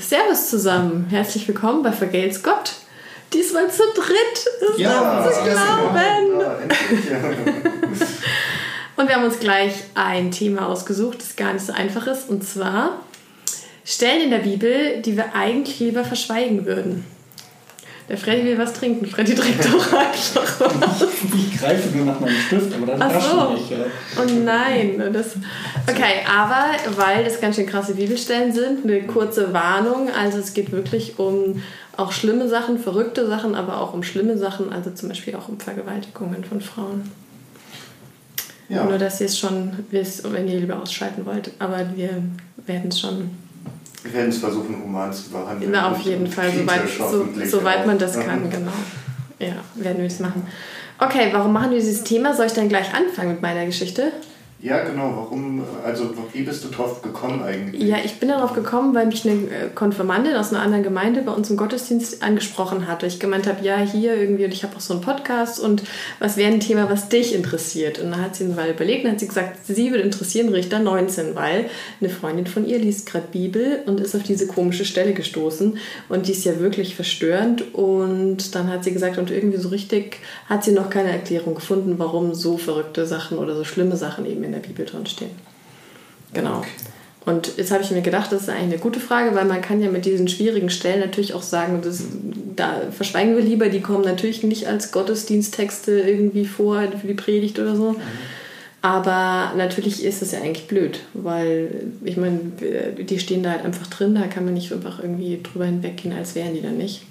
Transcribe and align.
Servus 0.00 0.48
zusammen, 0.48 1.06
herzlich 1.10 1.48
willkommen 1.48 1.82
bei 1.82 1.92
Vergelt's 1.92 2.42
Gott. 2.42 2.72
Diesmal 3.32 3.70
zu 3.70 3.82
dritt 3.94 4.70
ist 4.70 4.78
Ja, 4.78 5.24
das 5.24 5.36
zu 5.36 5.42
glauben. 5.44 6.40
Ja. 7.10 7.20
Und 8.96 9.08
wir 9.08 9.14
haben 9.14 9.24
uns 9.24 9.38
gleich 9.38 9.72
ein 9.94 10.30
Thema 10.30 10.68
ausgesucht, 10.68 11.20
das 11.20 11.36
gar 11.36 11.52
nicht 11.52 11.64
so 11.64 11.72
einfach 11.72 12.06
ist, 12.06 12.28
und 12.28 12.42
zwar 12.42 13.00
Stellen 13.84 14.22
in 14.22 14.30
der 14.30 14.38
Bibel, 14.38 15.00
die 15.02 15.16
wir 15.16 15.34
eigentlich 15.34 15.78
lieber 15.80 16.04
verschweigen 16.04 16.66
würden. 16.66 17.04
Der 18.08 18.16
Freddy 18.16 18.44
will 18.44 18.58
was 18.58 18.72
trinken. 18.72 19.04
Freddy 19.06 19.34
trinkt 19.34 19.64
doch 19.66 19.92
einfach 19.98 20.60
was. 20.80 21.06
Ich 21.34 21.58
greife 21.58 21.96
nur 21.96 22.06
nach 22.06 22.20
meinem 22.20 22.34
Stift, 22.46 22.74
aber 22.74 22.86
dann 22.86 23.02
Ach 23.02 23.20
so. 23.20 23.52
nicht. 23.52 23.70
Ja. 23.70 23.76
Oh 24.18 24.30
nein. 24.44 25.12
Das 25.12 25.36
okay, 25.86 26.24
aber 26.26 26.66
weil 26.96 27.24
das 27.24 27.40
ganz 27.40 27.56
schön 27.56 27.66
krasse 27.66 27.94
Bibelstellen 27.94 28.52
sind, 28.52 28.84
eine 28.84 29.02
kurze 29.02 29.52
Warnung. 29.52 30.08
Also 30.18 30.38
es 30.38 30.54
geht 30.54 30.72
wirklich 30.72 31.18
um 31.18 31.62
auch 31.98 32.12
schlimme 32.12 32.48
Sachen, 32.48 32.78
verrückte 32.78 33.26
Sachen, 33.26 33.54
aber 33.54 33.80
auch 33.80 33.92
um 33.92 34.02
schlimme 34.02 34.38
Sachen, 34.38 34.72
also 34.72 34.90
zum 34.90 35.08
Beispiel 35.08 35.34
auch 35.34 35.48
um 35.48 35.58
Vergewaltigungen 35.58 36.44
von 36.44 36.60
Frauen. 36.60 37.10
Ja. 38.68 38.84
Nur, 38.84 38.98
dass 38.98 39.20
ihr 39.20 39.26
es 39.26 39.38
schon 39.38 39.72
wisst, 39.90 40.30
wenn 40.32 40.46
ihr 40.46 40.60
lieber 40.60 40.80
ausschalten 40.80 41.24
wollt. 41.26 41.50
Aber 41.58 41.96
wir 41.96 42.22
werden 42.66 42.90
es 42.90 43.00
schon, 43.00 43.30
Wir 44.02 44.12
werden 44.12 44.28
es 44.28 44.38
versuchen, 44.38 44.82
human 44.82 45.12
zu 45.12 45.30
behandeln. 45.30 45.72
na, 45.72 45.90
auf 45.90 46.00
jeden 46.00 46.26
Fall, 46.26 46.50
soweit, 46.52 46.88
so, 46.88 47.28
soweit 47.44 47.86
man 47.86 47.98
das 47.98 48.18
kann, 48.18 48.48
genau. 48.50 48.72
Ja, 49.38 49.56
werden 49.74 49.98
wir 49.98 50.06
es 50.06 50.20
machen. 50.20 50.46
Okay, 50.98 51.28
warum 51.32 51.52
machen 51.52 51.70
wir 51.70 51.78
dieses 51.78 52.04
Thema? 52.04 52.34
Soll 52.34 52.46
ich 52.46 52.52
dann 52.52 52.68
gleich 52.68 52.92
anfangen 52.92 53.30
mit 53.30 53.42
meiner 53.42 53.66
Geschichte? 53.66 54.12
Ja, 54.60 54.82
genau. 54.82 55.12
Warum, 55.14 55.62
also 55.84 56.12
wie 56.32 56.42
bist 56.42 56.64
du 56.64 56.68
drauf 56.68 57.00
gekommen 57.00 57.44
eigentlich? 57.44 57.80
Ja, 57.80 57.98
ich 58.04 58.18
bin 58.18 58.28
darauf 58.28 58.54
gekommen, 58.54 58.92
weil 58.92 59.06
mich 59.06 59.24
eine 59.24 59.34
äh, 59.34 59.68
Konfirmandin 59.72 60.34
aus 60.34 60.52
einer 60.52 60.62
anderen 60.62 60.82
Gemeinde 60.82 61.22
bei 61.22 61.30
uns 61.30 61.48
im 61.48 61.56
Gottesdienst 61.56 62.24
angesprochen 62.24 62.88
hat. 62.88 63.04
Ich 63.04 63.20
gemeint 63.20 63.46
habe, 63.46 63.64
ja, 63.64 63.78
hier 63.78 64.16
irgendwie, 64.16 64.44
und 64.44 64.52
ich 64.52 64.64
habe 64.64 64.74
auch 64.74 64.80
so 64.80 64.94
einen 64.94 65.02
Podcast 65.02 65.60
und 65.60 65.84
was 66.18 66.36
wäre 66.36 66.52
ein 66.52 66.58
Thema, 66.58 66.90
was 66.90 67.08
dich 67.08 67.36
interessiert? 67.36 68.00
Und 68.00 68.10
dann 68.10 68.20
hat 68.20 68.34
sie 68.34 68.44
eine 68.44 68.70
überlegt 68.70 69.04
und 69.04 69.12
hat 69.12 69.20
sie 69.20 69.28
gesagt, 69.28 69.64
sie 69.64 69.92
würde 69.92 70.02
interessieren 70.02 70.48
Richter 70.48 70.80
19, 70.80 71.36
weil 71.36 71.70
eine 72.00 72.10
Freundin 72.10 72.48
von 72.48 72.66
ihr 72.66 72.80
liest 72.80 73.06
gerade 73.06 73.26
Bibel 73.30 73.82
und 73.86 74.00
ist 74.00 74.16
auf 74.16 74.24
diese 74.24 74.48
komische 74.48 74.84
Stelle 74.84 75.12
gestoßen 75.12 75.78
und 76.08 76.26
die 76.26 76.32
ist 76.32 76.44
ja 76.44 76.58
wirklich 76.58 76.96
verstörend 76.96 77.74
und 77.74 78.56
dann 78.56 78.68
hat 78.72 78.82
sie 78.82 78.92
gesagt, 78.92 79.18
und 79.18 79.30
irgendwie 79.30 79.58
so 79.58 79.68
richtig 79.68 80.18
hat 80.48 80.64
sie 80.64 80.72
noch 80.72 80.90
keine 80.90 81.12
Erklärung 81.12 81.54
gefunden, 81.54 81.94
warum 81.98 82.34
so 82.34 82.58
verrückte 82.58 83.06
Sachen 83.06 83.38
oder 83.38 83.54
so 83.54 83.62
schlimme 83.62 83.96
Sachen 83.96 84.26
eben 84.26 84.47
in 84.48 84.52
der 84.52 84.66
Bibel 84.66 84.84
drin 84.84 85.06
stehen. 85.06 85.30
Genau. 86.32 86.62
Und 87.24 87.52
jetzt 87.58 87.70
habe 87.72 87.82
ich 87.82 87.90
mir 87.90 88.00
gedacht, 88.00 88.32
das 88.32 88.42
ist 88.42 88.48
eigentlich 88.48 88.72
eine 88.74 88.78
gute 88.78 89.00
Frage, 89.00 89.34
weil 89.34 89.44
man 89.44 89.60
kann 89.60 89.82
ja 89.82 89.90
mit 89.90 90.06
diesen 90.06 90.28
schwierigen 90.28 90.70
Stellen 90.70 91.00
natürlich 91.00 91.34
auch 91.34 91.42
sagen, 91.42 91.80
das, 91.82 92.02
da 92.56 92.80
verschweigen 92.90 93.36
wir 93.36 93.42
lieber, 93.42 93.68
die 93.68 93.80
kommen 93.80 94.04
natürlich 94.04 94.42
nicht 94.42 94.66
als 94.66 94.92
Gottesdiensttexte 94.92 96.00
irgendwie 96.00 96.46
vor 96.46 96.80
für 97.00 97.06
die 97.06 97.14
Predigt 97.14 97.58
oder 97.58 97.76
so. 97.76 97.96
Aber 98.80 99.52
natürlich 99.56 100.04
ist 100.04 100.22
es 100.22 100.32
ja 100.32 100.38
eigentlich 100.40 100.68
blöd, 100.68 101.00
weil 101.12 101.68
ich 102.04 102.16
meine, 102.16 102.38
die 102.98 103.18
stehen 103.18 103.42
da 103.42 103.50
halt 103.50 103.64
einfach 103.64 103.88
drin, 103.88 104.14
da 104.14 104.26
kann 104.28 104.44
man 104.44 104.54
nicht 104.54 104.72
einfach 104.72 105.00
irgendwie 105.02 105.40
drüber 105.42 105.66
hinweggehen, 105.66 106.16
als 106.16 106.34
wären 106.34 106.54
die 106.54 106.62
dann 106.62 106.78
nicht. 106.78 107.02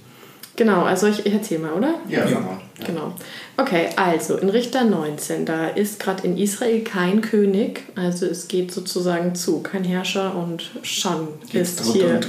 Genau, 0.55 0.81
also 0.83 1.05
ich, 1.07 1.25
ich 1.25 1.33
erzähle 1.33 1.61
mal, 1.61 1.73
oder? 1.73 1.93
Ja, 2.09 2.27
Ja. 2.27 2.59
genau. 2.83 3.13
Okay, 3.59 3.89
also 3.95 4.37
in 4.37 4.49
Richter 4.49 4.83
19, 4.83 5.45
da 5.45 5.67
ist 5.67 5.99
gerade 5.99 6.27
in 6.27 6.37
Israel 6.37 6.83
kein 6.83 7.21
König, 7.21 7.81
also 7.95 8.27
es 8.27 8.47
geht 8.47 8.71
sozusagen 8.71 9.33
zu, 9.33 9.61
kein 9.61 9.83
Herrscher 9.83 10.35
und 10.35 10.69
schon 10.83 11.29
ist 11.51 11.83
hier. 11.91 12.19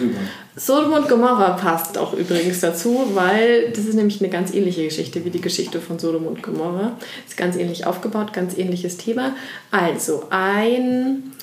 Sodom 0.56 0.94
und 0.94 1.06
Gomorra 1.06 1.50
passt 1.50 1.98
auch 1.98 2.14
übrigens 2.14 2.60
dazu, 2.60 3.10
weil 3.12 3.70
das 3.72 3.84
ist 3.84 3.94
nämlich 3.94 4.22
eine 4.22 4.30
ganz 4.30 4.54
ähnliche 4.54 4.84
Geschichte 4.84 5.22
wie 5.26 5.30
die 5.30 5.42
Geschichte 5.42 5.82
von 5.82 5.98
Sodom 5.98 6.26
und 6.26 6.42
Gomorra. 6.42 6.96
Ist 7.26 7.36
ganz 7.36 7.56
ähnlich 7.56 7.86
aufgebaut, 7.86 8.32
ganz 8.32 8.56
ähnliches 8.56 8.96
Thema. 8.96 9.36
Also 9.70 10.24
ein 10.30 11.34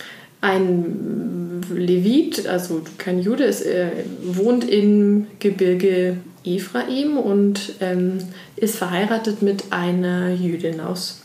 ein 0.41 1.61
Levit, 1.73 2.47
also 2.47 2.81
kein 2.97 3.19
Jude, 3.19 3.45
ist, 3.45 3.61
äh, 3.61 3.89
wohnt 4.23 4.67
im 4.69 5.27
Gebirge 5.39 6.17
Ephraim 6.45 7.17
und 7.17 7.73
ähm, 7.81 8.19
ist 8.55 8.77
verheiratet 8.77 9.41
mit 9.41 9.71
einer 9.71 10.31
Jüdin 10.31 10.79
aus 10.79 11.21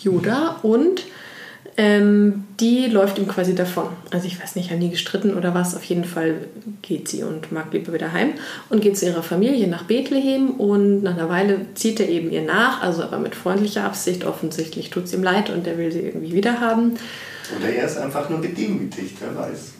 Juda 0.00 0.58
und 0.62 1.04
ähm, 1.80 2.42
die 2.58 2.86
läuft 2.86 3.18
ihm 3.18 3.28
quasi 3.28 3.54
davon. 3.54 3.86
Also 4.10 4.26
ich 4.26 4.42
weiß 4.42 4.56
nicht, 4.56 4.72
haben 4.72 4.80
die 4.80 4.90
gestritten 4.90 5.34
oder 5.34 5.54
was. 5.54 5.76
Auf 5.76 5.84
jeden 5.84 6.04
Fall 6.04 6.48
geht 6.82 7.06
sie 7.06 7.22
und 7.22 7.52
mag 7.52 7.72
lieber 7.72 7.92
wieder 7.92 8.12
heim 8.12 8.30
und 8.68 8.80
geht 8.80 8.98
zu 8.98 9.06
ihrer 9.06 9.22
Familie 9.22 9.68
nach 9.68 9.84
Bethlehem 9.84 10.50
und 10.50 11.04
nach 11.04 11.12
einer 11.12 11.28
Weile 11.28 11.60
zieht 11.74 12.00
er 12.00 12.08
eben 12.08 12.32
ihr 12.32 12.42
nach, 12.42 12.82
also 12.82 13.04
aber 13.04 13.18
mit 13.18 13.36
freundlicher 13.36 13.84
Absicht. 13.84 14.24
Offensichtlich 14.24 14.90
tut 14.90 15.04
es 15.04 15.14
ihm 15.14 15.22
leid 15.22 15.50
und 15.50 15.68
er 15.68 15.78
will 15.78 15.92
sie 15.92 16.00
irgendwie 16.00 16.32
wieder 16.32 16.60
haben. 16.60 16.94
Oder 17.56 17.72
er 17.72 17.86
ist 17.86 17.96
einfach 17.96 18.28
nur 18.28 18.40
gedemütigt, 18.40 19.16
wer 19.20 19.36
weiß. 19.36 19.72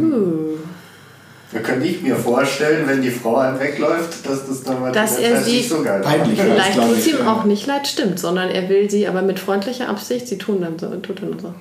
Uh. 0.00 0.56
Da 1.52 1.58
könnte 1.58 1.86
ich 1.86 2.00
mir 2.00 2.14
vorstellen, 2.14 2.86
wenn 2.86 3.02
die 3.02 3.10
Frau 3.10 3.36
einem 3.36 3.58
wegläuft, 3.58 4.24
dass 4.28 4.46
das 4.46 4.62
dann 4.62 4.80
mal 4.80 4.92
Dass 4.92 5.18
er 5.18 5.40
sie 5.42 5.56
nicht 5.56 5.68
so 5.68 5.82
geil 5.82 6.00
peinlich 6.00 6.38
war. 6.38 6.44
Vielleicht 6.44 6.74
tut 6.74 6.98
es 6.98 7.06
ihm 7.08 7.18
ja. 7.18 7.32
auch 7.32 7.44
nicht 7.44 7.66
leid, 7.66 7.88
stimmt, 7.88 8.20
sondern 8.20 8.50
er 8.50 8.68
will 8.68 8.88
sie 8.88 9.08
aber 9.08 9.22
mit 9.22 9.40
freundlicher 9.40 9.88
Absicht, 9.88 10.28
sie 10.28 10.38
tun 10.38 10.60
dann 10.60 10.78
so, 10.78 10.88
tut 10.96 11.22
dann 11.22 11.38
so. 11.40 11.52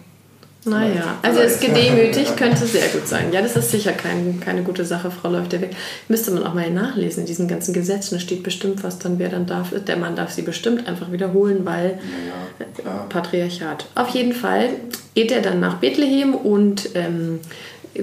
Naja, 0.66 1.18
also 1.22 1.40
ist 1.40 1.62
gedemütigt, 1.62 2.36
könnte 2.36 2.66
sehr 2.66 2.88
gut 2.90 3.08
sein. 3.08 3.32
Ja, 3.32 3.42
das 3.42 3.56
ist 3.56 3.72
sicher 3.72 3.94
kein, 3.94 4.42
keine 4.42 4.62
gute 4.62 4.84
Sache, 4.84 5.10
Frau 5.10 5.30
läuft 5.30 5.54
ja 5.54 5.62
weg. 5.62 5.74
Müsste 6.10 6.32
man 6.32 6.46
auch 6.46 6.54
mal 6.54 6.70
nachlesen, 6.70 7.22
in 7.22 7.28
diesen 7.28 7.48
ganzen 7.48 7.74
Gesetzen 7.74 8.16
da 8.16 8.20
steht 8.20 8.44
bestimmt, 8.44 8.84
was 8.84 9.00
dann 9.00 9.20
wer 9.20 9.30
dann 9.30 9.46
darf. 9.46 9.70
Der 9.88 9.96
Mann 9.96 10.18
darf 10.18 10.32
sie 10.32 10.42
bestimmt 10.42 10.86
einfach 10.88 11.14
wiederholen, 11.14 11.62
weil 11.64 12.00
Ja. 12.84 13.06
Patriarchat. 13.08 13.86
Auf 13.96 14.10
jeden 14.10 14.34
Fall 14.34 14.70
geht 15.16 15.32
er 15.32 15.42
dann 15.42 15.62
nach 15.62 15.76
Bethlehem 15.76 16.36
und 16.36 16.90
ähm, 16.94 17.40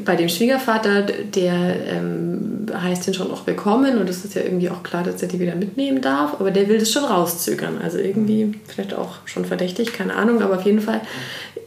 bei 0.05 0.17
dem 0.17 0.29
Schwiegervater, 0.29 1.03
der 1.03 1.55
ähm, 1.87 2.67
heißt 2.73 3.07
ihn 3.07 3.15
schon 3.15 3.31
auch 3.31 3.47
willkommen 3.47 3.99
und 3.99 4.11
es 4.11 4.25
ist 4.25 4.35
ja 4.35 4.43
irgendwie 4.43 4.69
auch 4.69 4.83
klar, 4.83 5.05
dass 5.05 5.23
er 5.23 5.29
die 5.29 5.39
wieder 5.39 5.55
mitnehmen 5.55 6.01
darf, 6.01 6.35
aber 6.41 6.51
der 6.51 6.69
will 6.69 6.79
das 6.79 6.91
schon 6.91 7.05
rauszögern. 7.05 7.79
Also 7.83 7.99
irgendwie 7.99 8.53
vielleicht 8.67 8.95
auch 8.95 9.19
schon 9.25 9.45
verdächtig, 9.45 9.93
keine 9.93 10.15
Ahnung, 10.15 10.43
aber 10.43 10.57
auf 10.57 10.67
jeden 10.67 10.81
Fall 10.81 11.01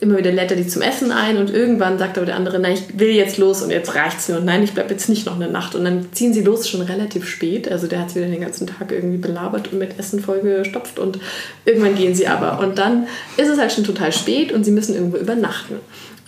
immer 0.02 0.18
wieder 0.18 0.32
lädt 0.32 0.52
er 0.52 0.58
die 0.58 0.68
zum 0.68 0.82
Essen 0.82 1.12
ein 1.12 1.38
und 1.38 1.50
irgendwann 1.50 2.00
sagt 2.00 2.18
aber 2.18 2.26
der 2.26 2.36
andere, 2.36 2.60
nein, 2.60 2.74
ich 2.74 3.00
will 3.00 3.10
jetzt 3.10 3.38
los 3.38 3.62
und 3.62 3.70
jetzt 3.70 3.96
reicht's 3.96 4.30
mir 4.30 4.38
und 4.38 4.46
nein, 4.46 4.64
ich 4.64 4.74
bleibe 4.74 4.92
jetzt 4.92 5.10
nicht 5.10 5.26
noch 5.26 5.36
eine 5.36 5.50
Nacht 5.50 5.76
und 5.76 5.84
dann 5.84 6.08
ziehen 6.14 6.34
sie 6.34 6.42
los 6.42 6.70
schon 6.70 6.82
relativ 6.82 7.28
spät, 7.28 7.70
also 7.70 7.88
der 7.88 8.00
hat 8.00 8.12
sie 8.12 8.20
wieder 8.20 8.30
den 8.30 8.42
ganzen 8.42 8.68
Tag 8.68 8.92
irgendwie 8.92 9.18
belabert 9.18 9.72
und 9.72 9.80
mit 9.80 10.00
Essen 10.00 10.22
vollgestopft 10.22 11.00
und 11.00 11.20
irgendwann 11.66 11.96
gehen 11.96 12.16
sie 12.16 12.28
aber 12.28 12.60
und 12.60 12.78
dann 12.78 13.08
ist 13.38 13.50
es 13.50 13.60
halt 13.60 13.72
schon 13.72 13.84
total 13.84 14.14
spät 14.14 14.54
und 14.54 14.64
sie 14.64 14.72
müssen 14.72 14.96
irgendwo 14.96 15.18
übernachten. 15.18 15.76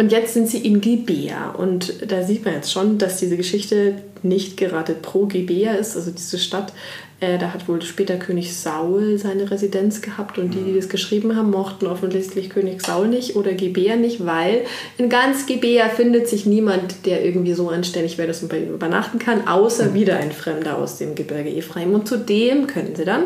Und 0.02 0.12
jetzt 0.12 0.34
sind 0.34 0.48
sie 0.48 0.58
in 0.58 0.82
Gibea 0.82 1.52
und 1.52 2.12
da 2.12 2.24
sieht 2.24 2.44
man 2.44 2.56
jetzt 2.56 2.72
schon, 2.72 2.98
dass 2.98 3.18
diese 3.18 3.38
Geschichte 3.38 3.94
nicht 4.24 4.58
gerade 4.58 4.96
pro 4.96 5.28
Gibea 5.28 5.74
ist, 5.74 5.96
also 5.96 6.10
diese 6.10 6.40
Stadt, 6.40 6.74
äh, 7.20 7.38
da 7.38 7.54
hat 7.54 7.68
wohl 7.68 7.84
später 7.84 8.16
König 8.16 8.56
Saul 8.56 9.20
seine 9.20 9.52
Residenz 9.52 10.02
gehabt 10.02 10.40
und 10.40 10.56
die, 10.56 10.64
die 10.64 10.76
das 10.76 10.90
geschrieben 10.90 11.36
haben, 11.36 11.52
mochten 11.52 11.86
offensichtlich 11.86 12.50
König 12.50 12.84
Saul 12.84 13.10
nicht 13.10 13.36
oder 13.36 13.54
Gibea 13.54 13.96
nicht, 13.96 14.26
weil 14.26 14.66
in 14.98 15.08
ganz 15.08 15.46
Gibea 15.46 15.88
findet 15.90 16.28
sich 16.28 16.48
niemand, 16.48 17.06
der 17.06 17.24
irgendwie 17.24 17.54
so 17.54 17.70
anständig 17.70 18.18
wäre, 18.18 18.28
dass 18.28 18.42
man 18.42 18.50
bei 18.50 18.58
ihm 18.58 18.74
übernachten 18.74 19.20
kann, 19.20 19.48
außer 19.48 19.94
wieder 19.94 20.18
ein 20.18 20.32
Fremder 20.32 20.80
aus 20.80 20.98
dem 20.98 21.14
Gebirge 21.14 21.56
Ephraim. 21.56 21.94
Und 21.94 22.08
zu 22.08 22.18
dem 22.18 22.66
können 22.66 22.96
sie 22.96 23.06
dann. 23.06 23.26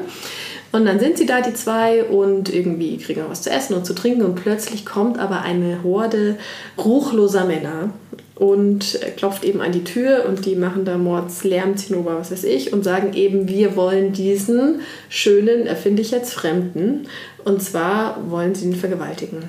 Und 0.76 0.84
dann 0.84 1.00
sind 1.00 1.18
sie 1.18 1.26
da, 1.26 1.40
die 1.40 1.54
zwei, 1.54 2.04
und 2.04 2.54
irgendwie 2.54 2.98
kriegen 2.98 3.22
wir 3.22 3.30
was 3.30 3.42
zu 3.42 3.50
essen 3.50 3.76
und 3.76 3.86
zu 3.86 3.96
trinken. 3.96 4.24
Und 4.24 4.36
plötzlich 4.36 4.86
kommt 4.86 5.18
aber 5.18 5.42
eine 5.42 5.84
Horde 5.84 6.36
ruchloser 6.78 7.46
Männer 7.46 7.92
und 8.36 9.00
klopft 9.16 9.46
eben 9.46 9.62
an 9.62 9.72
die 9.72 9.86
Tür 9.86 10.26
und 10.28 10.46
die 10.46 10.58
machen 10.58 10.84
da 10.84 10.98
Mordslärm, 10.98 11.78
Zinnober, 11.78 12.20
was 12.20 12.30
weiß 12.32 12.44
ich, 12.44 12.74
und 12.74 12.84
sagen 12.84 13.14
eben, 13.14 13.48
wir 13.48 13.78
wollen 13.78 14.12
diesen 14.12 14.82
schönen, 15.08 15.66
erfinde 15.66 16.02
ich 16.02 16.12
jetzt, 16.12 16.34
Fremden. 16.34 17.08
Und 17.46 17.62
zwar 17.62 18.30
wollen 18.30 18.54
sie 18.54 18.66
ihn 18.66 18.76
vergewaltigen. 18.76 19.44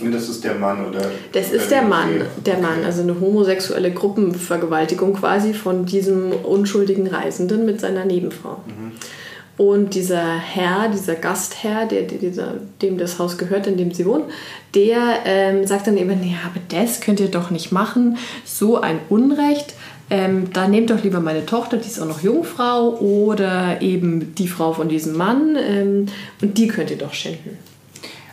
Und 0.00 0.12
das 0.12 0.30
ist 0.30 0.42
der 0.42 0.54
Mann, 0.54 0.88
oder? 0.88 1.10
Das 1.32 1.52
ist 1.52 1.70
der? 1.70 1.82
Mann, 1.82 2.22
der. 2.44 2.58
Mann, 2.58 2.84
also 2.86 3.02
eine 3.02 3.20
homosexuelle 3.20 3.92
Gruppenvergewaltigung 3.92 5.12
quasi 5.12 5.52
von 5.52 5.84
diesem 5.84 6.32
unschuldigen 6.32 7.06
Reisenden 7.06 7.66
mit 7.66 7.80
seiner 7.80 8.06
Nebenfrau. 8.06 8.56
Und 9.56 9.94
dieser 9.94 10.36
Herr, 10.36 10.88
dieser 10.88 11.14
Gastherr, 11.14 11.86
der, 11.86 12.02
dieser, 12.02 12.54
dem 12.82 12.98
das 12.98 13.18
Haus 13.20 13.38
gehört, 13.38 13.68
in 13.68 13.76
dem 13.76 13.92
sie 13.92 14.04
wohnen, 14.04 14.24
der 14.74 15.20
ähm, 15.24 15.66
sagt 15.66 15.86
dann 15.86 15.96
eben, 15.96 16.22
ja, 16.28 16.38
aber 16.46 16.60
das 16.70 17.00
könnt 17.00 17.20
ihr 17.20 17.30
doch 17.30 17.50
nicht 17.50 17.70
machen, 17.70 18.18
so 18.44 18.80
ein 18.80 18.98
Unrecht. 19.08 19.74
Ähm, 20.10 20.52
dann 20.52 20.72
nehmt 20.72 20.90
doch 20.90 21.02
lieber 21.02 21.20
meine 21.20 21.46
Tochter, 21.46 21.76
die 21.76 21.86
ist 21.86 22.00
auch 22.00 22.06
noch 22.06 22.20
Jungfrau, 22.20 22.98
oder 22.98 23.80
eben 23.80 24.34
die 24.34 24.48
Frau 24.48 24.72
von 24.72 24.88
diesem 24.88 25.16
Mann, 25.16 25.56
ähm, 25.56 26.06
und 26.42 26.58
die 26.58 26.66
könnt 26.66 26.90
ihr 26.90 26.98
doch 26.98 27.14
schinden. 27.14 27.56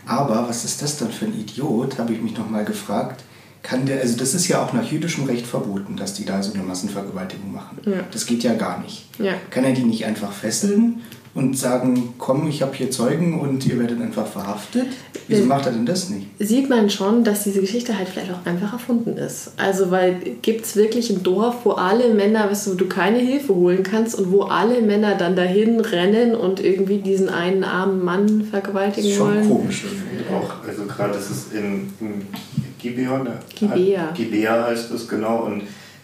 Aber 0.06 0.48
was 0.50 0.66
ist 0.66 0.82
das 0.82 0.98
dann 0.98 1.12
für 1.12 1.26
ein 1.26 1.40
Idiot, 1.40 1.98
habe 2.00 2.14
ich 2.14 2.22
mich 2.22 2.36
noch 2.38 2.50
mal 2.50 2.66
gefragt. 2.66 3.24
Kann 3.64 3.86
der, 3.86 4.02
also 4.02 4.18
das 4.18 4.34
ist 4.34 4.48
ja 4.48 4.64
auch 4.64 4.74
nach 4.74 4.92
jüdischem 4.92 5.26
Recht 5.26 5.46
verboten, 5.46 5.96
dass 5.96 6.14
die 6.14 6.26
da 6.26 6.42
so 6.42 6.54
eine 6.54 6.64
Massenvergewaltigung 6.64 7.52
machen. 7.54 7.78
Ja. 7.86 8.00
Das 8.12 8.26
geht 8.26 8.44
ja 8.44 8.54
gar 8.56 8.82
nicht. 8.82 9.06
Ja. 9.20 9.34
Kann 9.50 9.64
er 9.64 9.74
die 9.74 9.84
nicht 9.84 10.06
einfach 10.06 10.32
fesseln 10.32 11.02
und 11.34 11.58
sagen, 11.58 12.14
komm, 12.18 12.50
ich 12.50 12.62
habe 12.62 12.76
hier 12.76 12.92
Zeugen 12.92 13.40
und 13.40 13.66
ihr 13.66 13.80
werdet 13.80 14.02
einfach 14.02 14.28
verhaftet? 14.28 14.88
Wieso 15.30 15.44
Äh, 15.44 15.46
macht 15.46 15.66
er 15.66 15.72
denn 15.72 15.86
das 15.86 16.10
nicht? 16.10 16.28
sieht 16.40 16.70
man 16.70 16.90
schon, 16.90 17.24
dass 17.24 17.44
diese 17.44 17.62
Geschichte 17.62 17.98
halt 17.98 18.10
vielleicht 18.10 18.32
auch 18.34 18.46
einfach 18.46 18.74
erfunden 18.74 19.16
ist. 19.16 19.52
Also, 19.56 19.92
weil 19.92 20.16
gibt 20.42 20.66
es 20.66 20.76
wirklich 20.76 21.10
ein 21.10 21.24
Dorf, 21.24 21.58
wo 21.64 21.72
alle 21.72 22.14
Männer, 22.14 22.50
weißt 22.50 22.68
du, 22.68 22.72
wo 22.72 22.76
du 22.76 22.88
keine 22.88 23.20
Hilfe 23.20 23.56
holen 23.56 23.84
kannst 23.84 24.16
und 24.16 24.30
wo 24.32 24.42
alle 24.42 24.82
Männer 24.82 25.16
dann 25.16 25.38
dahin 25.38 25.80
rennen 25.80 26.36
und 26.36 26.60
irgendwie 26.60 26.98
diesen 26.98 27.30
einen 27.30 27.64
armen 27.64 28.04
Mann 28.04 28.44
vergewaltigen 28.44 29.10
Ist 29.10 29.16
schon 29.16 29.28
wollen? 29.36 29.48
komisch. 29.50 29.86
Auch, 30.34 30.68
also 30.68 30.84
gerade 30.86 31.18
ist 31.18 31.30
es 31.30 31.46
in, 31.54 31.94
in 32.02 32.28
Gibeon? 32.82 33.28
Gibea. 33.56 34.12
Gibea 34.16 34.66
heißt 34.68 34.92
es 34.92 35.08
genau. 35.08 35.40
Und, 35.44 35.64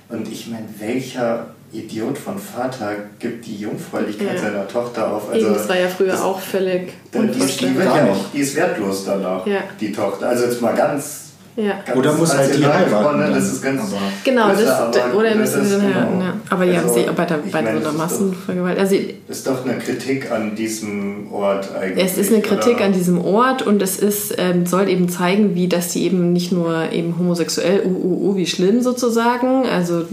und 0.10 0.32
ich 0.32 0.48
meine, 0.48 0.68
welcher 0.80 1.48
Idiot 1.74 2.18
von 2.18 2.38
Vater 2.38 2.94
gibt 3.20 3.46
die 3.46 3.58
Jungfräulichkeit 3.58 4.36
Ja. 4.36 4.42
seiner 4.42 4.68
Tochter 4.68 5.12
auf? 5.12 5.30
Also 5.30 5.46
Eben, 5.48 5.56
das 5.56 5.68
war 5.70 5.78
ja 5.80 5.88
früher 5.90 6.08
das- 6.12 6.22
auch 6.22 6.40
völlig 6.40 6.94
Die, 7.14 7.20
die, 7.20 7.76
wird 7.76 7.86
ja 7.86 8.06
auch, 8.06 8.26
die 8.34 8.40
ist 8.40 8.56
wertlos 8.56 9.06
danach, 9.06 9.46
Ja. 9.46 9.62
die 9.80 9.92
Tochter. 9.92 10.30
Also 10.30 10.46
jetzt 10.46 10.62
mal 10.62 10.76
ganz. 10.76 11.24
Ja. 11.58 11.74
Oder 11.96 12.14
muss 12.14 12.38
halt 12.38 12.56
die 12.56 12.64
heiraten. 12.64 13.34
Das 13.34 13.52
ist 13.52 13.64
ganz. 13.64 13.82
Genau, 14.24 14.50
das, 14.50 14.68
aber 14.68 15.16
oder 15.18 15.30
das 15.30 15.38
müssen 15.38 15.66
sie 15.66 15.72
dann 15.72 15.82
genau- 15.82 15.96
heiraten, 15.96 16.22
ja. 16.22 16.34
Aber 16.52 16.64
ja, 16.66 16.82
Also, 16.82 16.94
sie, 16.94 17.06
bei 17.16 17.26
der, 17.26 17.38
bei 17.38 17.62
meine, 17.64 17.72
so 17.72 17.78
einer 17.78 17.80
das 17.80 17.88
ist 17.88 17.94
doch- 17.94 17.98
Massenvergewaltigung. 17.98 18.84
Also, 18.84 18.96
Das 19.28 19.38
ist 19.40 19.48
doch 19.48 19.66
eine 19.66 19.78
Kritik 19.80 20.32
an 20.32 20.56
diesem 20.56 21.32
Ort 21.34 21.70
eigentlich. 21.76 22.06
Es 22.06 22.18
ist 22.20 22.32
eine 22.32 22.44
Kritik 22.44 22.76
oder? 22.76 22.86
an 22.86 22.94
diesem 22.94 23.20
Ort 23.26 23.64
und 23.66 23.82
es 23.82 23.98
ist, 23.98 24.36
ähm, 24.38 24.68
soll 24.68 24.88
eben 24.88 25.10
zeigen, 25.10 25.56
wie 25.56 25.68
dass 25.68 25.90
die 25.90 26.06
eben 26.06 26.32
nicht 26.32 26.52
nur 26.52 26.92
eben 26.92 27.18
homosexuell, 27.18 27.82
uh, 27.86 27.90
uh, 27.90 28.30
uh, 28.30 28.36
wie 28.36 28.46
schlimm 28.46 28.82
sozusagen, 28.82 29.66
also, 29.66 30.04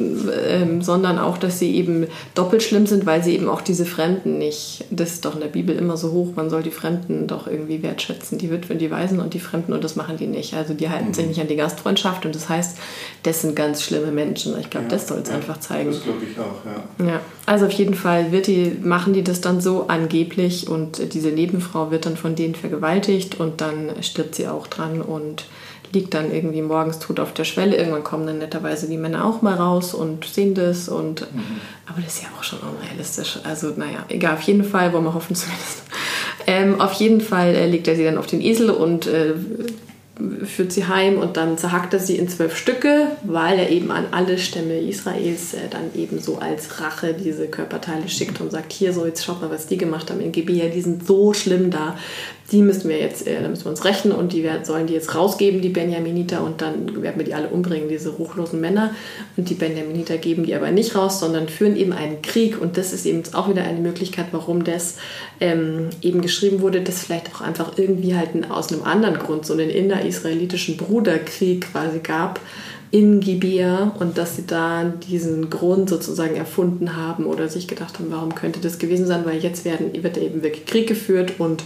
ähm, 0.49 0.81
sondern 0.81 1.19
auch, 1.19 1.37
dass 1.37 1.59
sie 1.59 1.75
eben 1.77 2.07
doppelt 2.35 2.63
schlimm 2.63 2.87
sind, 2.87 3.05
weil 3.05 3.23
sie 3.23 3.35
eben 3.35 3.51
auch 3.51 3.61
diese 3.61 3.85
Fremden 3.85 4.39
nicht, 4.39 4.87
das 4.91 5.13
ist 5.13 5.25
doch 5.27 5.35
in 5.35 5.41
der 5.43 5.49
Bibel 5.49 5.77
immer 5.77 5.99
so 5.99 6.13
hoch, 6.13 6.29
man 6.37 6.49
soll 6.49 6.63
die 6.63 6.71
Fremden 6.71 7.27
doch 7.27 7.47
irgendwie 7.47 7.83
wertschätzen, 7.83 8.39
die 8.39 8.51
Witwen, 8.51 8.79
die 8.79 8.91
Waisen 8.91 9.21
und 9.21 9.35
die 9.35 9.41
Fremden 9.41 9.75
und 9.75 9.85
das 9.85 9.95
machen 9.95 10.17
die 10.17 10.27
nicht. 10.27 10.55
Also 10.55 10.73
die 10.73 10.89
halten 10.89 11.13
sich 11.13 11.27
nicht 11.27 11.34
an 11.41 11.49
die 11.49 11.57
Gastfreundschaft 11.57 12.27
und 12.27 12.35
das 12.35 12.49
heißt, 12.49 12.79
das 13.23 13.43
sind 13.43 13.57
ganz 13.57 13.83
schlimme 13.83 14.13
Menschen. 14.13 14.59
Ich 14.61 14.71
glaube, 14.71 14.87
Ja, 14.87 14.91
das 14.93 15.09
soll 15.09 15.19
es 15.19 15.29
ja, 15.29 15.37
einfach 15.37 15.61
zeigen. 15.61 15.91
Das 15.91 16.03
glaube 16.03 16.25
ich 16.31 16.39
auch, 16.39 16.65
ja. 16.65 17.13
Ja, 17.13 17.21
also 17.47 17.67
auf 17.67 17.73
jeden 17.73 17.95
Fall 17.95 18.33
wird 18.33 18.47
die, 18.47 18.77
machen 18.83 19.13
die 19.13 19.23
das 19.25 19.41
dann 19.41 19.61
so 19.61 19.87
angeblich 19.89 20.69
und 20.69 21.15
diese 21.15 21.29
Nebenfrau 21.29 21.91
wird 21.91 22.07
dann 22.07 22.17
von 22.17 22.35
denen 22.35 22.55
vergewaltigt 22.55 23.41
und 23.41 23.61
dann 23.61 23.91
stirbt 24.03 24.35
sie 24.35 24.49
auch 24.49 24.67
dran 24.67 25.01
und 25.01 25.45
liegt 25.93 26.13
dann 26.15 26.33
irgendwie 26.35 26.61
morgens 26.61 26.99
tot 26.99 27.21
auf 27.21 27.33
der 27.33 27.45
Schwelle. 27.45 27.77
Irgendwann 27.77 28.03
kommen 28.05 28.27
dann 28.27 28.39
netterweise 28.39 28.89
die 28.89 28.97
Männer 28.97 29.25
auch 29.25 29.43
mal 29.43 29.55
raus 29.55 29.95
und 29.95 30.25
sehen 30.25 30.55
das 30.55 30.89
und 30.89 31.23
aber 31.87 32.01
das 32.03 32.17
ist 32.17 32.23
ja 32.25 32.29
auch 32.39 32.43
schon 32.43 32.59
unrealistisch. 32.59 33.39
Also 33.45 33.69
naja, 33.77 34.05
egal, 34.09 34.35
auf 34.35 34.43
jeden 34.43 34.65
Fall 34.65 34.93
wollen 34.93 35.05
wir 35.05 35.15
hoffen 35.15 35.37
zumindest. 35.37 35.85
Ähm, 36.47 36.81
auf 36.81 36.93
jeden 36.95 37.21
Fall 37.21 37.55
äh, 37.55 37.67
legt 37.67 37.89
er 37.89 37.97
sie 37.97 38.05
dann 38.05 38.19
auf 38.19 38.27
den 38.27 38.43
Esel 38.43 38.71
und 38.71 39.07
äh, 39.07 39.35
führt 40.45 40.73
sie 40.73 40.87
heim 40.87 41.19
und 41.19 41.37
dann 41.37 41.59
zerhackt 41.59 41.93
er 41.93 41.99
sie 41.99 42.17
in 42.17 42.29
zwölf 42.29 42.57
Stücke, 42.57 43.09
weil 43.25 43.59
er 43.59 43.71
eben 43.71 43.91
an 43.91 44.07
alle 44.13 44.39
Stämme 44.39 44.79
Israels 44.79 45.55
äh, 45.55 45.69
dann 45.69 45.93
eben 45.95 46.21
so 46.21 46.39
als 46.39 46.81
Rache 46.81 47.15
diese 47.15 47.49
Körperteile 47.49 48.09
schickt 48.09 48.41
und 48.41 48.53
sagt, 48.53 48.73
hier 48.73 48.93
so, 48.93 49.07
jetzt 49.07 49.25
schaut 49.25 49.41
mal, 49.41 49.51
was 49.51 49.67
die 49.67 49.77
gemacht 49.77 50.11
haben 50.11 50.21
in 50.21 50.31
Gebea, 50.31 50.69
die 50.69 50.83
sind 50.83 51.05
so 51.07 51.33
schlimm 51.35 51.71
da, 51.71 51.99
die 52.53 52.63
müssen 52.63 52.89
wir 52.89 52.99
jetzt, 52.99 53.27
äh, 53.27 53.41
da 53.41 53.49
müssen 53.49 53.65
wir 53.65 53.71
uns 53.71 53.85
rächen 53.85 54.13
und 54.13 54.33
die 54.33 54.43
werden, 54.43 54.65
sollen 54.65 54.87
die 54.87 54.95
jetzt 54.95 55.15
rausgeben, 55.15 55.63
die 55.63 55.71
Benjaminiter, 55.71 56.43
und 56.43 56.61
dann 56.61 57.03
werden 57.03 57.17
wir 57.19 57.25
die 57.25 57.35
alle 57.35 57.49
umbringen, 57.49 57.89
diese 57.89 58.11
ruchlosen 58.11 58.61
Männer. 58.61 58.95
Und 59.37 59.49
die 59.49 59.55
Benjaminiter 59.55 60.19
geben 60.19 60.45
die 60.45 60.55
aber 60.55 60.71
nicht 60.71 60.95
raus, 60.95 61.21
sondern 61.21 61.49
führen 61.49 61.77
eben 61.77 61.93
einen 61.93 62.23
Krieg 62.23 62.61
und 62.61 62.77
das 62.77 62.93
ist 62.93 63.07
eben 63.07 63.23
auch 63.33 63.49
wieder 63.49 63.65
eine 63.65 63.81
Möglichkeit, 63.81 64.27
warum 64.33 64.65
das 64.65 64.97
ähm, 65.41 65.89
eben 66.03 66.21
geschrieben 66.21 66.61
wurde, 66.61 66.83
dass 66.83 67.05
vielleicht 67.05 67.35
auch 67.35 67.41
einfach 67.41 67.79
irgendwie 67.79 68.15
halt 68.15 68.31
aus 68.51 68.73
einem 68.73 68.83
anderen 68.83 69.19
Grund 69.19 69.47
so 69.47 69.55
einen 69.55 69.71
innerisraelitischen 69.71 70.77
Bruderkrieg 70.77 71.73
quasi 71.73 72.01
gab 72.01 72.41
in 72.95 73.19
Gibea 73.19 73.93
und 73.99 74.19
dass 74.19 74.37
sie 74.37 74.47
da 74.47 74.85
diesen 74.85 75.51
Grund 75.51 75.91
sozusagen 75.91 76.37
erfunden 76.37 76.95
haben 76.95 77.27
oder 77.27 77.49
sich 77.49 77.67
gedacht 77.67 77.99
haben, 77.99 78.13
warum 78.13 78.37
könnte 78.37 78.61
das 78.61 78.79
gewesen 78.79 79.05
sein, 79.05 79.25
weil 79.27 79.43
jetzt 79.43 79.65
werden, 79.65 80.01
wird 80.01 80.17
eben 80.17 80.45
wirklich 80.45 80.65
Krieg 80.65 80.87
geführt 80.87 81.41
und 81.41 81.65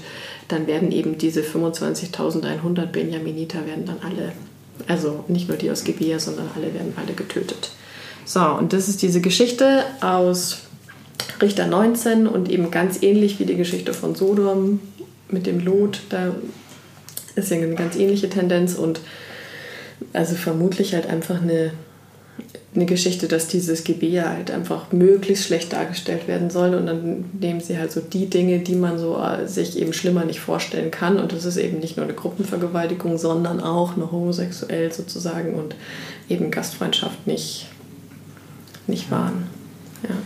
dann 0.48 0.66
werden 0.66 0.90
eben 0.90 1.18
diese 1.18 1.42
25.100 1.42 2.86
Benjaminiter 2.86 3.66
werden 3.66 3.84
dann 3.84 3.98
alle, 4.02 4.32
also 4.86 5.22
nicht 5.28 5.50
nur 5.50 5.58
die 5.58 5.70
aus 5.70 5.84
Gibea, 5.84 6.18
sondern 6.18 6.48
alle 6.56 6.72
werden 6.72 6.94
alle 6.96 7.12
getötet. 7.12 7.72
So, 8.24 8.40
und 8.40 8.72
das 8.72 8.88
ist 8.88 9.02
diese 9.02 9.20
Geschichte 9.20 9.84
aus 10.00 10.60
Richter 11.42 11.66
19 11.66 12.26
und 12.26 12.50
eben 12.50 12.70
ganz 12.70 13.02
ähnlich 13.02 13.38
wie 13.38 13.44
die 13.44 13.56
Geschichte 13.56 13.92
von 13.92 14.14
Sodom 14.14 14.80
mit 15.28 15.46
dem 15.46 15.62
Lot. 15.62 16.00
Da 16.08 16.34
ist 17.34 17.50
ja 17.50 17.58
eine 17.58 17.74
ganz 17.74 17.96
ähnliche 17.96 18.30
Tendenz 18.30 18.76
und 18.76 19.00
also 20.12 20.34
vermutlich 20.34 20.94
halt 20.94 21.06
einfach 21.06 21.42
eine, 21.42 21.72
eine 22.74 22.86
Geschichte, 22.86 23.28
dass 23.28 23.48
dieses 23.48 23.84
Gebea 23.84 24.30
halt 24.30 24.50
einfach 24.50 24.92
möglichst 24.92 25.46
schlecht 25.46 25.72
dargestellt 25.72 26.28
werden 26.28 26.50
soll 26.50 26.74
und 26.74 26.86
dann 26.86 27.24
nehmen 27.40 27.60
sie 27.60 27.78
halt 27.78 27.92
so 27.92 28.00
die 28.00 28.26
Dinge, 28.26 28.60
die 28.60 28.76
man 28.76 28.98
so 28.98 29.18
äh, 29.18 29.46
sich 29.46 29.78
eben 29.78 29.92
schlimmer 29.92 30.24
nicht 30.24 30.40
vorstellen 30.40 30.90
kann 30.90 31.18
und 31.18 31.32
das 31.32 31.44
ist 31.44 31.56
eben 31.56 31.78
nicht 31.78 31.96
nur 31.96 32.04
eine 32.04 32.14
Gruppenvergewaltigung, 32.14 33.18
sondern 33.18 33.60
auch 33.60 33.96
eine 33.96 34.10
homosexuell 34.10 34.92
sozusagen 34.92 35.54
und 35.54 35.74
eben 36.28 36.50
Gastfreundschaft 36.50 37.26
nicht, 37.26 37.66
nicht 38.86 39.10
wahren. 39.10 39.46
Ja. 40.02 40.16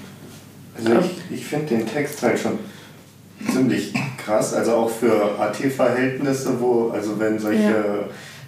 Also 0.76 1.06
ich, 1.30 1.38
ich 1.38 1.46
finde 1.46 1.66
den 1.76 1.86
Text 1.86 2.22
halt 2.22 2.38
schon 2.38 2.58
ziemlich 3.50 3.92
krass, 4.18 4.54
also 4.54 4.72
auch 4.72 4.90
für 4.90 5.38
AT-Verhältnisse, 5.38 6.60
wo, 6.60 6.90
also 6.90 7.18
wenn 7.18 7.38
solche 7.38 7.62
Ja. 7.62 8.04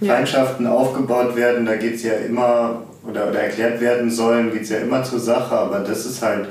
Feindschaften 0.07 0.67
aufgebaut 0.67 1.37
werden, 1.37 1.67
da 1.67 1.77
geht 1.77 1.97
es 1.97 2.03
ja 2.03 2.15
immer, 2.15 2.83
oder, 3.09 3.29
oder 3.29 3.41
erklärt 3.41 3.81
werden 3.81 4.11
sollen, 4.11 4.53
geht 4.53 4.63
es 4.63 4.71
ja 4.71 4.79
immer 4.79 5.03
zur 5.03 5.21
Sache, 5.21 5.55
aber 5.57 5.81
das 5.81 6.07
ist 6.07 6.23
halt, 6.23 6.49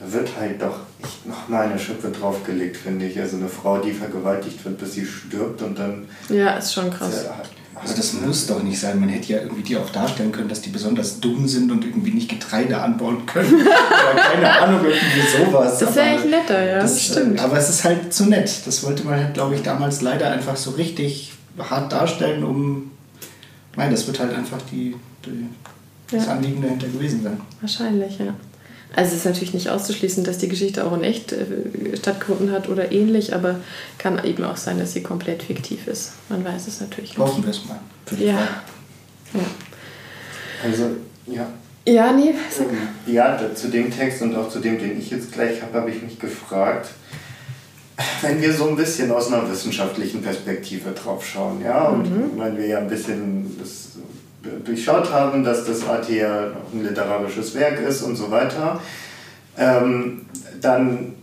da 0.00 0.12
wird 0.12 0.28
halt 0.38 0.60
doch 0.60 0.80
echt 1.02 1.26
nochmal 1.26 1.66
eine 1.66 1.78
Schippe 1.78 2.08
draufgelegt, 2.10 2.76
finde 2.76 3.06
ich. 3.06 3.18
Also 3.20 3.36
eine 3.36 3.48
Frau, 3.48 3.78
die 3.78 3.92
vergewaltigt 3.92 4.64
wird, 4.64 4.78
bis 4.78 4.94
sie 4.94 5.06
stirbt 5.06 5.62
und 5.62 5.78
dann... 5.78 6.06
ja, 6.28 6.56
ist 6.56 6.74
schon 6.74 6.90
krass. 6.90 7.24
Ja, 7.26 7.80
Also 7.80 7.94
das 7.94 8.12
muss 8.14 8.46
doch 8.46 8.62
nicht 8.62 8.80
sein. 8.80 8.98
Man 9.00 9.08
hätte 9.08 9.32
ja 9.32 9.40
irgendwie 9.40 9.62
die 9.62 9.76
auch 9.76 9.90
darstellen 9.90 10.32
können, 10.32 10.48
dass 10.48 10.60
die 10.62 10.70
besonders 10.70 11.20
dumm 11.20 11.46
sind 11.46 11.70
und 11.70 11.84
irgendwie 11.84 12.12
nicht 12.12 12.28
Getreide 12.28 12.80
anbauen 12.80 13.24
können. 13.26 13.54
Oder 13.62 14.22
keine 14.22 14.60
Ahnung, 14.60 14.80
irgendwie 14.84 15.44
sowas. 15.46 15.78
Das 15.78 15.94
wäre 15.94 16.06
echt 16.16 16.26
netter, 16.30 16.64
ja, 16.64 16.80
das, 16.80 17.02
stimmt. 17.02 17.38
äh, 17.38 17.42
Aber 17.42 17.56
es 17.58 17.68
ist 17.68 17.84
halt 17.84 18.12
zu 18.12 18.26
nett. 18.26 18.66
Das 18.66 18.82
wollte 18.84 19.04
man 19.04 19.14
halt, 19.16 19.34
glaube 19.34 19.54
ich, 19.54 19.62
damals 19.62 20.00
leider 20.00 20.30
einfach 20.30 20.56
so 20.56 20.70
richtig 20.72 21.32
hart 21.58 21.92
darstellen, 21.92 22.42
um... 22.44 22.90
Nein, 23.76 23.90
das 23.90 24.06
wird 24.06 24.18
halt 24.20 24.34
einfach 24.34 24.58
die, 24.70 24.94
die, 25.24 25.46
das 26.10 26.26
Ja. 26.26 26.32
Anliegen 26.32 26.62
dahinter 26.62 26.86
gewesen 26.88 27.22
sein. 27.22 27.40
Wahrscheinlich, 27.60 28.18
ja. 28.18 28.34
Also 28.96 29.10
es 29.12 29.18
ist 29.18 29.24
natürlich 29.24 29.54
nicht 29.54 29.68
auszuschließen, 29.70 30.22
dass 30.22 30.38
die 30.38 30.46
Geschichte 30.48 30.84
auch 30.86 30.92
in 30.92 31.02
echt 31.02 31.32
äh, 31.32 31.44
stattgefunden 31.96 32.52
hat 32.52 32.68
oder 32.68 32.92
ähnlich, 32.92 33.34
aber 33.34 33.56
kann 33.98 34.24
eben 34.24 34.44
auch 34.44 34.56
sein, 34.56 34.78
dass 34.78 34.92
sie 34.92 35.02
komplett 35.02 35.42
fiktiv 35.42 35.88
ist. 35.88 36.12
Man 36.28 36.44
weiß 36.44 36.68
es 36.68 36.80
natürlich 36.80 37.10
nicht. 37.10 37.18
Hoffen 37.18 37.42
wir 37.42 37.50
es 37.50 37.64
mal. 37.64 37.80
Für 38.06 38.14
die 38.14 38.26
Ja. 38.26 38.38
Ja, 39.34 39.40
Also, 40.64 40.90
ja. 41.26 41.46
ja 41.86 42.12
nee, 42.12 42.34
sag. 42.50 42.66
Ja, 43.06 43.36
da- 43.36 43.52
zu 43.54 43.68
dem 43.68 43.90
Text 43.90 44.22
und 44.22 44.36
auch 44.36 44.48
zu 44.48 44.60
dem, 44.60 44.78
den 44.78 44.96
ich 44.98 45.10
jetzt 45.10 45.32
gleich 45.32 45.60
habe, 45.60 45.80
habe 45.80 45.90
ich 45.90 46.00
mich 46.00 46.18
gefragt, 46.20 46.90
wenn 48.22 48.40
wir 48.42 48.52
so 48.52 48.68
ein 48.68 48.76
bisschen 48.76 49.10
aus 49.12 49.32
einer 49.32 49.48
wissenschaftlichen 49.50 50.22
Perspektive 50.22 50.90
drauf 50.92 51.24
schauen, 51.24 51.60
ja, 51.62 51.88
und 51.88 52.38
wenn 52.38 52.56
wir 52.56 52.66
ja 52.66 52.78
ein 52.78 52.88
bisschen 52.88 53.56
das 53.58 53.90
durchschaut 54.64 55.10
haben, 55.12 55.44
dass 55.44 55.64
das 55.64 55.86
AT 55.88 56.08
ja 56.10 56.48
ein 56.72 56.82
literarisches 56.82 57.54
Werk 57.54 57.80
ist 57.80 58.02
und 58.02 58.16
so 58.16 58.30
weiter, 58.30 58.80
ähm, 59.56 60.22
dann 60.60 61.14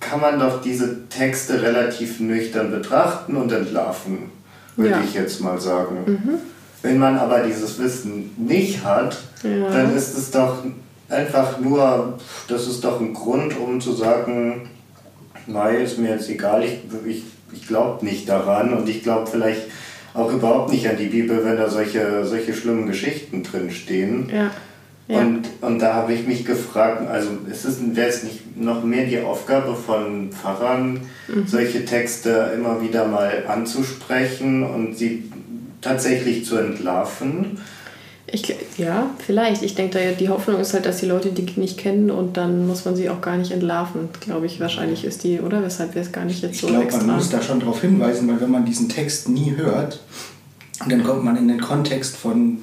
kann 0.00 0.20
man 0.20 0.38
doch 0.38 0.60
diese 0.62 1.08
Texte 1.08 1.60
relativ 1.60 2.20
nüchtern 2.20 2.70
betrachten 2.70 3.36
und 3.36 3.50
entlarven, 3.50 4.30
würde 4.76 4.90
Ja. 4.92 5.02
ich 5.04 5.14
jetzt 5.14 5.40
mal 5.40 5.60
sagen. 5.60 6.40
Wenn 6.82 6.98
man 6.98 7.18
aber 7.18 7.40
dieses 7.40 7.78
Wissen 7.80 8.30
nicht 8.36 8.84
hat, 8.84 9.18
Ja. 9.42 9.70
dann 9.70 9.96
ist 9.96 10.16
es 10.16 10.30
doch 10.30 10.58
einfach 11.08 11.58
nur, 11.58 12.18
das 12.46 12.68
ist 12.68 12.84
doch 12.84 13.00
ein 13.00 13.12
Grund, 13.14 13.58
um 13.58 13.80
zu 13.80 13.92
sagen, 13.92 14.70
nein, 15.48 15.80
ist 15.80 15.98
mir 15.98 16.10
jetzt 16.10 16.28
egal, 16.30 16.62
ich, 16.64 16.78
ich, 17.06 17.22
ich 17.52 17.66
glaube 17.66 18.04
nicht 18.04 18.28
daran 18.28 18.72
und 18.74 18.88
ich 18.88 19.02
glaube 19.02 19.28
vielleicht 19.30 19.62
auch 20.14 20.32
überhaupt 20.32 20.72
nicht 20.72 20.88
an 20.88 20.96
die 20.96 21.06
Bibel, 21.06 21.44
wenn 21.44 21.56
da 21.56 21.68
solche, 21.68 22.24
solche 22.24 22.54
schlimmen 22.54 22.86
Geschichten 22.86 23.42
drin 23.42 23.70
stehen. 23.70 24.30
Ja. 24.32 24.50
Ja. 25.08 25.20
Und, 25.20 25.44
und 25.62 25.78
da 25.78 25.94
habe 25.94 26.12
ich 26.12 26.26
mich 26.26 26.44
gefragt, 26.44 27.08
also 27.08 27.30
ist 27.50 27.64
es, 27.64 27.78
wäre 27.96 28.08
es 28.10 28.24
nicht 28.24 28.60
noch 28.60 28.84
mehr 28.84 29.06
die 29.06 29.20
Aufgabe 29.20 29.74
von 29.74 30.30
Pfarrern, 30.32 31.00
Mhm. 31.28 31.46
solche 31.46 31.84
Texte 31.84 32.52
immer 32.54 32.80
wieder 32.80 33.06
mal 33.06 33.44
anzusprechen 33.48 34.62
und 34.64 34.96
sie 34.96 35.24
tatsächlich 35.82 36.44
zu 36.46 36.56
entlarven? 36.56 37.58
Ich, 38.30 38.54
ja, 38.76 39.08
vielleicht. 39.24 39.62
Ich 39.62 39.74
denke, 39.74 39.98
da- 39.98 40.12
die 40.12 40.28
Hoffnung 40.28 40.60
ist 40.60 40.74
halt, 40.74 40.84
dass 40.84 40.98
die 40.98 41.06
Leute 41.06 41.30
die 41.30 41.46
nicht 41.58 41.78
kennen 41.78 42.10
und 42.10 42.36
dann 42.36 42.66
muss 42.66 42.84
man 42.84 42.94
sie 42.94 43.08
auch 43.08 43.20
gar 43.22 43.36
nicht 43.38 43.50
entlarven, 43.52 44.10
glaube 44.20 44.44
ich. 44.46 44.60
Wahrscheinlich 44.60 45.04
ist 45.04 45.24
die, 45.24 45.40
oder? 45.40 45.62
Weshalb 45.62 45.94
wir 45.94 46.02
es 46.02 46.12
gar 46.12 46.24
nicht 46.26 46.42
jetzt 46.42 46.56
Ich 46.56 46.60
so 46.60 46.66
glaube, 46.66 46.84
extra. 46.84 47.04
man 47.04 47.16
muss 47.16 47.30
da 47.30 47.40
schon 47.40 47.58
darauf 47.60 47.80
hinweisen, 47.80 48.28
weil 48.28 48.40
wenn 48.40 48.50
man 48.50 48.64
diesen 48.66 48.88
Text 48.88 49.28
nie 49.30 49.54
hört, 49.56 50.00
dann 50.88 51.02
kommt 51.04 51.24
man 51.24 51.36
in 51.36 51.48
den 51.48 51.60
Kontext 51.60 52.16
von 52.16 52.58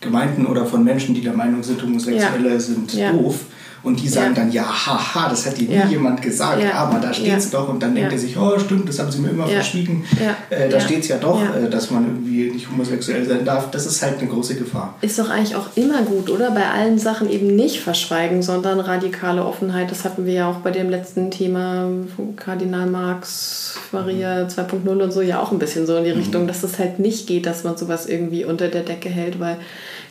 Gemeinden 0.00 0.44
oder 0.46 0.66
von 0.66 0.84
Menschen, 0.84 1.14
die 1.14 1.22
der 1.22 1.32
Meinung 1.32 1.62
sind, 1.62 1.82
Homosexuelle 1.82 2.50
Ja. 2.50 2.60
sind 2.60 2.92
Ja. 2.94 3.12
doof. 3.12 3.40
Und 3.86 4.02
die 4.02 4.08
sagen 4.08 4.34
Ja. 4.34 4.42
dann, 4.42 4.50
ja, 4.52 4.64
haha, 4.64 5.28
das 5.30 5.46
hat 5.46 5.56
dir 5.58 5.68
nie 5.68 5.90
jemand 5.92 6.20
gesagt, 6.20 6.60
aber 6.74 6.98
da 6.98 7.14
steht's 7.14 7.52
Ja. 7.52 7.60
doch. 7.60 7.68
Und 7.68 7.80
dann 7.82 7.94
denkt 7.94 8.12
er 8.12 8.18
sich, 8.18 8.36
oh 8.36 8.58
stimmt, 8.58 8.88
das 8.88 8.98
haben 8.98 9.10
sie 9.12 9.20
mir 9.20 9.30
immer 9.30 9.46
verschwiegen. 9.46 10.04
Äh, 10.50 10.68
da 10.68 10.76
Ja. 10.76 10.80
steht's 10.80 11.06
ja 11.08 11.18
doch, 11.18 11.40
äh, 11.40 11.70
dass 11.70 11.90
man 11.92 12.04
irgendwie 12.04 12.50
nicht 12.50 12.68
homosexuell 12.70 13.24
sein 13.24 13.44
darf. 13.44 13.70
Das 13.70 13.86
ist 13.86 14.02
halt 14.02 14.18
eine 14.18 14.28
große 14.28 14.56
Gefahr. 14.56 14.94
Ist 15.02 15.18
doch 15.18 15.30
eigentlich 15.30 15.54
auch 15.54 15.68
immer 15.76 16.02
gut, 16.02 16.28
oder? 16.30 16.50
Bei 16.50 16.68
allen 16.68 16.98
Sachen 16.98 17.30
eben 17.30 17.54
nicht 17.54 17.80
verschweigen, 17.80 18.42
sondern 18.42 18.80
radikale 18.80 19.44
Offenheit. 19.44 19.90
Das 19.90 20.04
hatten 20.04 20.26
wir 20.26 20.32
ja 20.34 20.50
auch 20.50 20.56
bei 20.56 20.72
dem 20.72 20.90
letzten 20.90 21.30
Thema 21.30 21.88
Kardinal 22.36 22.86
Marx, 22.86 23.78
Maria 23.92 24.48
2.0 24.48 25.00
und 25.02 25.12
so 25.12 25.22
ja 25.22 25.40
auch 25.40 25.52
ein 25.52 25.58
bisschen 25.60 25.86
so 25.86 25.96
in 25.96 26.04
die 26.04 26.10
Richtung, 26.10 26.46
dass 26.48 26.62
es 26.64 26.78
halt 26.78 26.98
nicht 26.98 27.26
geht, 27.26 27.46
dass 27.46 27.62
man 27.64 27.76
sowas 27.76 28.06
irgendwie 28.06 28.44
unter 28.44 28.68
der 28.68 28.82
Decke 28.82 29.08
hält, 29.08 29.38
weil 29.38 29.58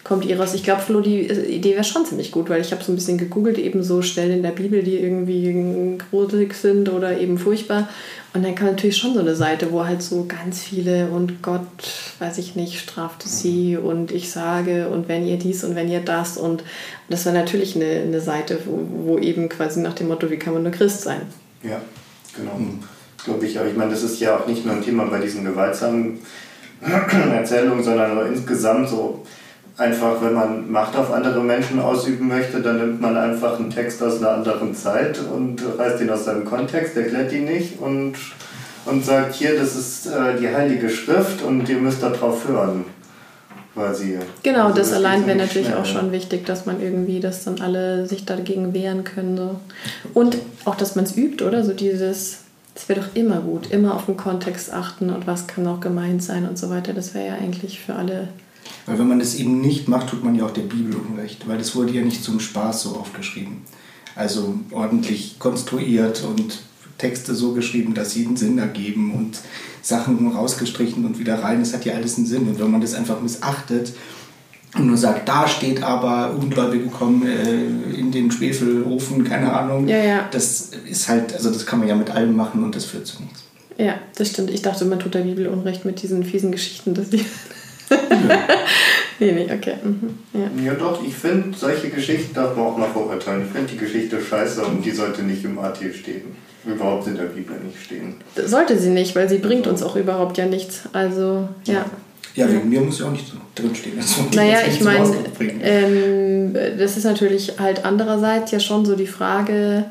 kommt 0.05 0.23
ihr 0.23 0.39
raus. 0.39 0.53
Ich 0.53 0.63
glaube, 0.63 0.81
Flo, 0.81 1.01
die 1.01 1.21
Idee 1.21 1.73
wäre 1.73 1.83
schon 1.83 2.05
ziemlich 2.05 2.31
gut, 2.31 2.47
weil 2.47 2.61
ich 2.61 2.71
habe 2.71 2.83
so 2.83 2.91
ein 2.91 2.95
bisschen 2.95 3.17
gegoogelt, 3.17 3.57
eben 3.57 3.81
so 3.81 4.03
Stellen 4.03 4.31
in 4.31 4.43
der 4.43 4.51
Bibel, 4.51 4.83
die 4.83 4.97
irgendwie 4.97 5.97
gruselig 6.11 6.53
sind 6.53 6.89
oder 6.89 7.17
eben 7.17 7.39
furchtbar. 7.39 7.89
Und 8.35 8.45
dann 8.45 8.53
kam 8.53 8.67
natürlich 8.67 8.97
schon 8.97 9.15
so 9.15 9.19
eine 9.19 9.35
Seite, 9.35 9.71
wo 9.71 9.83
halt 9.83 10.03
so 10.03 10.25
ganz 10.27 10.61
viele 10.61 11.07
und 11.07 11.41
Gott, 11.41 11.65
weiß 12.19 12.37
ich 12.37 12.55
nicht, 12.55 12.79
strafte 12.79 13.27
sie 13.27 13.77
und 13.77 14.11
ich 14.11 14.29
sage 14.29 14.89
und 14.89 15.07
wenn 15.07 15.25
ihr 15.25 15.37
dies 15.37 15.63
und 15.63 15.75
wenn 15.75 15.89
ihr 15.89 16.01
das. 16.01 16.37
Und 16.37 16.63
das 17.09 17.25
war 17.25 17.33
natürlich 17.33 17.75
eine, 17.75 18.01
eine 18.01 18.21
Seite, 18.21 18.59
wo, 18.65 19.13
wo 19.13 19.17
eben 19.17 19.49
quasi 19.49 19.79
nach 19.79 19.95
dem 19.95 20.09
Motto, 20.09 20.29
wie 20.29 20.37
kann 20.37 20.53
man 20.53 20.61
nur 20.61 20.71
Christ 20.71 21.01
sein? 21.01 21.21
Ja, 21.63 21.81
genau. 22.37 22.59
Glaube 23.23 23.43
ich. 23.47 23.57
Aber 23.57 23.67
ich 23.67 23.75
meine, 23.75 23.89
das 23.89 24.03
ist 24.03 24.19
ja 24.19 24.37
auch 24.37 24.45
nicht 24.45 24.63
nur 24.67 24.75
ein 24.75 24.83
Thema 24.83 25.05
bei 25.05 25.17
diesen 25.17 25.43
gewaltsamen 25.43 26.19
Erzählungen, 27.33 27.83
sondern 27.83 28.27
insgesamt 28.27 28.87
so 28.87 29.23
einfach, 29.77 30.21
wenn 30.21 30.33
man 30.33 30.71
Macht 30.71 30.95
auf 30.95 31.11
andere 31.11 31.41
Menschen 31.41 31.79
ausüben 31.79 32.27
möchte, 32.27 32.61
dann 32.61 32.77
nimmt 32.77 33.01
man 33.01 33.17
einfach 33.17 33.59
einen 33.59 33.69
Text 33.69 34.01
aus 34.01 34.19
einer 34.19 34.31
anderen 34.31 34.73
Zeit 34.73 35.19
und 35.19 35.61
reißt 35.77 36.01
ihn 36.01 36.09
aus 36.09 36.25
seinem 36.25 36.45
Kontext, 36.45 36.95
erklärt 36.95 37.33
ihn 37.33 37.45
nicht 37.45 37.79
und, 37.79 38.13
und 38.85 39.05
sagt, 39.05 39.35
hier, 39.35 39.57
das 39.59 39.75
ist 39.75 40.07
äh, 40.07 40.39
die 40.39 40.47
Heilige 40.47 40.89
Schrift 40.89 41.41
und 41.41 41.67
ihr 41.67 41.77
müsst 41.77 42.01
darauf 42.01 42.47
hören. 42.47 42.85
Quasi. 43.73 44.17
Genau, 44.41 44.67
Also 44.67 44.77
das 44.77 44.87
geht 44.87 44.95
allein 44.95 45.27
wäre 45.27 45.37
natürlich 45.37 45.67
schnell. 45.67 45.79
auch 45.79 45.85
schon 45.85 46.13
wichtig, 46.13 46.45
dass 46.45 46.65
man 46.65 46.81
irgendwie, 46.81 47.19
dass 47.19 47.43
dann 47.43 47.59
alle 47.59 48.05
sich 48.05 48.23
dagegen 48.23 48.73
wehren 48.73 49.03
können. 49.03 49.35
So. 49.35 49.59
Und 50.13 50.37
auch, 50.63 50.75
dass 50.75 50.95
man 50.95 51.03
es 51.03 51.17
übt, 51.17 51.43
oder? 51.43 51.65
So 51.65 51.73
dieses, 51.73 52.43
das 52.73 52.87
wäre 52.87 53.01
doch 53.01 53.07
immer 53.15 53.41
gut, 53.41 53.71
immer 53.71 53.95
auf 53.95 54.05
den 54.05 54.15
Kontext 54.15 54.71
achten 54.71 55.09
und 55.09 55.27
was 55.27 55.47
kann 55.47 55.67
auch 55.67 55.81
gemeint 55.81 56.23
sein 56.23 56.47
und 56.47 56.57
so 56.57 56.69
weiter. 56.69 56.93
Das 56.93 57.13
wäre 57.13 57.27
ja 57.27 57.33
eigentlich 57.33 57.81
für 57.81 57.95
alle. 57.95 58.29
Weil 58.85 58.99
wenn 58.99 59.07
man 59.07 59.19
das 59.19 59.35
eben 59.35 59.61
nicht 59.61 59.87
macht, 59.87 60.09
tut 60.09 60.23
man 60.23 60.35
ja 60.35 60.45
auch 60.45 60.51
der 60.51 60.61
Bibel 60.61 60.95
Unrecht, 60.95 61.47
weil 61.47 61.57
das 61.57 61.75
wurde 61.75 61.93
ja 61.93 62.01
nicht 62.01 62.23
zum 62.23 62.39
Spaß 62.39 62.83
so 62.83 62.89
aufgeschrieben. 62.91 63.57
Also 64.15 64.55
ordentlich 64.71 65.39
konstruiert 65.39 66.23
und 66.23 66.59
Texte 66.97 67.35
so 67.35 67.53
geschrieben, 67.53 67.93
dass 67.93 68.11
sie 68.11 68.25
einen 68.25 68.37
Sinn 68.37 68.57
ergeben 68.57 69.13
und 69.13 69.39
Sachen 69.81 70.31
rausgestrichen 70.31 71.05
und 71.05 71.19
wieder 71.19 71.43
rein. 71.43 71.59
Das 71.59 71.73
hat 71.73 71.85
ja 71.85 71.93
alles 71.93 72.17
einen 72.17 72.25
Sinn. 72.25 72.47
Und 72.47 72.59
wenn 72.59 72.71
man 72.71 72.81
das 72.81 72.93
einfach 72.93 73.21
missachtet 73.21 73.93
und 74.75 74.87
nur 74.87 74.97
sagt, 74.97 75.27
da 75.27 75.47
steht 75.47 75.83
aber 75.83 76.35
Ungläubige 76.37 76.87
kommen 76.87 77.27
äh, 77.27 77.95
in 77.97 78.11
den 78.11 78.31
Schwefelofen, 78.31 79.23
keine 79.23 79.51
Ahnung, 79.53 79.87
Ja, 79.87 79.97
ja. 79.97 80.29
das 80.31 80.71
ist 80.89 81.07
halt, 81.09 81.33
also 81.33 81.49
das 81.49 81.65
kann 81.65 81.79
man 81.79 81.87
ja 81.87 81.95
mit 81.95 82.09
allem 82.11 82.35
machen 82.35 82.63
und 82.63 82.75
das 82.75 82.85
führt 82.85 83.07
zu 83.07 83.21
nichts. 83.21 83.43
Ja, 83.77 83.95
das 84.15 84.29
stimmt. 84.29 84.51
Ich 84.51 84.61
dachte, 84.61 84.85
man 84.85 84.99
tut 84.99 85.13
der 85.13 85.21
Bibel 85.21 85.47
Unrecht 85.47 85.83
mit 85.83 86.01
diesen 86.01 86.23
fiesen 86.23 86.51
Geschichten, 86.51 86.93
dass 86.93 87.09
die. 87.09 87.25
nee, 89.19 89.31
nee, 89.31 89.47
okay. 89.51 89.75
Mhm. 89.83 90.19
Ja. 90.33 90.71
Ja 90.71 90.73
doch, 90.73 91.03
ich 91.05 91.13
finde, 91.13 91.57
solche 91.57 91.89
Geschichten 91.89 92.33
darf 92.33 92.55
man 92.55 92.65
auch 92.65 92.77
mal 92.77 92.89
verurteilen. 92.89 93.43
Ich 93.45 93.51
finde 93.51 93.71
die 93.71 93.77
Geschichte 93.77 94.19
scheiße 94.21 94.63
und 94.63 94.83
die 94.85 94.91
sollte 94.91 95.23
nicht 95.23 95.43
im 95.43 95.59
AT 95.59 95.77
stehen. 95.77 96.35
Überhaupt 96.65 97.05
in 97.07 97.15
der 97.15 97.25
Bibel 97.25 97.55
nicht 97.63 97.83
stehen. 97.83 98.15
Sollte 98.35 98.79
sie 98.79 98.89
nicht, 98.89 99.15
weil 99.15 99.29
sie 99.29 99.37
bringt 99.37 99.67
uns 99.67 99.83
auch 99.83 99.95
überhaupt 99.95 100.37
ja 100.37 100.47
nichts. 100.47 100.83
Also, 100.93 101.47
ja. 101.65 101.85
Ja, 102.33 102.51
wegen 102.51 102.67
mir 102.67 102.81
muss 102.81 102.99
ja 102.99 103.05
auch 103.05 103.11
nicht 103.11 103.27
so 103.27 103.37
drinstehen. 103.55 103.95
Wollte 103.97 104.35
Naja, 104.35 104.57
ich 104.67 104.81
meine, 104.81 105.15
ähm, 105.61 106.53
das 106.77 106.97
ist 106.97 107.05
natürlich 107.05 107.59
halt 107.59 107.85
andererseits 107.85 108.51
ja 108.51 108.59
schon 108.59 108.85
so 108.85 108.95
die 108.95 109.07
Frage, 109.07 109.85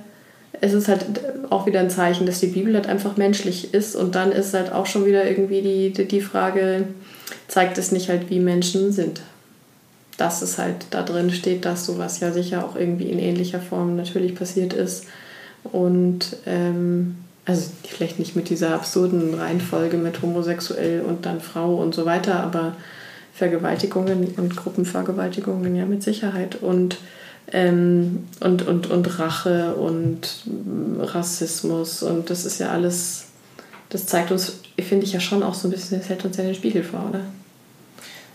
es 0.61 0.73
ist 0.73 0.89
halt 0.89 1.07
auch 1.49 1.67
wieder 1.67 1.81
ein 1.81 1.91
Zeichen, 1.91 2.27
dass 2.27 2.41
die 2.41 2.49
Bibel 2.49 2.75
halt 2.75 2.87
einfach 2.87 3.17
menschlich 3.17 3.73
ist 3.73 3.97
und 3.97 4.15
dann 4.15 4.33
ist 4.33 4.53
halt 4.53 4.73
auch 4.73 4.87
schon 4.87 5.07
wieder 5.07 5.27
irgendwie 5.27 5.63
die, 5.63 5.93
die, 5.93 6.07
die 6.07 6.21
Frage, 6.21 6.85
zeigt 7.49 7.79
es 7.79 7.93
nicht 7.93 8.09
halt, 8.09 8.31
wie 8.31 8.41
Menschen 8.41 8.93
sind. 8.93 9.23
Dass 10.17 10.43
es 10.43 10.59
halt 10.59 10.87
da 10.91 11.03
drin 11.03 11.31
steht, 11.31 11.65
dass 11.65 11.87
sowas 11.87 12.21
ja 12.21 12.33
sicher 12.33 12.65
auch 12.65 12.77
irgendwie 12.77 13.11
in 13.11 13.19
ähnlicher 13.19 13.61
Form 13.61 13.97
natürlich 13.97 14.35
passiert 14.35 14.73
ist 14.73 15.07
und 15.65 16.37
ähm, 16.47 17.17
also 17.47 17.71
vielleicht 17.87 18.19
nicht 18.19 18.37
mit 18.37 18.49
dieser 18.49 18.75
absurden 18.75 19.35
Reihenfolge 19.35 19.97
mit 19.97 20.23
homosexuell 20.23 21.03
und 21.03 21.27
dann 21.27 21.41
Frau 21.41 21.75
und 21.75 21.95
so 21.95 22.05
weiter, 22.07 22.41
aber 22.41 22.77
Vergewaltigungen 23.35 24.29
und 24.37 24.57
Gruppenvergewaltigungen 24.57 25.75
ja 25.75 25.85
mit 25.85 26.03
Sicherheit 26.03 26.57
und 26.57 26.99
ähm, 27.53 28.27
und, 28.41 28.67
und, 28.67 28.91
und 28.91 29.19
Rache 29.19 29.75
und 29.75 30.45
Rassismus 30.99 32.03
und 32.03 32.31
das 32.31 32.47
ist 32.47 32.59
ja 32.59 32.71
alles, 32.71 33.27
das 33.95 34.07
zeigt 34.07 34.33
uns, 34.33 34.57
finde 34.81 35.07
ich 35.07 35.13
ja 35.13 35.21
schon 35.21 35.45
auch 35.45 35.55
so 35.55 35.69
ein 35.69 35.71
bisschen, 35.71 36.01
das 36.01 36.09
hält 36.09 36.25
uns 36.25 36.37
ja 36.37 36.43
den 36.43 36.55
Spiegel 36.57 36.83
vor, 36.83 37.07
oder? 37.09 37.21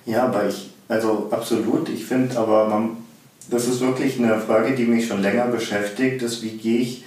Ja, 0.06 0.24
aber 0.24 0.48
ich, 0.48 0.70
also 0.88 1.28
absolut, 1.32 1.90
ich 1.90 2.06
finde 2.06 2.38
aber, 2.40 2.70
man, 2.70 2.92
das 3.52 3.68
ist 3.68 3.82
wirklich 3.82 4.18
eine 4.20 4.40
Frage, 4.40 4.74
die 4.74 4.86
mich 4.86 5.08
schon 5.08 5.22
länger 5.22 5.48
beschäftigt, 5.48 6.22
ist, 6.22 6.42
wie 6.44 6.52
gehe 6.52 6.80
ich 6.80 7.04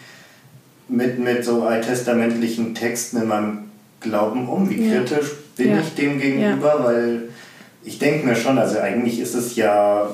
mit, 0.86 1.18
mit 1.18 1.42
so 1.46 1.62
alttestamentlichen 1.62 2.74
Texten 2.74 3.22
in 3.22 3.28
meinem 3.28 3.58
Glauben 4.00 4.46
um? 4.46 4.68
Wie 4.68 4.86
Ja. 4.86 4.98
kritisch 4.98 5.30
bin 5.56 5.70
Ja. 5.70 5.80
ich 5.80 5.94
dem 5.94 6.20
gegenüber? 6.20 6.84
Weil 6.84 7.22
ich 7.84 7.98
denke 7.98 8.26
mir 8.26 8.36
schon, 8.36 8.58
also 8.58 8.80
eigentlich 8.80 9.18
ist 9.18 9.34
es 9.34 9.56
ja, 9.56 10.10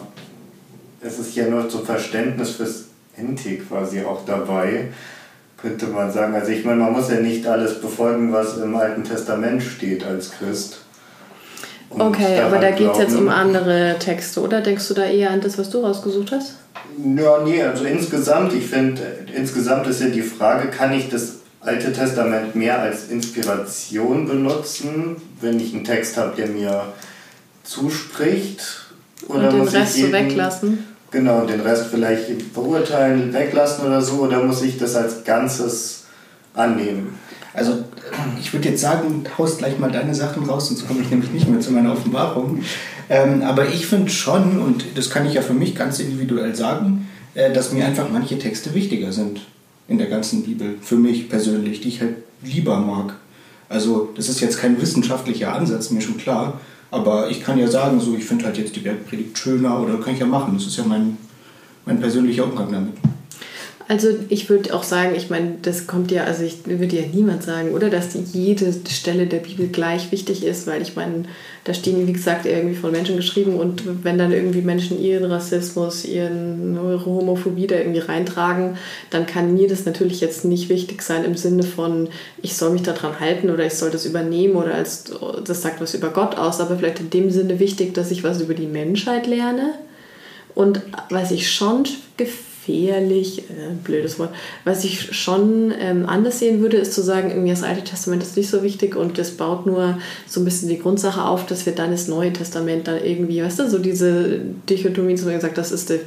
es 1.01 1.19
ist 1.19 1.35
ja 1.35 1.49
nur 1.49 1.69
zum 1.69 1.85
Verständnis 1.85 2.51
fürs 2.51 2.85
NT 3.21 3.67
quasi 3.69 4.03
auch 4.03 4.25
dabei, 4.25 4.91
könnte 5.61 5.87
man 5.87 6.11
sagen. 6.13 6.35
Also 6.35 6.51
ich 6.53 6.65
meine, 6.65 6.83
man 6.83 6.93
muss 6.93 7.11
ja 7.11 7.21
nicht 7.21 7.47
alles 7.47 7.81
befolgen, 7.81 8.33
was 8.33 8.59
im 8.59 8.75
Alten 8.77 9.05
Testament 9.05 9.63
steht 9.63 10.05
als 10.05 10.31
Christ. 10.33 10.79
Und 11.91 12.01
Okay, 12.03 12.39
aber 12.41 12.59
da 12.59 12.71
geht 12.71 12.93
es 12.93 12.99
jetzt 12.99 13.17
um 13.17 13.29
andere 13.29 13.97
Texte, 13.99 14.41
oder? 14.41 14.61
Denkst 14.61 14.87
du 14.89 14.95
da 14.95 15.05
eher 15.05 15.31
an 15.31 15.41
das, 15.41 15.57
was 15.59 15.71
du 15.71 15.81
rausgesucht 15.81 16.33
hast? 16.33 16.55
Ja, 17.03 17.43
nee, 17.45 17.63
also 17.63 17.85
insgesamt, 17.85 18.53
ich 18.53 18.67
finde, 18.67 19.01
insgesamt 19.35 19.87
ist 19.87 20.01
ja 20.01 20.09
die 20.09 20.23
Frage, 20.23 20.69
kann 20.69 20.93
ich 20.93 21.09
das 21.09 21.37
Alte 21.61 21.93
Testament 21.93 22.55
mehr 22.55 22.81
als 22.81 23.09
Inspiration 23.09 24.29
benutzen, 24.29 25.17
wenn 25.41 25.59
ich 25.59 25.75
einen 25.75 25.85
Text 25.85 26.17
habe, 26.17 26.35
der 26.37 26.47
mir 26.49 26.93
zuspricht? 27.65 28.85
und 29.27 29.43
den 29.43 29.59
muss 29.59 29.75
Rest 29.75 29.97
ich 29.97 30.03
so 30.03 30.07
jeden- 30.09 30.13
weglassen? 30.13 30.85
Genau, 31.11 31.47
den 31.47 31.61
Rest 31.61 31.87
vielleicht 31.91 32.43
verurteilen, 32.53 33.33
weglassen 33.33 33.87
oder 33.87 34.03
so, 34.03 34.25
oder 34.25 34.43
muss 34.43 34.63
ich 34.63 34.77
das 34.77 34.95
als 34.95 35.25
Ganzes 35.25 36.05
annehmen? 36.55 37.19
Also 37.55 37.85
ich 38.39 38.53
würde 38.53 38.69
jetzt 38.69 38.83
sagen, 38.83 39.25
haust 39.39 39.59
gleich 39.59 39.79
mal 39.79 39.91
deine 39.91 40.15
Sachen 40.15 40.45
raus, 40.45 40.69
sonst 40.69 40.87
komme 40.87 41.01
ich 41.01 41.11
nämlich 41.11 41.31
nicht 41.31 41.49
mehr 41.49 41.61
zu 41.61 41.73
meiner 41.73 41.93
Offenbarung. 41.93 42.63
Ähm, 43.09 43.43
aber 43.43 43.69
ich 43.69 43.87
finde 43.87 44.11
schon, 44.11 44.61
und 44.61 44.85
das 44.97 45.09
kann 45.09 45.27
ich 45.27 45.35
ja 45.35 45.43
für 45.43 45.55
mich 45.55 45.75
ganz 45.75 45.99
individuell 45.99 46.55
sagen, 46.55 47.09
äh, 47.35 47.53
dass 47.53 47.73
mir 47.73 47.87
einfach 47.87 48.09
manche 48.13 48.39
Texte 48.39 48.75
wichtiger 48.75 49.13
sind 49.13 49.41
in 49.89 49.97
der 49.97 50.09
ganzen 50.09 50.43
Bibel, 50.43 50.75
für 50.83 50.97
mich 50.97 51.31
persönlich, 51.31 51.81
die 51.81 51.89
ich 51.89 52.01
halt 52.03 52.17
lieber 52.43 52.79
mag. 52.79 53.15
Also 53.71 54.11
das 54.15 54.29
ist 54.29 54.41
jetzt 54.41 54.61
kein 54.61 54.81
wissenschaftlicher 54.81 55.55
Ansatz, 55.55 55.91
mir 55.91 56.03
schon 56.03 56.19
klar, 56.19 56.61
aber 56.91 57.31
ich 57.31 57.43
kann 57.43 57.59
ja 57.59 57.69
sagen, 57.69 58.01
so 58.01 58.17
ich 58.17 58.25
finde 58.25 58.47
halt 58.47 58.59
jetzt 58.59 58.75
die 58.77 58.81
Bergpredigt 58.81 59.37
schöner 59.37 59.81
oder 59.81 59.99
kann 59.99 60.15
ich 60.15 60.21
ja 60.21 60.27
machen. 60.27 60.55
Das 60.55 60.67
ist 60.67 60.77
ja 60.77 60.85
mein, 60.85 61.19
mein 61.85 62.01
persönlicher 62.01 62.45
Umgang 62.45 62.73
damit. 62.73 62.95
Also 63.91 64.09
ich 64.29 64.51
würde 64.51 64.75
auch 64.75 64.83
sagen, 64.83 65.15
ich 65.17 65.31
meine, 65.31 65.55
das 65.63 65.87
kommt 65.87 66.11
ja, 66.11 66.25
also 66.25 66.43
ich 66.45 66.59
würde 66.67 66.95
ja 66.95 67.05
niemand 67.11 67.43
sagen, 67.43 67.71
oder, 67.71 67.89
dass 67.89 68.09
jede 68.35 68.71
Stelle 68.87 69.27
der 69.27 69.39
Bibel 69.39 69.69
gleich 69.69 70.13
wichtig 70.13 70.45
ist, 70.45 70.67
weil 70.67 70.83
ich 70.83 70.95
meine, 70.95 71.25
da 71.65 71.73
stehen, 71.73 72.07
wie 72.07 72.13
gesagt, 72.13 72.45
irgendwie 72.45 72.75
von 72.75 72.93
Menschen 72.93 73.17
geschrieben 73.17 73.57
und 73.57 74.05
wenn 74.05 74.19
dann 74.19 74.31
irgendwie 74.31 74.61
Menschen 74.61 75.01
ihren 75.01 75.25
Rassismus, 75.33 76.05
ihren 76.05 76.79
Homophobie 76.79 77.67
da 77.67 77.77
irgendwie 77.77 78.01
reintragen, 78.01 78.77
dann 79.09 79.25
kann 79.25 79.55
mir 79.55 79.69
das 79.69 79.87
natürlich 79.87 80.21
jetzt 80.21 80.45
nicht 80.45 80.69
wichtig 80.69 81.01
sein 81.01 81.25
im 81.25 81.35
Sinne 81.35 81.63
von, 81.63 82.11
ich 82.43 82.59
soll 82.59 82.73
mich 82.73 82.83
daran 82.83 83.19
halten 83.21 83.49
oder 83.49 83.65
ich 83.65 83.75
soll 83.75 83.91
das 83.91 84.05
übernehmen 84.05 84.57
oder 84.57 84.75
als 84.75 85.05
das 85.47 85.63
sagt 85.63 85.81
was 85.81 85.95
über 85.95 86.11
Gott 86.11 86.37
aus, 86.37 86.61
aber 86.61 86.77
vielleicht 86.77 87.01
in 87.01 87.09
dem 87.09 87.31
Sinne 87.31 87.59
wichtig, 87.59 87.95
dass 87.95 88.11
ich 88.11 88.23
was 88.23 88.43
über 88.43 88.53
die 88.53 88.67
Menschheit 88.67 89.27
lerne. 89.27 89.73
Und 90.55 90.83
was 91.09 91.31
ich 91.31 91.51
schon 91.51 91.85
gefällt, 92.17 92.48
gefährlich, 92.69 93.41
äh, 93.51 93.75
blödes 93.83 94.19
Wort, 94.19 94.31
was 94.65 94.85
ich 94.85 95.17
schon 95.17 95.73
ähm, 95.79 96.07
anders 96.07 96.39
sehen 96.39 96.61
würde, 96.61 96.77
ist 96.77 96.93
zu 96.93 97.03
sagen, 97.03 97.31
irgendwie 97.31 97.51
das 97.51 97.63
Alte 97.63 97.83
Testament 97.83 98.23
ist 98.23 98.37
nicht 98.37 98.51
so 98.51 98.63
wichtig 98.63 98.95
und 98.95 99.19
das 99.19 99.33
baut 99.33 99.67
nur 99.67 99.99
so 100.27 100.41
ein 100.41 100.45
bisschen 100.45 100.69
die 100.69 100.79
Grundsache 100.79 101.25
auf, 101.25 101.47
dass 101.47 101.67
wir 101.67 101.75
dann 101.75 101.91
das 101.91 102.09
Neue 102.09 102.33
Testament 102.33 102.87
dann 102.87 103.03
irgendwie, 103.03 103.43
weißt 103.43 103.59
du, 103.61 103.71
so 103.71 103.79
diese 103.79 104.41
Dichotomie, 104.69 105.17
so 105.17 105.31
gesagt, 105.31 105.57
das 105.57 105.73
ist, 105.73 105.91
die, 105.91 106.01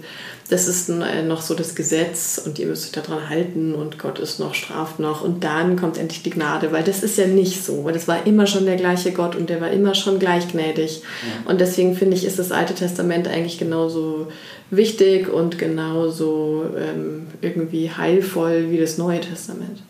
das 0.50 0.68
ist 0.68 0.90
äh, 0.90 1.24
noch 1.24 1.42
so 1.42 1.56
das 1.56 1.76
Gesetz 1.76 2.42
und 2.46 2.60
ihr 2.60 2.68
müsst 2.68 2.86
euch 2.86 3.04
daran 3.04 3.30
halten 3.30 3.74
und 3.74 3.98
Gott 3.98 4.20
ist 4.20 4.40
noch, 4.40 4.54
straft 4.54 5.00
noch 5.00 5.24
und 5.24 5.44
dann 5.44 5.78
kommt 5.78 5.98
endlich 5.98 6.22
die 6.24 6.30
Gnade, 6.30 6.72
weil 6.72 6.84
das 6.84 7.04
ist 7.04 7.18
ja 7.18 7.26
nicht 7.26 7.64
so, 7.64 7.86
weil 7.86 7.94
das 7.94 8.08
war 8.08 8.28
immer 8.28 8.46
schon 8.46 8.66
der 8.66 8.76
gleiche 8.76 9.12
Gott 9.12 9.36
und 9.36 9.50
der 9.50 9.62
war 9.62 9.72
immer 9.72 9.96
schon 9.96 10.20
gleich 10.20 10.48
gnädig 10.50 11.02
ja. 11.02 11.50
und 11.50 11.60
deswegen 11.60 11.96
finde 11.96 12.18
ich, 12.18 12.26
ist 12.26 12.38
das 12.38 12.52
Alte 12.52 12.76
Testament 12.76 13.28
eigentlich 13.28 13.58
genauso 13.58 14.28
wichtig 14.72 15.32
und 15.32 15.60
genauso 15.60 16.66
ähm, 16.78 17.28
irgendwie 17.42 17.92
heilvoll 17.92 18.72
wie 18.72 18.78
das 18.78 18.98
Neue 18.98 19.22
Testament. 19.22 19.84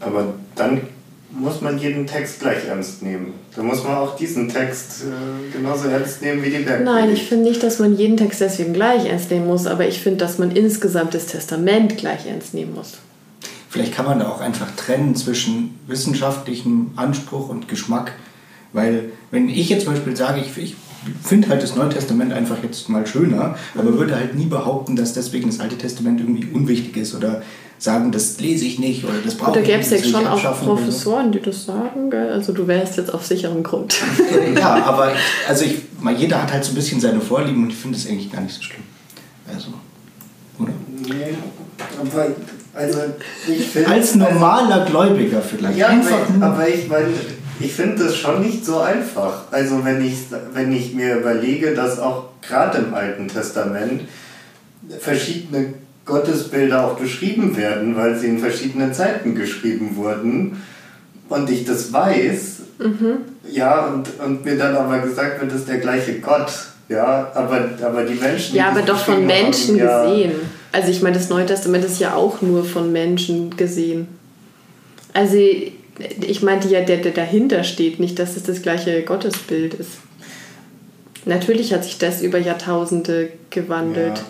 Aber 0.00 0.34
dann 0.54 0.82
muss 1.30 1.60
man 1.60 1.78
jeden 1.78 2.06
Text 2.06 2.40
gleich 2.40 2.66
ernst 2.68 3.02
nehmen. 3.02 3.32
Da 3.56 3.62
muss 3.62 3.82
man 3.82 3.96
auch 3.96 4.16
diesen 4.16 4.48
Text 4.48 5.04
äh, 5.04 5.56
genauso 5.56 5.88
ernst 5.88 6.22
nehmen 6.22 6.42
wie 6.42 6.50
die 6.50 6.58
Bergpredigt. 6.58 6.84
Nein, 6.84 7.12
ich 7.12 7.24
finde 7.24 7.44
nicht, 7.48 7.62
dass 7.62 7.78
man 7.78 7.96
jeden 7.96 8.16
Text 8.16 8.40
deswegen 8.40 8.72
gleich 8.72 9.06
ernst 9.06 9.30
nehmen 9.30 9.46
muss, 9.46 9.66
aber 9.66 9.88
ich 9.88 10.00
finde, 10.00 10.18
dass 10.18 10.38
man 10.38 10.52
insgesamt 10.52 11.14
das 11.14 11.26
Testament 11.26 11.96
gleich 11.96 12.26
ernst 12.26 12.54
nehmen 12.54 12.74
muss. 12.74 12.98
Vielleicht 13.68 13.94
kann 13.94 14.04
man 14.04 14.20
da 14.20 14.28
auch 14.28 14.40
einfach 14.40 14.70
trennen 14.76 15.16
zwischen 15.16 15.78
wissenschaftlichem 15.88 16.92
Anspruch 16.94 17.48
und 17.48 17.66
Geschmack. 17.66 18.12
Weil 18.72 19.10
wenn 19.30 19.48
ich 19.48 19.68
jetzt 19.68 19.84
zum 19.84 19.94
Beispiel 19.94 20.16
sage, 20.16 20.40
ich, 20.40 20.56
ich 20.62 20.76
finde 21.22 21.48
halt 21.48 21.62
das 21.62 21.74
Neue 21.76 21.88
Testament 21.88 22.32
einfach 22.32 22.56
jetzt 22.62 22.88
mal 22.88 23.06
schöner, 23.06 23.56
aber 23.76 23.98
würde 23.98 24.16
halt 24.16 24.34
nie 24.34 24.46
behaupten, 24.46 24.96
dass 24.96 25.12
deswegen 25.12 25.48
das 25.48 25.60
Alte 25.60 25.76
Testament 25.76 26.20
irgendwie 26.20 26.46
unwichtig 26.52 26.96
ist 26.96 27.14
oder 27.14 27.42
sagen, 27.78 28.12
das 28.12 28.40
lese 28.40 28.64
ich 28.64 28.78
nicht 28.78 29.04
oder 29.04 29.14
das 29.24 29.34
brauche 29.34 29.50
ich 29.60 29.66
nicht. 29.66 29.68
Da 29.68 29.76
gäbe 29.82 29.96
es 29.96 30.04
ja 30.04 30.10
schon 30.10 30.26
auch 30.26 30.60
Professoren, 30.60 31.32
die 31.32 31.40
das 31.40 31.66
sagen, 31.66 32.10
gell? 32.10 32.32
also 32.32 32.52
du 32.52 32.66
wärst 32.66 32.96
jetzt 32.96 33.12
auf 33.12 33.24
sicherem 33.26 33.62
Grund. 33.62 33.94
ja, 34.56 34.74
aber 34.84 35.12
ich, 35.12 35.48
also 35.48 35.64
ich, 35.64 35.82
mal 36.00 36.14
jeder 36.14 36.42
hat 36.42 36.52
halt 36.52 36.64
so 36.64 36.72
ein 36.72 36.76
bisschen 36.76 37.00
seine 37.00 37.20
Vorlieben 37.20 37.64
und 37.64 37.70
ich 37.70 37.76
finde 37.76 37.98
es 37.98 38.06
eigentlich 38.08 38.32
gar 38.32 38.40
nicht 38.40 38.54
so 38.54 38.62
schlimm. 38.62 38.82
Also, 39.52 39.68
oder? 40.58 40.72
Nee, 40.88 41.34
aber 42.00 42.26
also 42.72 42.98
ich 43.46 43.66
finde... 43.66 43.90
Als 43.90 44.14
normaler 44.14 44.84
Gläubiger 44.86 45.42
vielleicht. 45.42 45.78
Ja, 45.78 45.88
einfach 45.88 46.28
aber, 46.36 46.46
aber 46.46 46.68
ich 46.68 46.88
meine 46.88 47.08
ich 47.60 47.72
finde 47.72 48.04
das 48.04 48.16
schon 48.16 48.42
nicht 48.42 48.64
so 48.64 48.78
einfach. 48.78 49.44
Also 49.50 49.84
wenn 49.84 50.04
ich, 50.04 50.18
wenn 50.52 50.72
ich 50.72 50.94
mir 50.94 51.16
überlege, 51.16 51.74
dass 51.74 51.98
auch 51.98 52.26
gerade 52.42 52.78
im 52.78 52.94
Alten 52.94 53.28
Testament 53.28 54.02
verschiedene 55.00 55.74
Gottesbilder 56.04 56.86
auch 56.86 56.96
beschrieben 56.96 57.56
werden, 57.56 57.96
weil 57.96 58.18
sie 58.18 58.26
in 58.26 58.38
verschiedenen 58.38 58.92
Zeiten 58.92 59.34
geschrieben 59.34 59.96
wurden 59.96 60.62
und 61.28 61.50
ich 61.50 61.64
das 61.64 61.92
weiß, 61.92 62.58
mhm. 62.78 63.16
ja, 63.50 63.86
und, 63.86 64.08
und 64.24 64.44
mir 64.44 64.58
dann 64.58 64.76
aber 64.76 64.98
gesagt 64.98 65.40
wird, 65.40 65.50
das 65.50 65.60
ist 65.60 65.68
der 65.68 65.78
gleiche 65.78 66.20
Gott, 66.20 66.52
ja, 66.88 67.30
aber, 67.34 67.70
aber 67.82 68.04
die 68.04 68.14
Menschen. 68.14 68.56
Ja, 68.56 68.68
aber 68.68 68.82
doch 68.82 68.98
von 68.98 69.24
Menschen 69.26 69.80
haben, 69.80 69.86
ja, 69.86 70.04
gesehen. 70.04 70.32
Also 70.72 70.90
ich 70.90 71.00
meine, 71.00 71.16
das 71.16 71.30
Neue 71.30 71.46
Testament 71.46 71.84
ist 71.84 72.00
ja 72.00 72.14
auch 72.14 72.42
nur 72.42 72.64
von 72.64 72.92
Menschen 72.92 73.56
gesehen. 73.56 74.08
Also 75.14 75.38
ich 75.98 76.42
meinte 76.42 76.68
ja, 76.68 76.80
der, 76.80 76.98
der 76.98 77.12
dahinter 77.12 77.64
steht, 77.64 78.00
nicht, 78.00 78.18
dass 78.18 78.36
es 78.36 78.42
das 78.42 78.62
gleiche 78.62 79.02
Gottesbild 79.02 79.74
ist. 79.74 79.98
Natürlich 81.24 81.72
hat 81.72 81.84
sich 81.84 81.98
das 81.98 82.20
über 82.20 82.38
Jahrtausende 82.38 83.30
gewandelt. 83.50 84.18
Ja. 84.18 84.24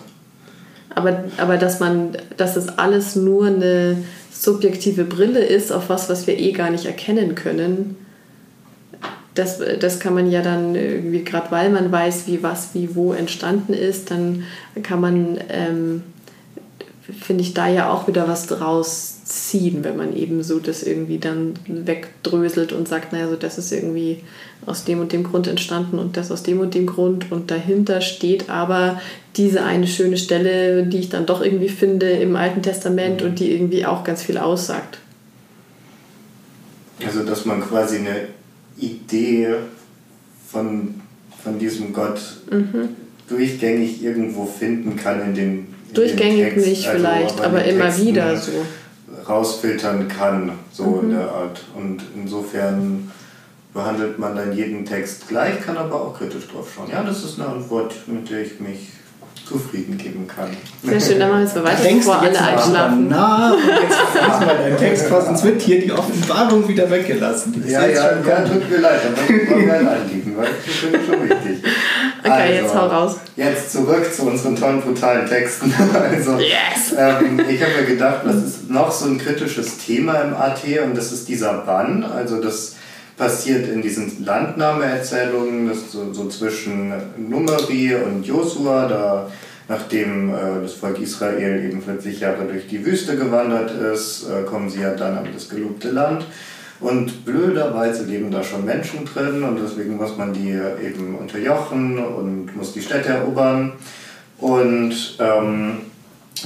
Aber, 0.95 1.25
aber 1.37 1.57
dass 1.57 1.79
man, 1.79 2.17
dass 2.37 2.53
das 2.53 2.77
alles 2.77 3.15
nur 3.15 3.47
eine 3.47 3.97
subjektive 4.31 5.03
Brille 5.03 5.43
ist 5.43 5.71
auf 5.71 5.89
was, 5.89 6.09
was 6.09 6.27
wir 6.27 6.37
eh 6.37 6.51
gar 6.51 6.69
nicht 6.69 6.85
erkennen 6.85 7.35
können, 7.35 7.97
das, 9.33 9.59
das 9.81 9.99
kann 9.99 10.13
man 10.13 10.31
ja 10.31 10.41
dann 10.41 10.75
irgendwie, 10.75 11.25
gerade 11.25 11.51
weil 11.51 11.69
man 11.69 11.91
weiß, 11.91 12.27
wie 12.27 12.41
was, 12.41 12.73
wie 12.73 12.95
wo 12.95 13.11
entstanden 13.11 13.73
ist, 13.73 14.09
dann 14.09 14.43
kann 14.81 15.01
man 15.01 15.37
ähm, 15.49 16.03
finde 17.11 17.43
ich, 17.43 17.53
da 17.53 17.67
ja 17.67 17.91
auch 17.91 18.07
wieder 18.07 18.27
was 18.27 18.47
draus 18.47 19.14
ziehen, 19.25 19.83
wenn 19.83 19.97
man 19.97 20.15
eben 20.15 20.43
so 20.43 20.59
das 20.59 20.83
irgendwie 20.83 21.17
dann 21.17 21.55
wegdröselt 21.67 22.71
und 22.73 22.87
sagt, 22.87 23.11
naja, 23.11 23.27
so 23.27 23.35
das 23.35 23.57
ist 23.57 23.71
irgendwie 23.71 24.19
aus 24.67 24.85
dem 24.85 24.99
und 24.99 25.11
dem 25.11 25.23
Grund 25.23 25.47
entstanden 25.47 25.97
und 25.97 26.15
das 26.15 26.31
aus 26.31 26.43
dem 26.43 26.59
und 26.59 26.75
dem 26.75 26.85
Grund 26.85 27.31
und 27.31 27.49
dahinter 27.49 28.01
steht 28.01 28.51
aber 28.51 29.01
diese 29.35 29.63
eine 29.63 29.87
schöne 29.87 30.17
Stelle, 30.17 30.85
die 30.85 30.99
ich 30.99 31.09
dann 31.09 31.25
doch 31.25 31.41
irgendwie 31.41 31.69
finde 31.69 32.11
im 32.11 32.35
Alten 32.35 32.61
Testament 32.61 33.23
und 33.23 33.39
die 33.39 33.51
irgendwie 33.51 33.85
auch 33.87 34.03
ganz 34.03 34.21
viel 34.21 34.37
aussagt. 34.37 34.99
Also, 37.03 37.23
dass 37.23 37.45
man 37.45 37.61
quasi 37.61 37.97
eine 37.97 38.27
Idee 38.77 39.55
von, 40.47 41.01
von 41.43 41.57
diesem 41.57 41.93
Gott 41.93 42.21
mhm. 42.51 42.89
durchgängig 43.27 44.03
irgendwo 44.03 44.45
finden 44.45 44.95
kann 44.95 45.21
in 45.21 45.33
den 45.33 45.67
Durchgängig 45.93 46.57
nicht 46.57 46.87
also, 46.87 46.99
vielleicht, 46.99 47.39
aber, 47.39 47.47
aber 47.47 47.65
immer 47.65 47.97
wieder 47.97 48.37
so. 48.37 48.51
Rausfiltern 49.27 50.07
kann, 50.07 50.51
so 50.71 50.83
mhm. 50.83 51.09
in 51.09 51.17
der 51.17 51.31
Art. 51.31 51.61
Und 51.75 52.01
insofern 52.15 53.11
behandelt 53.73 54.19
man 54.19 54.35
dann 54.35 54.53
jeden 54.53 54.85
Text 54.85 55.27
gleich, 55.27 55.61
kann 55.65 55.77
aber 55.77 55.95
auch 55.95 56.17
kritisch 56.17 56.47
drauf 56.47 56.71
schauen. 56.73 56.89
Ja, 56.91 57.03
das 57.03 57.23
ist 57.23 57.39
eine 57.39 57.49
Antwort, 57.49 57.93
mit 58.07 58.29
der 58.29 58.41
ich 58.41 58.59
mich 58.59 58.89
zufrieden 59.45 59.97
geben 59.97 60.27
kann. 60.27 60.49
Sehr 60.83 60.99
schön, 60.99 61.19
dann 61.19 61.29
machen 61.29 61.41
wir 61.41 61.45
jetzt 61.45 61.55
mal 61.55 61.63
weiter, 61.65 61.83
bevor 61.83 62.19
alle 62.19 62.41
einschlafen. 62.41 63.07
Na, 63.09 63.53
und 63.53 63.59
jetzt 63.59 63.97
lies 64.13 64.39
mal 64.39 64.57
deinen 64.57 64.77
Text 64.77 65.05
vor, 65.05 65.21
sonst 65.21 65.43
wird 65.43 65.61
hier 65.61 65.81
die 65.81 65.91
Offenbarung 65.91 66.67
wieder 66.67 66.89
weggelassen. 66.89 67.63
Ja, 67.67 67.85
ja, 67.85 68.19
ja, 68.25 68.41
tut 68.41 68.69
mir 68.69 68.77
leid, 68.77 69.01
aber 69.05 69.15
das 69.15 69.51
war 69.51 69.57
mir 69.57 69.73
ein 69.73 69.87
Anliegen, 69.87 70.35
weil 70.37 70.47
das 70.65 70.75
finde 70.75 70.99
ich 70.99 71.05
schon 71.05 71.29
wichtig. 71.29 71.71
Okay, 72.19 72.31
also, 72.31 72.53
jetzt 72.53 72.75
hau 72.75 72.87
raus. 72.87 73.15
Jetzt 73.35 73.71
zurück 73.71 74.13
zu 74.13 74.23
unseren 74.23 74.55
tollen, 74.55 74.81
brutalen 74.81 75.27
Texten. 75.27 75.73
also, 75.93 76.37
yes. 76.37 76.93
ähm, 76.97 77.39
ich 77.47 77.61
habe 77.61 77.71
mir 77.79 77.87
gedacht, 77.87 78.21
das 78.25 78.35
ist 78.35 78.69
noch 78.69 78.91
so 78.91 79.05
ein 79.05 79.17
kritisches 79.17 79.77
Thema 79.77 80.21
im 80.21 80.33
AT 80.33 80.63
und 80.83 80.95
das 80.95 81.11
ist 81.11 81.27
dieser 81.27 81.53
Bann, 81.59 82.03
also 82.03 82.41
das 82.41 82.75
passiert 83.17 83.67
in 83.69 83.81
diesen 83.81 84.25
Landnahmeerzählungen, 84.25 85.69
das 85.69 85.91
so, 85.91 86.13
so 86.13 86.27
zwischen 86.27 86.93
Numeri 87.17 87.95
und 87.95 88.25
Josua, 88.25 88.87
da 88.87 89.31
nachdem 89.67 90.29
äh, 90.29 90.61
das 90.61 90.73
Volk 90.73 90.99
Israel 90.99 91.65
eben 91.65 91.81
40 91.81 92.19
Jahre 92.19 92.45
durch 92.45 92.67
die 92.67 92.85
Wüste 92.85 93.17
gewandert 93.17 93.71
ist, 93.71 94.27
äh, 94.29 94.43
kommen 94.43 94.69
sie 94.69 94.81
ja 94.81 94.91
dann 94.91 95.17
an 95.17 95.27
das 95.33 95.49
gelobte 95.49 95.89
Land. 95.89 96.25
Und 96.79 97.25
blöderweise 97.25 98.03
leben 98.03 98.31
da 98.31 98.43
schon 98.43 98.65
Menschen 98.65 99.05
drin 99.05 99.43
und 99.43 99.59
deswegen 99.61 99.95
muss 99.95 100.17
man 100.17 100.33
die 100.33 100.51
eben 100.51 101.15
unterjochen 101.15 101.97
und 101.97 102.55
muss 102.55 102.73
die 102.73 102.81
Städte 102.81 103.09
erobern. 103.09 103.73
Und, 104.39 105.17
ähm, 105.19 105.77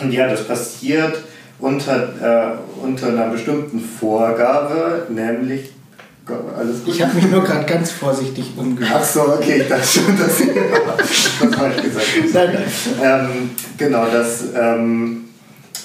ja, 0.09 0.27
das 0.27 0.47
passiert 0.47 1.17
unter, 1.57 2.53
äh, 2.53 2.83
unter 2.83 3.07
einer 3.07 3.29
bestimmten 3.29 3.79
Vorgabe, 3.79 5.07
nämlich 5.09 5.71
alles 6.57 6.83
gut? 6.83 6.95
Ich 6.95 7.01
habe 7.01 7.15
mich 7.15 7.25
nur 7.25 7.43
gerade 7.43 7.65
ganz 7.65 7.91
vorsichtig 7.91 8.51
umgehört. 8.55 8.99
Ach 9.01 9.03
so, 9.03 9.21
okay, 9.33 9.61
ich 9.61 9.67
dachte 9.67 9.87
schon, 9.87 10.17
dass 10.17 10.39
ich 10.39 10.49
das 10.53 11.55
falsch 11.55 11.81
gesagt 12.21 12.35
habe. 12.35 12.57
Ähm, 13.03 13.49
genau, 13.77 14.05
das, 14.11 14.43
ähm, 14.55 15.25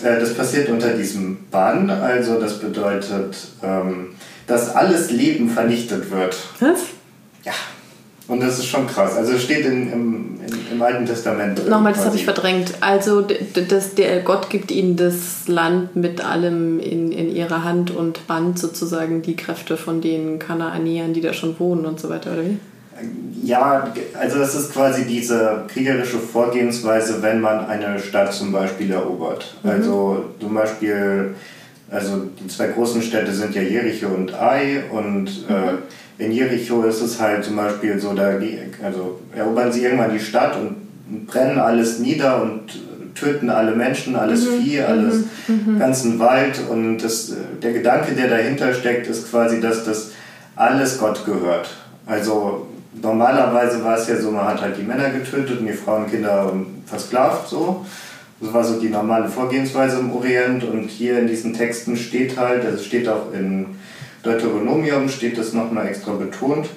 äh, 0.03 0.21
das 0.21 0.35
passiert 0.35 0.69
unter 0.69 0.91
diesem 0.91 1.39
Bann. 1.51 1.91
Also 1.91 2.41
das 2.41 2.59
bedeutet, 2.59 3.37
ähm, 3.63 4.14
dass 4.47 4.75
alles 4.75 5.11
Leben 5.11 5.51
vernichtet 5.51 6.11
wird. 6.11 6.37
Was? 6.61 6.81
Ja. 7.45 7.53
Und 8.27 8.41
das 8.41 8.59
ist 8.59 8.67
schon 8.67 8.87
krass. 8.87 9.17
Also 9.17 9.33
es 9.33 9.43
steht 9.43 9.67
in, 9.67 9.93
im, 9.93 10.41
in, 10.47 10.73
im 10.73 10.83
Alten 10.83 11.05
Testament. 11.05 11.69
Nochmal, 11.69 11.93
das 11.93 12.07
habe 12.07 12.17
ich 12.17 12.25
verdrängt. 12.25 12.73
Also 12.81 13.21
das, 13.21 13.95
der 13.95 14.21
Gott 14.21 14.49
gibt 14.49 14.71
ihnen 14.71 14.97
das 14.97 15.47
Land 15.47 15.95
mit 15.95 16.25
allem 16.25 16.81
in, 16.81 17.13
in 17.13 17.35
ihrer 17.35 17.65
Hand 17.65 17.91
und 17.91 18.27
bannt 18.27 18.59
sozusagen 18.59 19.21
die 19.21 19.37
Kräfte 19.37 19.77
von 19.77 20.01
den 20.01 20.39
Kanaanäern, 20.39 21.13
die 21.13 21.21
da 21.21 21.35
schon 21.35 21.59
wohnen 21.59 21.85
und 21.85 22.01
so 22.01 22.09
weiter, 22.09 22.33
oder 22.33 22.45
wie? 22.45 22.59
Ja, 23.43 23.93
also 24.19 24.39
das 24.39 24.55
ist 24.55 24.73
quasi 24.73 25.05
diese 25.05 25.65
kriegerische 25.69 26.19
Vorgehensweise, 26.19 27.23
wenn 27.23 27.41
man 27.41 27.67
eine 27.67 27.99
Stadt 27.99 28.33
zum 28.33 28.53
Beispiel 28.53 28.91
erobert. 28.91 29.55
Mhm. 29.63 29.71
Also 29.71 30.25
zum 30.41 30.55
Beispiel, 30.55 31.35
also 31.91 32.29
die 32.41 32.49
zwei 32.49 32.69
großen 32.69 33.03
Städte 33.03 33.33
sind 33.33 33.55
ja 33.55 33.63
Jericho 33.63 34.09
und 34.09 34.35
Ai 34.35 34.85
und 34.91 35.29
äh, 35.49 35.53
mhm. 35.53 35.79
äh, 36.19 36.25
in 36.25 36.33
Jericho 36.33 36.83
ist 36.85 37.01
es 37.01 37.21
halt 37.21 37.45
zum 37.45 37.57
Beispiel 37.57 37.99
so, 37.99 38.13
da 38.15 38.39
also 38.85 39.21
erobern 39.35 39.73
sie 39.73 39.83
irgendwann 39.83 40.13
die 40.13 40.21
Stadt 40.21 40.57
und 40.57 41.27
brennen 41.27 41.59
alles 41.59 41.99
nieder 41.99 42.41
und 42.41 42.63
töten 43.15 43.51
alle 43.51 43.73
Menschen, 43.73 44.17
alles 44.17 44.49
mhm. 44.49 44.63
Vieh, 44.63 44.81
alles 44.81 45.25
mhm. 45.47 45.75
mhm. 45.75 45.79
ganzen 45.79 46.19
Wald 46.19 46.61
und 46.69 46.99
das, 46.99 47.33
der 47.63 47.73
Gedanke, 47.73 48.15
der 48.15 48.29
dahinter 48.29 48.73
steckt, 48.75 49.07
ist 49.07 49.31
quasi, 49.31 49.61
dass 49.61 49.85
das 49.85 50.13
alles 50.57 50.99
Gott 50.99 51.25
gehört. 51.25 51.69
Also 52.07 52.67
normalerweise 53.01 53.83
war 53.85 53.97
es 53.99 54.09
ja 54.09 54.17
so, 54.17 54.31
man 54.31 54.47
hat 54.47 54.61
halt 54.61 54.77
die 54.79 54.83
Männer 54.83 55.11
getötet 55.11 55.61
und 55.61 55.67
die 55.67 55.73
Frauen, 55.73 56.11
Kinder 56.11 56.53
versklavt 56.87 57.49
so. 57.49 57.85
Das 58.45 58.53
war 58.53 58.63
so 58.63 58.79
die 58.79 58.91
normale 58.91 59.27
Vorgehensweise 59.27 60.01
im 60.01 60.13
Orient 60.13 60.65
und 60.65 60.91
hier 60.91 61.19
in 61.19 61.27
diesen 61.27 61.55
Texten 61.55 61.97
steht 61.97 62.37
halt, 62.37 62.63
es 62.65 62.85
steht 62.85 63.09
auch 63.09 63.33
in 63.33 63.69
Deuteronomium, 64.23 65.09
steht 65.09 65.39
das 65.39 65.55
nochmal 65.55 65.89
extra 65.89 66.13
betont. 66.13 66.69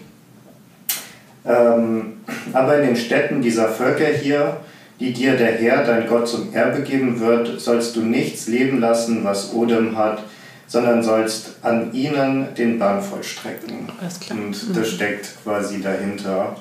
Ähm, 1.45 2.13
aber 2.53 2.77
in 2.77 2.87
den 2.87 2.95
Städten 2.95 3.41
dieser 3.41 3.67
Völker 3.67 4.05
hier, 4.05 4.61
die 5.01 5.11
dir 5.11 5.35
der 5.35 5.57
Herr, 5.57 5.83
dein 5.83 6.07
Gott, 6.07 6.29
zum 6.29 6.53
Erbe 6.53 6.83
geben 6.83 7.19
wird, 7.19 7.59
sollst 7.59 7.97
du 7.97 8.01
nichts 8.01 8.47
leben 8.47 8.79
lassen, 8.79 9.25
was 9.25 9.51
Odem 9.53 9.97
hat, 9.97 10.23
sondern 10.67 11.03
sollst 11.03 11.57
an 11.63 11.93
ihnen 11.93 12.47
den 12.57 12.79
Bann 12.79 13.01
vollstrecken. 13.01 13.89
Und 13.89 14.77
das 14.77 14.77
mhm. 14.77 14.85
steckt 14.85 15.43
quasi 15.43 15.81
dahinter. 15.81 16.55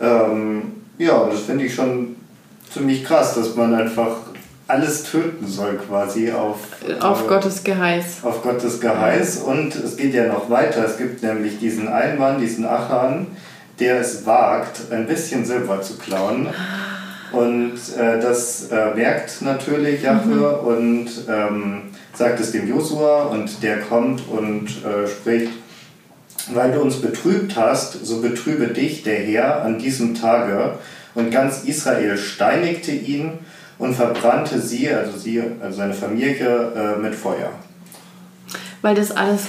Ähm, 0.00 0.62
ja, 0.98 1.28
das 1.30 1.40
finde 1.40 1.64
ich 1.64 1.74
schon 1.74 2.16
ziemlich 2.72 3.04
krass, 3.04 3.34
dass 3.34 3.54
man 3.54 3.74
einfach 3.74 4.16
alles 4.68 5.04
töten 5.04 5.46
soll 5.46 5.76
quasi 5.76 6.30
auf, 6.30 6.58
auf 7.00 7.24
äh, 7.24 7.28
Gottes 7.28 7.62
Geheiß. 7.64 8.18
Auf 8.22 8.42
Gottes 8.42 8.80
Geheiß. 8.80 9.38
Und 9.38 9.74
es 9.74 9.96
geht 9.96 10.14
ja 10.14 10.26
noch 10.26 10.48
weiter. 10.48 10.84
Es 10.84 10.96
gibt 10.96 11.22
nämlich 11.22 11.58
diesen 11.58 11.88
einen 11.88 12.18
Mann, 12.18 12.40
diesen 12.40 12.64
Achan, 12.64 13.26
der 13.78 14.00
es 14.00 14.24
wagt, 14.24 14.90
ein 14.90 15.06
bisschen 15.06 15.44
Silber 15.44 15.82
zu 15.82 15.98
klauen. 15.98 16.48
Und 17.32 17.74
äh, 17.98 18.20
das 18.20 18.68
äh, 18.70 18.94
merkt 18.94 19.42
natürlich 19.42 20.02
Jahwe 20.02 20.60
mhm. 20.62 20.68
und 20.68 21.08
ähm, 21.28 21.82
sagt 22.14 22.40
es 22.40 22.52
dem 22.52 22.68
Josua 22.68 23.24
und 23.24 23.62
der 23.62 23.80
kommt 23.80 24.22
und 24.28 24.68
äh, 24.84 25.08
spricht, 25.08 25.52
weil 26.52 26.72
du 26.72 26.80
uns 26.80 27.00
betrübt 27.00 27.56
hast, 27.56 28.04
so 28.04 28.20
betrübe 28.20 28.68
dich 28.68 29.02
der 29.02 29.18
Herr 29.18 29.62
an 29.62 29.78
diesem 29.78 30.14
Tage. 30.14 30.74
Und 31.14 31.30
ganz 31.30 31.64
Israel 31.64 32.16
steinigte 32.16 32.92
ihn 32.92 33.38
und 33.78 33.94
verbrannte 33.94 34.60
sie, 34.60 34.88
also 34.90 35.18
sie, 35.18 35.42
also 35.60 35.76
seine 35.76 35.94
Familie, 35.94 36.96
äh, 36.96 36.98
mit 37.00 37.14
Feuer. 37.14 37.50
Weil 38.80 38.94
das 38.94 39.10
alles 39.12 39.48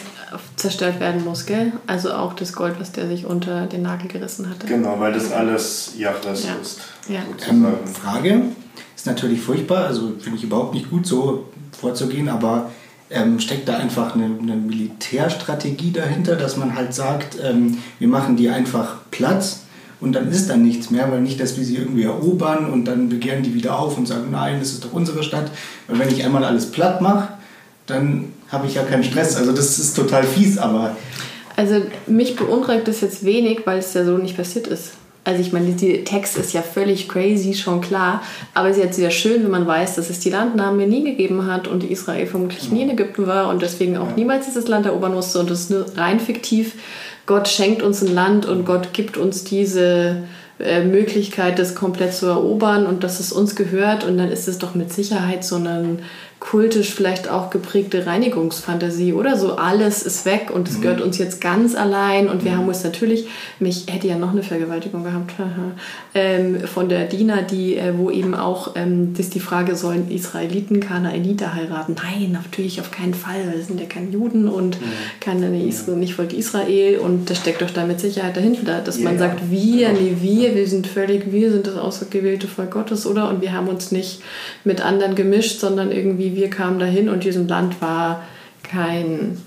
zerstört 0.55 0.99
werden 0.99 1.23
muss, 1.23 1.45
gell? 1.45 1.73
Also 1.87 2.13
auch 2.13 2.33
das 2.33 2.53
Gold, 2.53 2.79
was 2.79 2.91
der 2.91 3.07
sich 3.07 3.25
unter 3.25 3.67
den 3.67 3.83
Nagel 3.83 4.07
gerissen 4.07 4.49
hatte. 4.49 4.67
Genau, 4.67 4.99
weil 4.99 5.13
das 5.13 5.31
alles 5.31 5.93
Jahres 5.97 6.45
ja. 6.45 6.55
ist. 6.61 6.81
Ja. 7.07 7.21
Ähm, 7.49 7.67
Frage 7.85 8.41
ist 8.95 9.05
natürlich 9.05 9.41
furchtbar, 9.41 9.85
also 9.85 10.13
finde 10.19 10.37
ich 10.37 10.43
überhaupt 10.43 10.73
nicht 10.73 10.89
gut, 10.89 11.05
so 11.05 11.49
vorzugehen, 11.79 12.29
aber 12.29 12.71
ähm, 13.09 13.39
steckt 13.39 13.67
da 13.67 13.77
einfach 13.77 14.15
eine, 14.15 14.25
eine, 14.25 14.55
Militärstrategie 14.55 15.91
dahinter, 15.91 16.35
dass 16.35 16.57
man 16.57 16.75
halt 16.75 16.93
sagt, 16.93 17.37
ähm, 17.43 17.77
wir 17.99 18.07
machen 18.07 18.35
die 18.35 18.49
einfach 18.49 18.97
Platz 19.11 19.62
und 20.03 20.11
dann 20.13 20.29
ist 20.29 20.49
dann 20.49 20.63
nichts 20.63 20.89
mehr, 20.89 21.09
weil 21.11 21.21
nicht, 21.21 21.39
dass 21.39 21.57
wir 21.57 21.63
sie 21.63 21.77
irgendwie 21.77 22.03
erobern 22.03 22.69
und 22.69 22.85
dann 22.85 23.07
begehren 23.07 23.41
die 23.41 23.53
wieder 23.53 23.79
auf 23.79 23.97
und 23.97 24.05
sagen, 24.05 24.27
nein, 24.31 24.59
das 24.59 24.71
ist 24.71 24.83
doch 24.83 24.91
unsere 24.91 25.23
Stadt. 25.23 25.49
Weil 25.87 25.99
wenn 25.99 26.09
ich 26.09 26.23
einmal 26.25 26.43
alles 26.43 26.71
platt 26.71 27.01
mache, 27.01 27.29
dann 27.85 28.25
habe 28.49 28.67
ich 28.67 28.75
ja 28.75 28.83
keinen 28.83 29.03
Stress. 29.03 29.37
Also 29.37 29.53
das 29.53 29.79
ist 29.79 29.95
total 29.95 30.23
fies, 30.23 30.57
aber... 30.57 30.95
Also 31.55 31.81
mich 32.07 32.35
beunruhigt 32.35 32.87
das 32.87 33.01
jetzt 33.01 33.23
wenig, 33.23 33.61
weil 33.65 33.79
es 33.79 33.93
ja 33.93 34.03
so 34.03 34.17
nicht 34.17 34.35
passiert 34.35 34.67
ist. 34.67 34.93
Also 35.23 35.39
ich 35.39 35.53
meine, 35.53 35.71
der 35.71 36.03
Text 36.03 36.37
ist 36.37 36.51
ja 36.51 36.61
völlig 36.61 37.07
crazy, 37.07 37.53
schon 37.53 37.79
klar. 37.79 38.21
Aber 38.53 38.69
es 38.69 38.77
ist 38.77 38.83
jetzt 38.83 38.97
wieder 38.97 39.11
schön, 39.11 39.43
wenn 39.43 39.51
man 39.51 39.65
weiß, 39.65 39.95
dass 39.95 40.09
es 40.09 40.19
die 40.19 40.31
Landnamen 40.31 40.89
nie 40.89 41.03
gegeben 41.03 41.45
hat 41.45 41.67
und 41.67 41.83
Israel 41.83 42.27
vermutlich 42.27 42.71
nie 42.71 42.81
in 42.81 42.89
Ägypten 42.89 43.25
war 43.25 43.47
und 43.49 43.61
deswegen 43.61 43.95
auch 43.97 44.17
niemals 44.17 44.47
dieses 44.47 44.67
Land 44.67 44.85
erobern 44.85 45.13
musste. 45.13 45.39
Und 45.39 45.49
das 45.49 45.61
ist 45.61 45.71
nur 45.71 45.85
rein 45.95 46.19
fiktiv. 46.19 46.73
Gott 47.25 47.47
schenkt 47.47 47.81
uns 47.81 48.01
ein 48.01 48.13
Land 48.13 48.45
und 48.45 48.65
Gott 48.65 48.93
gibt 48.93 49.17
uns 49.17 49.43
diese 49.43 50.23
äh, 50.59 50.83
Möglichkeit, 50.83 51.57
das 51.57 51.73
komplett 51.73 52.13
zu 52.13 52.27
erobern 52.27 52.85
und 52.85 53.03
dass 53.03 53.19
es 53.19 53.31
uns 53.31 53.55
gehört. 53.55 54.03
Und 54.03 54.17
dann 54.17 54.29
ist 54.29 54.47
es 54.47 54.57
doch 54.57 54.75
mit 54.75 54.91
Sicherheit 54.91 55.43
so 55.43 55.55
ein 55.55 55.99
kultisch 56.43 56.93
vielleicht 56.93 57.29
auch 57.29 57.49
geprägte 57.49 58.05
Reinigungsfantasie 58.05 59.13
oder 59.13 59.37
so. 59.37 59.53
Alles 59.55 60.03
ist 60.03 60.25
weg 60.25 60.51
und 60.53 60.67
es 60.67 60.77
mhm. 60.77 60.81
gehört 60.81 61.01
uns 61.01 61.17
jetzt 61.17 61.39
ganz 61.39 61.73
allein 61.73 62.27
und 62.27 62.43
wir 62.43 62.51
mhm. 62.51 62.57
haben 62.57 62.67
uns 62.67 62.83
natürlich, 62.83 63.27
mich 63.59 63.85
hätte 63.89 64.07
ja 64.07 64.17
noch 64.17 64.31
eine 64.31 64.43
Vergewaltigung 64.43 65.05
gehabt 65.05 65.31
ähm, 66.13 66.67
von 66.67 66.89
der 66.89 67.05
Dina, 67.05 67.43
die, 67.43 67.77
äh, 67.77 67.97
wo 67.97 68.11
eben 68.11 68.35
auch 68.35 68.75
ähm, 68.75 69.13
das 69.15 69.29
die 69.29 69.39
Frage, 69.39 69.77
sollen 69.77 70.11
Israeliten 70.11 70.81
Kanaaniter 70.81 71.53
heiraten? 71.53 71.95
Nein, 71.95 72.33
natürlich 72.33 72.81
auf 72.81 72.91
keinen 72.91 73.13
Fall, 73.13 73.47
weil 73.47 73.57
das 73.57 73.67
sind 73.67 73.79
ja 73.79 73.85
keine 73.87 74.09
Juden 74.09 74.49
und 74.49 74.81
mhm. 74.81 74.85
keine 75.21 75.65
Israel, 75.65 75.97
nicht 75.97 76.13
Volk 76.13 76.33
Israel 76.33 76.99
und 76.99 77.29
das 77.29 77.37
steckt 77.37 77.61
doch 77.61 77.71
da 77.71 77.85
mit 77.85 78.01
Sicherheit 78.01 78.35
dahinter, 78.35 78.81
dass 78.81 78.97
yeah. 78.97 79.09
man 79.09 79.17
sagt, 79.17 79.49
wir, 79.49 79.87
genau. 79.87 79.99
nee, 80.01 80.17
wir, 80.19 80.55
wir 80.55 80.67
sind 80.67 80.87
völlig, 80.87 81.31
wir 81.31 81.51
sind 81.53 81.67
das 81.67 81.77
außergewählte 81.77 82.49
Volk 82.49 82.71
Gottes, 82.71 83.07
oder? 83.07 83.29
Und 83.29 83.41
wir 83.41 83.53
haben 83.53 83.69
uns 83.69 83.93
nicht 83.93 84.21
mit 84.65 84.81
anderen 84.81 85.15
gemischt, 85.15 85.61
sondern 85.61 85.93
irgendwie 85.93 86.32
wir 86.35 86.49
kamen 86.49 86.79
dahin 86.79 87.09
und 87.09 87.23
diesem 87.23 87.47
Land 87.47 87.81
war 87.81 88.23
kein, 88.63 89.37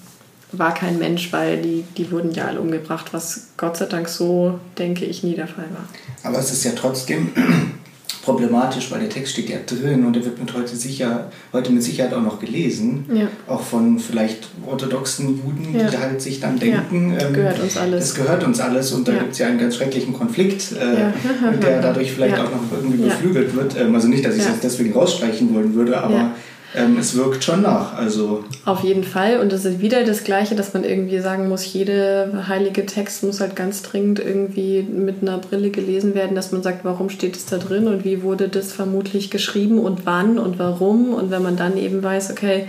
war 0.53 0.75
kein 0.75 0.99
Mensch, 0.99 1.33
weil 1.33 1.61
die, 1.63 1.85
die 1.97 2.11
wurden 2.11 2.33
ja 2.33 2.47
alle 2.47 2.61
umgebracht, 2.61 3.07
was 3.13 3.49
Gott 3.57 3.77
sei 3.77 3.87
Dank 3.87 4.09
so, 4.09 4.59
denke 4.79 5.05
ich, 5.05 5.23
nie 5.23 5.35
der 5.35 5.49
Fall 5.49 5.67
war. 5.71 5.89
Aber 6.23 6.39
es 6.39 6.53
ist 6.53 6.65
ja 6.65 6.73
trotzdem 6.77 7.31
problematisch, 8.27 8.91
weil 8.91 9.01
der 9.01 9.09
Text 9.09 9.33
steht 9.33 9.49
ja 9.49 9.59
drin 9.65 10.05
und 10.05 10.15
der 10.15 10.25
wird 10.25 10.39
mit 10.39 10.53
heute 10.53 10.75
sicher, 10.75 11.31
heute 11.53 11.71
mit 11.71 11.83
Sicherheit 11.83 12.13
auch 12.13 12.23
noch 12.23 12.41
gelesen. 12.41 13.05
Ja. 13.15 13.29
Auch 13.47 13.63
von 13.63 14.01
vielleicht 14.01 14.49
orthodoxen 14.67 15.37
Juden, 15.37 15.79
ja. 15.79 15.89
die 15.89 15.97
halt 15.97 16.21
sich 16.21 16.41
dann 16.41 16.59
denken, 16.59 17.15
ja, 17.15 17.27
ähm, 17.27 17.33
gehört 17.33 17.61
uns 17.61 17.77
alles. 17.77 18.05
es 18.05 18.15
gehört 18.15 18.45
uns 18.45 18.59
alles 18.61 18.93
und 18.93 19.07
da 19.07 19.13
gibt 19.13 19.33
es 19.33 19.39
ja 19.39 19.47
einen 19.47 19.59
ganz 19.59 19.77
schrecklichen 19.77 20.13
Konflikt, 20.13 20.73
äh, 20.73 21.57
der 21.63 21.81
dadurch 21.83 22.13
vielleicht 22.13 22.39
auch 22.39 22.51
noch 22.51 22.63
irgendwie 22.73 23.05
beflügelt 23.05 23.55
wird. 23.55 23.77
Ähm, 23.79 23.95
also 23.95 24.09
nicht, 24.09 24.25
dass 24.25 24.35
ich 24.35 24.43
es 24.43 24.61
deswegen 24.61 24.93
rausstreichen 24.93 25.55
wollen 25.55 25.75
würde, 25.75 25.97
aber 25.97 26.33
ähm, 26.77 26.99
es 26.99 27.17
wirkt 27.17 27.43
schon 27.43 27.63
nach. 27.63 27.95
Also. 27.95 28.45
Auf 28.65 28.85
jeden 28.85 29.03
Fall. 29.03 29.41
Und 29.41 29.53
es 29.53 29.65
ist 29.65 29.81
wieder 29.81 30.05
das 30.05 30.25
Gleiche, 30.25 30.55
dass 30.55 30.75
man 30.75 30.85
irgendwie 30.85 31.21
sagen 31.21 31.49
muss, 31.49 31.73
jede 31.73 32.45
heilige 32.49 32.85
Text 32.85 33.23
muss 33.23 33.41
halt 33.41 33.57
ganz 33.57 33.83
dringend 33.83 34.19
irgendwie 34.19 34.83
mit 34.83 35.23
einer 35.23 35.39
Brille 35.39 35.71
gelesen 35.71 36.15
werden, 36.15 36.37
dass 36.37 36.53
man 36.53 36.63
sagt, 36.63 36.85
warum 36.85 37.09
steht 37.09 37.35
es 37.35 37.47
da 37.47 37.59
drin 37.59 37.89
und 37.89 38.05
wie 38.05 38.23
wurde 38.23 38.49
das 38.49 38.73
vermutlich 38.73 39.31
geschrieben 39.31 39.79
und 39.79 40.05
wann 40.05 40.39
und 40.39 40.59
warum. 40.59 41.15
Und 41.15 41.31
wenn 41.31 41.43
man 41.43 41.57
dann 41.57 41.79
eben 41.79 42.03
weiß, 42.03 42.31
okay, 42.31 42.67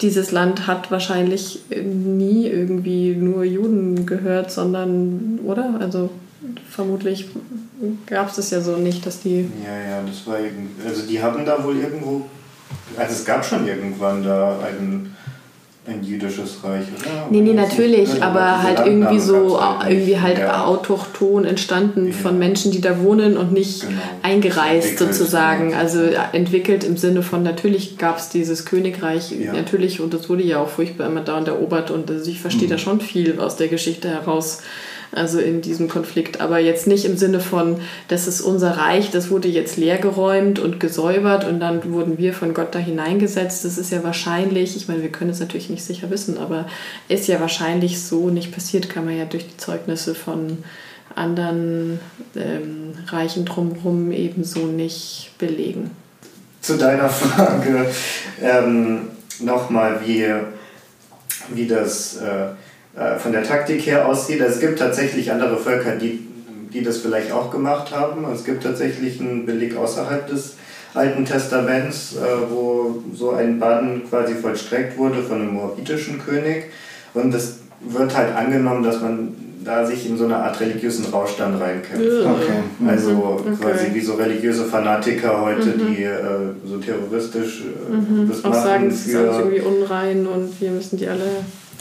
dieses 0.00 0.32
Land 0.32 0.66
hat 0.66 0.90
wahrscheinlich 0.90 1.60
nie 1.84 2.46
irgendwie 2.46 3.14
nur 3.14 3.44
Juden 3.44 4.06
gehört, 4.06 4.50
sondern, 4.50 5.40
oder? 5.44 5.74
Also 5.78 6.10
vermutlich 6.70 7.28
gab 8.06 8.30
es 8.30 8.36
das 8.36 8.50
ja 8.50 8.60
so 8.60 8.76
nicht, 8.76 9.04
dass 9.04 9.20
die. 9.20 9.46
Ja, 9.64 9.90
ja, 9.90 10.02
das 10.06 10.26
war 10.26 10.40
eben. 10.40 10.70
Also 10.86 11.02
die 11.02 11.22
haben 11.22 11.44
da 11.44 11.62
wohl 11.62 11.76
irgendwo 11.76 12.26
also 12.96 13.12
es 13.12 13.24
gab 13.24 13.44
schon 13.44 13.66
irgendwann 13.66 14.22
da 14.22 14.58
ein, 14.60 15.14
ein 15.86 16.02
jüdisches 16.04 16.62
Reich, 16.62 16.84
oder? 17.00 17.26
Nee, 17.30 17.40
nee, 17.40 17.52
natürlich, 17.52 18.08
also 18.10 18.22
aber 18.22 18.62
halt 18.62 18.86
irgendwie 18.86 19.18
so, 19.18 19.60
irgendwie 19.88 20.20
halt 20.20 20.38
ja. 20.38 20.64
autochton 20.64 21.44
entstanden 21.44 22.08
ja. 22.08 22.12
von 22.12 22.38
Menschen, 22.38 22.70
die 22.70 22.80
da 22.80 23.00
wohnen 23.00 23.36
und 23.36 23.52
nicht 23.52 23.82
genau. 23.82 24.00
eingereist 24.22 24.98
sozusagen. 24.98 25.74
Also 25.74 26.00
entwickelt 26.32 26.84
im 26.84 26.96
Sinne 26.96 27.22
von, 27.22 27.42
natürlich 27.42 27.98
gab 27.98 28.18
es 28.18 28.28
dieses 28.28 28.64
Königreich, 28.64 29.32
ja. 29.32 29.52
natürlich, 29.52 30.00
und 30.00 30.14
das 30.14 30.28
wurde 30.28 30.44
ja 30.44 30.58
auch 30.58 30.68
furchtbar 30.68 31.06
immer 31.06 31.22
dauernd 31.22 31.48
erobert 31.48 31.90
und 31.90 32.10
also 32.10 32.30
ich 32.30 32.40
verstehe 32.40 32.68
mhm. 32.68 32.72
da 32.72 32.78
schon 32.78 33.00
viel 33.00 33.40
aus 33.40 33.56
der 33.56 33.68
Geschichte 33.68 34.08
heraus 34.08 34.60
also 35.12 35.38
in 35.38 35.60
diesem 35.60 35.88
Konflikt. 35.88 36.40
Aber 36.40 36.58
jetzt 36.58 36.86
nicht 36.86 37.04
im 37.04 37.16
Sinne 37.16 37.40
von, 37.40 37.80
das 38.08 38.26
ist 38.26 38.40
unser 38.40 38.78
Reich, 38.78 39.10
das 39.10 39.30
wurde 39.30 39.48
jetzt 39.48 39.76
leergeräumt 39.76 40.58
und 40.58 40.80
gesäubert 40.80 41.44
und 41.44 41.60
dann 41.60 41.92
wurden 41.92 42.18
wir 42.18 42.32
von 42.32 42.54
Gott 42.54 42.74
da 42.74 42.78
hineingesetzt. 42.78 43.64
Das 43.64 43.78
ist 43.78 43.92
ja 43.92 44.02
wahrscheinlich, 44.02 44.76
ich 44.76 44.88
meine, 44.88 45.02
wir 45.02 45.12
können 45.12 45.30
es 45.30 45.40
natürlich 45.40 45.70
nicht 45.70 45.84
sicher 45.84 46.10
wissen, 46.10 46.38
aber 46.38 46.66
ist 47.08 47.28
ja 47.28 47.40
wahrscheinlich 47.40 48.02
so 48.02 48.30
nicht 48.30 48.52
passiert, 48.52 48.88
kann 48.88 49.04
man 49.04 49.16
ja 49.16 49.26
durch 49.26 49.46
die 49.46 49.56
Zeugnisse 49.56 50.14
von 50.14 50.58
anderen 51.14 52.00
ähm, 52.34 52.94
Reichen 53.08 53.44
drumherum 53.44 54.12
ebenso 54.12 54.60
nicht 54.60 55.32
belegen. 55.38 55.90
Zu 56.62 56.78
deiner 56.78 57.08
Frage 57.10 57.86
ähm, 58.40 59.08
nochmal, 59.40 60.00
wie, 60.06 60.26
wie 61.54 61.66
das 61.66 62.16
äh, 62.16 62.48
äh, 62.96 63.18
von 63.18 63.32
der 63.32 63.42
Taktik 63.42 63.86
her 63.86 64.06
aussieht. 64.06 64.40
Es 64.40 64.60
gibt 64.60 64.78
tatsächlich 64.78 65.30
andere 65.32 65.56
Völker, 65.56 65.96
die 65.96 66.28
die 66.72 66.82
das 66.82 66.96
vielleicht 66.98 67.30
auch 67.32 67.50
gemacht 67.50 67.94
haben. 67.94 68.24
Es 68.32 68.44
gibt 68.44 68.62
tatsächlich 68.62 69.20
einen 69.20 69.44
Beleg 69.44 69.76
außerhalb 69.76 70.26
des 70.26 70.54
Alten 70.94 71.26
Testaments, 71.26 72.14
äh, 72.16 72.50
wo 72.50 73.02
so 73.14 73.32
ein 73.32 73.58
Bann 73.58 74.02
quasi 74.08 74.34
vollstreckt 74.34 74.96
wurde 74.96 75.22
von 75.22 75.42
einem 75.42 75.52
moabitischen 75.52 76.18
König. 76.24 76.70
Und 77.12 77.34
es 77.34 77.58
wird 77.80 78.16
halt 78.16 78.34
angenommen, 78.34 78.82
dass 78.82 79.02
man 79.02 79.34
da 79.64 79.84
sich 79.84 80.08
in 80.08 80.16
so 80.16 80.24
eine 80.24 80.36
Art 80.36 80.58
religiösen 80.60 81.04
Rausch 81.12 81.36
dann 81.36 81.56
reinkämpft. 81.56 82.06
Okay. 82.24 82.88
Also 82.88 83.10
Mhm. 83.10 83.52
Okay. 83.52 83.56
quasi 83.60 83.86
wie 83.92 84.00
so 84.00 84.14
religiöse 84.14 84.64
Fanatiker 84.64 85.42
heute, 85.42 85.68
Mhm. 85.76 85.94
die 85.94 86.04
äh, 86.04 86.18
so 86.66 86.78
terroristisch 86.78 87.64
äh, 87.64 87.92
Mhm. 87.94 88.28
das 88.30 88.42
Auch 88.44 88.48
machen 88.48 88.62
sagen, 88.62 88.88
es 88.88 89.06
ist 89.06 89.10
für 89.12 89.18
irgendwie 89.26 89.60
unrein 89.60 90.26
und 90.26 90.58
wir 90.58 90.70
müssen 90.70 90.96
die 90.96 91.06
alle. 91.06 91.20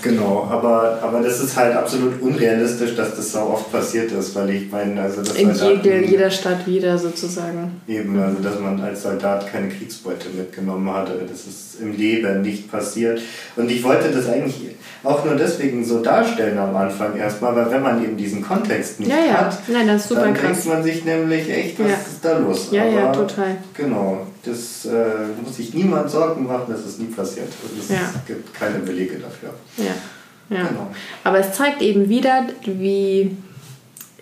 Genau, 0.01 0.47
aber, 0.49 0.99
aber 1.01 1.21
das 1.21 1.39
ist 1.41 1.55
halt 1.55 1.75
absolut 1.75 2.21
unrealistisch, 2.21 2.95
dass 2.95 3.15
das 3.15 3.31
so 3.31 3.39
oft 3.39 3.71
passiert 3.71 4.11
ist, 4.11 4.35
weil 4.35 4.49
ich 4.49 4.71
meine, 4.71 5.01
also 5.01 5.21
das 5.21 5.35
In 5.35 5.53
jede, 5.53 6.05
jeder 6.05 6.29
Stadt 6.31 6.65
wieder 6.67 6.97
sozusagen. 6.97 7.81
Eben, 7.87 8.19
also 8.19 8.41
dass 8.41 8.59
man 8.59 8.79
als 8.81 9.03
Soldat 9.03 9.51
keine 9.51 9.69
Kriegsbeute 9.69 10.29
mitgenommen 10.29 10.91
hatte. 10.93 11.13
Das 11.29 11.45
ist 11.45 11.79
im 11.81 11.95
Leben 11.95 12.41
nicht 12.41 12.71
passiert. 12.71 13.21
Und 13.55 13.69
ich 13.69 13.83
wollte 13.83 14.09
das 14.09 14.27
eigentlich 14.27 14.71
auch 15.03 15.25
nur 15.25 15.35
deswegen 15.35 15.83
so 15.83 16.01
darstellen 16.01 16.57
am 16.57 16.75
Anfang 16.75 17.17
erstmal, 17.17 17.55
weil 17.55 17.71
wenn 17.71 17.81
man 17.81 18.03
eben 18.03 18.17
diesen 18.17 18.41
Kontext 18.43 18.99
nicht 18.99 19.09
Ja, 19.09 19.17
ja. 19.25 19.33
hat, 19.45 19.57
Nein, 19.67 19.87
dann 19.87 20.33
denkt 20.33 20.65
man 20.67 20.83
sich 20.83 21.03
nämlich 21.05 21.49
echt, 21.49 21.79
was 21.79 21.87
Ja. 21.87 21.93
ist 21.95 22.23
da 22.23 22.37
los? 22.37 22.67
Ja, 22.71 22.85
ja, 22.85 23.09
Aber 23.09 23.27
total. 23.27 23.57
Genau, 23.75 24.27
das 24.43 24.85
äh, 24.85 25.27
muss 25.43 25.55
sich 25.57 25.73
niemand 25.73 26.09
Sorgen 26.09 26.45
machen, 26.47 26.65
das 26.69 26.85
ist 26.85 26.99
nie 26.99 27.07
passiert. 27.07 27.47
Es 27.79 27.89
Ja. 27.89 28.13
gibt 28.25 28.53
keine 28.53 28.79
Belege 28.79 29.17
dafür. 29.19 29.53
Ja. 29.77 30.55
ja. 30.57 30.67
Genau. 30.67 30.87
Aber 31.23 31.39
es 31.39 31.53
zeigt 31.53 31.81
eben 31.81 32.09
wieder, 32.09 32.47
wie 32.65 33.35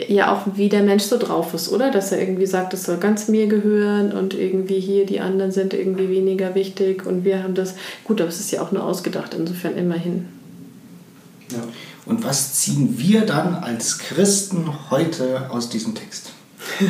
ja 0.08 0.34
auch 0.34 0.42
wie 0.56 0.70
der 0.70 0.84
Mensch 0.84 1.04
so 1.04 1.18
drauf 1.18 1.54
ist, 1.54 1.70
oder? 1.72 1.92
Dass 1.92 2.12
er 2.12 2.20
irgendwie 2.22 2.46
sagt, 2.46 2.74
es 2.74 2.84
soll 2.84 2.98
ganz 2.98 3.28
mir 3.28 3.48
gehören 3.48 4.14
und 4.14 4.34
irgendwie 4.34 4.80
hier 4.80 5.06
die 5.06 5.20
anderen 5.20 5.52
sind 5.52 5.74
irgendwie 5.74 6.10
weniger 6.10 6.56
wichtig 6.56 7.06
und 7.06 7.26
wir 7.26 7.44
haben 7.44 7.54
das. 7.56 7.76
Gut, 8.06 8.22
aber 8.22 8.30
es 8.30 8.40
ist 8.40 8.52
ja 8.52 8.62
auch 8.62 8.72
nur 8.72 8.84
ausgedacht, 8.84 9.34
insofern 9.34 9.76
immerhin. 9.78 10.28
Ja. 11.52 11.60
Und 12.06 12.24
was 12.24 12.54
ziehen 12.54 12.96
wir 12.98 13.22
dann 13.26 13.56
als 13.56 13.98
Christen 14.00 14.70
heute 14.90 15.50
aus 15.52 15.70
diesem 15.70 15.96
Text? 15.96 16.32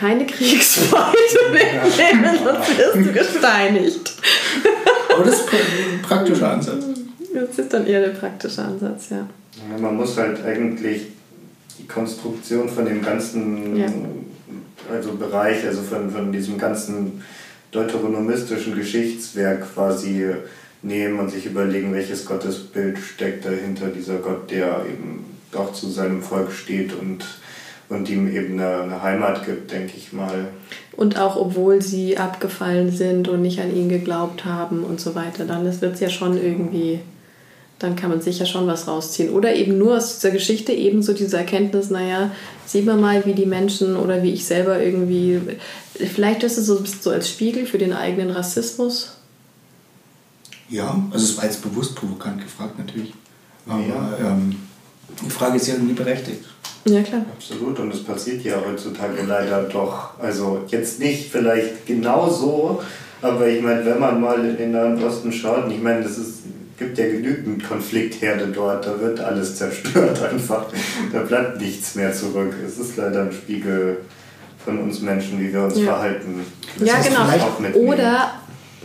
Keine 0.00 0.24
Kriegsbeute 0.26 1.38
mitnehmen, 1.52 2.38
sonst 2.42 2.78
wirst 2.78 2.96
du 2.96 3.12
gesteinigt. 3.12 4.16
Aber 5.14 5.24
das 5.24 5.40
ist 5.40 5.48
ein 5.52 6.02
praktischer 6.02 6.52
Ansatz. 6.52 6.84
Das 7.34 7.58
ist 7.58 7.72
dann 7.72 7.86
eher 7.86 8.00
der 8.00 8.18
praktische 8.18 8.62
Ansatz, 8.62 9.10
ja. 9.10 9.18
Ja, 9.70 9.78
Man 9.78 9.96
muss 9.96 10.16
halt 10.16 10.42
eigentlich 10.44 11.02
die 11.78 11.86
Konstruktion 11.86 12.68
von 12.68 12.86
dem 12.86 13.02
ganzen 13.02 13.76
Ja. 13.76 13.86
also 14.90 15.12
Bereich, 15.12 15.66
also 15.66 15.82
von, 15.82 16.10
von 16.10 16.32
diesem 16.32 16.56
ganzen 16.56 17.22
deuteronomistischen 17.70 18.74
Geschichtswerk 18.74 19.74
quasi 19.74 20.26
nehmen 20.82 21.18
und 21.20 21.30
sich 21.30 21.44
überlegen, 21.46 21.92
welches 21.92 22.24
Gottesbild 22.24 22.98
steckt 22.98 23.44
dahinter 23.44 23.88
dieser 23.88 24.16
Gott, 24.16 24.50
der 24.50 24.84
eben 24.86 25.24
doch 25.52 25.72
zu 25.74 25.90
seinem 25.90 26.22
Volk 26.22 26.50
steht 26.52 26.92
und, 26.94 27.24
und 27.90 28.08
ihm 28.08 28.32
eben 28.34 28.54
eine, 28.54 28.82
eine 28.82 29.02
Heimat 29.02 29.44
gibt, 29.44 29.72
denke 29.72 29.92
ich 29.96 30.12
mal. 30.12 30.48
Und 30.96 31.18
auch 31.18 31.36
obwohl 31.36 31.82
sie 31.82 32.16
abgefallen 32.16 32.90
sind 32.90 33.28
und 33.28 33.42
nicht 33.42 33.60
an 33.60 33.74
ihn 33.74 33.88
geglaubt 33.88 34.44
haben 34.44 34.84
und 34.84 35.00
so 35.00 35.14
weiter, 35.14 35.44
dann 35.44 35.64
wird 35.64 35.94
es 35.94 36.00
ja 36.00 36.08
schon 36.08 36.36
irgendwie, 36.40 37.00
dann 37.80 37.96
kann 37.96 38.10
man 38.10 38.20
sicher 38.20 38.46
schon 38.46 38.66
was 38.68 38.86
rausziehen. 38.86 39.30
Oder 39.30 39.54
eben 39.56 39.76
nur 39.76 39.96
aus 39.96 40.14
dieser 40.18 40.30
Geschichte 40.30 40.72
eben 40.72 41.02
so 41.02 41.12
diese 41.12 41.36
Erkenntnis, 41.36 41.90
naja, 41.90 42.30
sehen 42.64 42.86
wir 42.86 42.94
mal, 42.96 43.26
wie 43.26 43.34
die 43.34 43.46
Menschen 43.46 43.96
oder 43.96 44.22
wie 44.22 44.32
ich 44.32 44.44
selber 44.44 44.80
irgendwie, 44.80 45.40
vielleicht 45.94 46.44
ist 46.44 46.58
es 46.58 46.66
so, 46.66 46.76
ein 46.76 46.82
bisschen 46.84 47.02
so 47.02 47.10
als 47.10 47.28
Spiegel 47.28 47.66
für 47.66 47.78
den 47.78 47.92
eigenen 47.92 48.30
Rassismus. 48.30 49.16
Ja, 50.68 51.02
also 51.10 51.24
es 51.24 51.36
war 51.36 51.44
jetzt 51.44 51.62
bewusst 51.62 51.96
provokant 51.96 52.40
gefragt 52.40 52.78
natürlich. 52.78 53.12
Aber 53.66 53.80
Ja. 53.80 54.16
ähm, 54.30 54.54
die 55.24 55.30
Frage 55.30 55.56
ist 55.56 55.66
ja 55.66 55.74
irgendwie 55.74 55.94
berechtigt. 55.94 56.44
Ja, 56.86 57.02
klar. 57.02 57.22
Absolut, 57.36 57.78
und 57.78 57.92
es 57.92 58.02
passiert 58.02 58.42
ja 58.42 58.54
heutzutage 58.66 59.22
leider 59.26 59.62
doch. 59.64 60.18
Also 60.18 60.62
jetzt 60.68 60.98
nicht 60.98 61.30
vielleicht 61.30 61.86
genau 61.86 62.28
so, 62.28 62.82
aber 63.22 63.46
ich 63.48 63.60
meine, 63.62 63.84
wenn 63.84 63.98
man 63.98 64.20
mal 64.20 64.42
in 64.44 64.56
den 64.56 64.72
Nahen 64.72 65.02
Osten 65.04 65.30
schaut, 65.32 65.64
und 65.66 65.72
ich 65.72 65.82
meine, 65.82 66.02
das 66.02 66.16
ist, 66.16 66.38
gibt 66.78 66.96
ja 66.96 67.06
genügend 67.06 67.68
Konfliktherde 67.68 68.46
dort, 68.48 68.86
da 68.86 68.98
wird 68.98 69.20
alles 69.20 69.56
zerstört 69.56 70.22
einfach. 70.32 70.66
Da 71.12 71.20
bleibt 71.20 71.60
nichts 71.60 71.94
mehr 71.96 72.12
zurück. 72.14 72.54
Es 72.66 72.78
ist 72.78 72.96
leider 72.96 73.22
ein 73.22 73.32
Spiegel 73.32 73.98
von 74.64 74.78
uns 74.78 75.00
Menschen, 75.02 75.38
wie 75.38 75.52
wir 75.52 75.64
uns 75.64 75.76
Ja. 75.78 75.84
verhalten. 75.84 76.40
Das 76.78 76.88
ja, 76.88 76.94
genau. 77.00 77.78
Oder, 77.78 78.30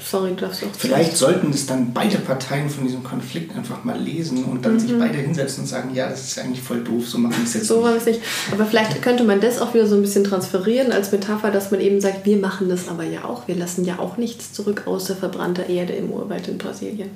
sorry, 0.06 0.30
du 0.30 0.36
darfst 0.36 0.64
auch. 0.64 0.68
Vielleicht 0.78 1.18
sollten 1.18 1.50
es 1.50 1.66
dann 1.66 1.94
beide 1.94 2.18
Parteien 2.18 2.70
von 2.70 2.86
diesem 2.86 3.04
Konflikt 3.04 3.56
einfach 3.56 3.84
mal 3.84 4.00
lesen 4.00 4.44
und 4.46 4.66
dann 4.66 4.80
sich 4.80 4.98
beide 4.98 5.18
hinsetzen 5.18 5.64
und 5.64 5.68
sagen, 5.68 5.94
ja, 5.94 6.10
das 6.10 6.26
ist 6.26 6.40
eigentlich 6.40 6.62
voll 6.62 6.84
doof, 6.84 7.08
so 7.08 7.18
machen 7.18 7.36
wir 7.38 7.44
es 7.44 7.54
jetzt 7.56 7.68
So 7.68 7.82
war 7.82 7.96
es 7.96 8.06
nicht. 8.06 8.22
Aber 8.52 8.66
vielleicht 8.66 9.02
könnte 9.02 9.24
man 9.24 9.42
das 9.42 9.60
auch 9.60 9.74
wieder 9.74 9.88
so 9.88 9.96
ein 9.96 10.02
bisschen 10.02 10.24
transferieren 10.24 10.92
als 10.92 11.12
Metapher, 11.12 11.52
dass 11.52 11.72
man 11.72 11.82
eben 11.82 12.00
sagt, 12.00 12.26
wir 12.26 12.38
machen 12.38 12.70
das 12.70 12.88
aber 12.88 13.04
ja 13.04 13.26
auch. 13.26 13.48
Wir 13.48 13.56
lassen 13.56 13.84
ja 13.86 14.00
auch 14.00 14.18
nichts 14.18 14.54
zurück 14.54 14.84
außer 14.86 15.16
verbrannter 15.16 15.68
Erde 15.68 15.94
im 15.94 16.12
Urwald 16.12 16.48
in 16.48 16.58
Brasilien. 16.58 17.10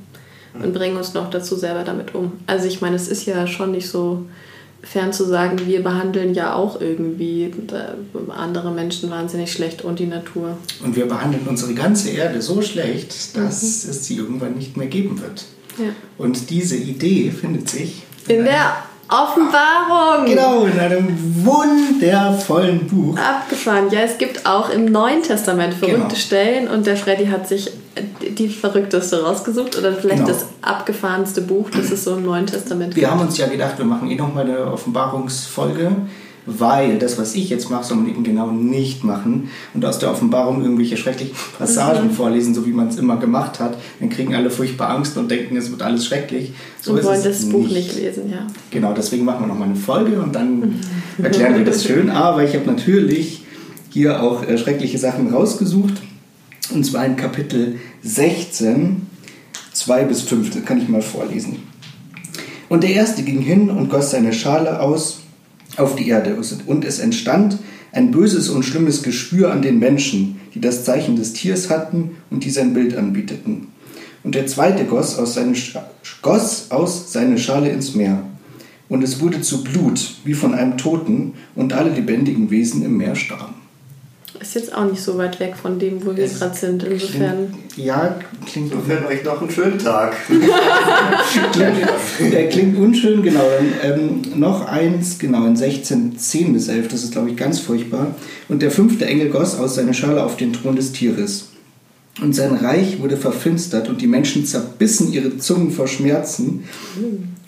Und 0.52 0.74
bringen 0.74 0.98
uns 0.98 1.14
noch 1.14 1.30
dazu 1.30 1.56
selber 1.56 1.84
damit 1.84 2.16
um. 2.16 2.32
Also 2.48 2.66
ich 2.66 2.82
meine, 2.82 2.96
es 2.96 3.08
ist 3.08 3.28
ja 3.28 3.46
schon 3.46 3.72
nicht 3.72 3.88
so 3.88 4.26
fern 4.82 5.12
zu 5.14 5.26
sagen, 5.26 5.60
wir 5.66 5.84
behandeln 5.84 6.34
ja 6.34 6.54
auch 6.54 6.80
irgendwie 6.80 7.52
andere 8.36 8.72
Menschen 8.72 9.10
wahnsinnig 9.12 9.52
schlecht 9.52 9.84
und 9.84 10.00
die 10.00 10.06
Natur. 10.06 10.58
Und 10.84 10.96
wir 10.96 11.06
behandeln 11.08 11.46
unsere 11.48 11.74
ganze 11.74 12.10
Erde 12.12 12.42
so 12.42 12.62
schlecht, 12.62 13.36
dass 13.38 13.62
es 13.64 14.06
sie 14.06 14.16
irgendwann 14.16 14.56
nicht 14.56 14.78
mehr 14.78 14.88
geben 14.88 15.20
wird. 15.22 15.46
Ja. 15.78 15.90
Und 16.18 16.50
diese 16.50 16.76
Idee 16.78 17.32
findet 17.32 17.70
sich 17.70 18.04
In 18.28 18.44
der 18.46 18.78
Offenbarung! 19.08 20.26
genau 20.26 20.66
in 20.66 20.80
einem 20.80 21.08
wundervollen 21.46 22.88
Buch. 22.88 23.18
Abgefahren. 23.18 23.90
Ja, 23.92 24.02
es 24.02 24.18
gibt 24.18 24.46
auch 24.46 24.70
im 24.70 24.86
Neuen 24.86 25.24
Testament 25.24 25.74
verrückte 25.74 26.00
Genau. 26.10 26.16
Stellen 26.16 26.68
und 26.68 26.86
der 26.86 26.96
Freddy 26.98 27.26
hat 27.28 27.48
sich 27.48 27.72
die 28.38 28.48
verrückteste 28.50 29.24
rausgesucht 29.24 29.78
oder 29.78 29.94
vielleicht 29.94 30.26
Genau. 30.26 30.28
das 30.38 30.46
abgefahrenste 30.62 31.42
Buch, 31.42 31.70
das 31.70 31.92
es 31.92 32.04
so 32.04 32.16
im 32.16 32.24
Neuen 32.24 32.46
Testament 32.46 32.96
Wir 32.96 33.10
haben 33.12 33.22
uns 33.22 33.38
ja 33.38 33.48
gedacht, 33.48 33.78
wir 33.78 33.86
machen 33.86 34.10
eh 34.10 34.16
nochmal 34.16 34.46
eine 34.46 34.72
Offenbarungsfolge, 34.72 35.92
weil 36.46 36.98
das, 36.98 37.18
was 37.20 37.36
ich 37.36 37.50
jetzt 37.50 37.70
mache, 37.70 37.84
soll 37.84 37.98
man 37.98 38.10
eben 38.10 38.24
genau 38.24 38.48
nicht 38.48 39.04
machen 39.04 39.50
und 39.74 39.84
aus 39.86 40.00
der 40.00 40.10
Offenbarung 40.12 40.64
irgendwelche 40.64 40.98
schrecklichen 40.98 41.36
Passagen 41.58 42.08
Mhm. 42.08 42.12
vorlesen, 42.12 42.54
so 42.56 42.66
wie 42.66 42.72
man 42.72 42.88
es 42.88 42.98
immer 42.98 43.18
gemacht 43.18 43.60
hat. 43.60 43.78
Dann 44.00 44.10
kriegen 44.10 44.34
alle 44.34 44.50
furchtbar 44.50 44.90
Angst 44.90 45.18
und 45.18 45.30
denken, 45.30 45.58
es 45.58 45.70
wird 45.70 45.82
alles 45.82 46.06
schrecklich. 46.06 46.54
So 46.82 46.94
und 46.94 47.04
wollen 47.04 47.24
das 47.24 47.46
Buch 47.50 47.68
nicht 47.68 47.96
lesen, 47.96 48.32
ja. 48.32 48.48
Genau, 48.72 48.94
deswegen 48.94 49.26
machen 49.26 49.42
wir 49.42 49.48
nochmal 49.48 49.68
eine 49.68 49.76
Folge 49.78 50.20
und 50.22 50.34
dann 50.34 50.76
erklären 51.22 51.56
wir 51.58 51.66
das 51.66 51.84
schön. 51.84 52.10
Aber 52.10 52.44
ich 52.44 52.56
habe 52.56 52.66
natürlich 52.66 53.44
hier 53.90 54.24
auch 54.24 54.44
äh, 54.44 54.58
schreckliche 54.58 54.98
Sachen 54.98 55.34
rausgesucht. 55.34 55.94
Und 56.72 56.86
zwar 56.86 57.06
in 57.06 57.16
Kapitel 57.16 57.80
16, 58.04 59.08
2 59.74 60.04
bis 60.04 60.22
5. 60.22 60.52
Das 60.52 60.66
kann 60.66 60.82
ich 60.82 60.88
mal 60.88 61.02
vorlesen. 61.02 61.58
Und 62.70 62.84
der 62.84 62.92
erste 62.92 63.24
ging 63.24 63.42
hin 63.42 63.70
und 63.70 63.90
goss 63.90 64.12
seine 64.12 64.34
Schale 64.34 64.80
aus 64.80 65.22
auf 65.78 65.96
die 65.96 66.08
Erde. 66.08 66.38
Und 66.68 66.86
es 66.86 67.00
entstand 67.00 67.58
ein 67.92 68.12
böses 68.12 68.50
und 68.50 68.64
schlimmes 68.64 69.02
Geschwür 69.02 69.52
an 69.52 69.62
den 69.62 69.80
Menschen, 69.80 70.40
die 70.54 70.62
das 70.62 70.84
Zeichen 70.84 71.16
des 71.16 71.34
Tiers 71.34 71.70
hatten 71.70 72.18
und 72.30 72.44
die 72.44 72.52
sein 72.52 72.74
Bild 72.74 72.96
anbieteten. 72.96 73.68
Und 74.24 74.36
der 74.36 74.48
zweite 74.48 74.86
goss 74.86 75.18
aus, 75.18 75.34
seine, 75.34 75.56
goss 76.22 76.70
aus 76.70 77.12
seine 77.12 77.38
Schale 77.38 77.70
ins 77.70 77.96
Meer. 77.96 78.24
Und 78.90 79.04
es 79.04 79.20
wurde 79.22 79.42
zu 79.42 79.64
Blut, 79.64 80.16
wie 80.26 80.34
von 80.34 80.54
einem 80.54 80.78
Toten, 80.78 81.34
und 81.56 81.74
alle 81.74 81.92
lebendigen 81.92 82.52
Wesen 82.52 82.84
im 82.84 82.98
Meer 82.98 83.16
starben. 83.16 83.56
Ist 84.42 84.56
jetzt 84.56 84.74
auch 84.74 84.86
nicht 84.86 85.02
so 85.02 85.18
weit 85.18 85.40
weg 85.42 85.56
von 85.62 85.80
dem, 85.80 86.06
wo 86.06 86.16
wir 86.16 86.28
gerade 86.28 86.56
sind. 86.56 86.84
Insofern. 86.84 87.52
Klingt, 87.74 87.88
ja, 87.88 88.20
klingt, 88.46 88.72
Insofern 88.72 89.06
euch 89.06 89.24
noch 89.26 89.42
einen 89.42 89.52
schönen 89.52 89.78
Tag. 89.78 90.16
klingt, 91.52 92.34
der 92.34 92.50
klingt 92.50 92.78
unschön, 92.78 93.22
genau. 93.22 93.44
Dann, 93.58 94.00
ähm, 94.00 94.22
noch 94.40 94.66
eins, 94.66 95.20
genau, 95.20 95.46
in 95.46 95.58
16, 95.58 96.18
10 96.18 96.54
bis 96.54 96.70
11, 96.70 96.88
das 96.88 97.04
ist, 97.04 97.12
glaube 97.12 97.32
ich, 97.32 97.36
ganz 97.36 97.60
furchtbar. 97.60 98.16
Und 98.48 98.62
der 98.62 98.72
fünfte 98.72 99.06
Engel 99.06 99.30
goss 99.30 99.60
aus 99.60 99.76
seiner 99.76 99.94
Schale 99.94 100.24
auf 100.24 100.38
den 100.38 100.54
Thron 100.54 100.78
des 100.78 100.94
Tieres. 100.94 101.50
Und 102.22 102.34
sein 102.34 102.56
Reich 102.56 103.02
wurde 103.02 103.18
verfinstert 103.18 103.90
und 103.90 104.02
die 104.02 104.08
Menschen 104.08 104.46
zerbissen 104.46 105.12
ihre 105.12 105.38
Zungen 105.38 105.72
vor 105.72 105.88
Schmerzen 105.88 106.66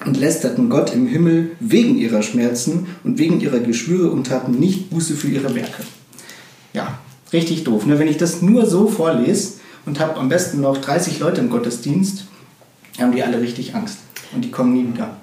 und 0.05 0.17
lästerten 0.17 0.69
Gott 0.69 0.93
im 0.93 1.07
Himmel 1.07 1.51
wegen 1.59 1.97
ihrer 1.97 2.21
Schmerzen 2.21 2.87
und 3.03 3.17
wegen 3.17 3.41
ihrer 3.41 3.59
Geschwüre 3.59 4.11
und 4.11 4.27
taten 4.27 4.59
nicht 4.59 4.89
Buße 4.89 5.15
für 5.15 5.27
ihre 5.27 5.53
Werke. 5.55 5.83
Ja, 6.73 6.99
richtig 7.33 7.63
doof. 7.63 7.85
Ne? 7.85 7.99
Wenn 7.99 8.07
ich 8.07 8.17
das 8.17 8.41
nur 8.41 8.65
so 8.65 8.87
vorlese 8.87 9.53
und 9.85 9.99
habe 9.99 10.19
am 10.19 10.29
besten 10.29 10.61
noch 10.61 10.77
30 10.77 11.19
Leute 11.19 11.41
im 11.41 11.49
Gottesdienst, 11.49 12.25
haben 12.99 13.11
die 13.11 13.23
alle 13.23 13.41
richtig 13.41 13.75
Angst 13.75 13.99
und 14.33 14.43
die 14.43 14.51
kommen 14.51 14.73
nie 14.73 14.87
wieder. 14.93 15.15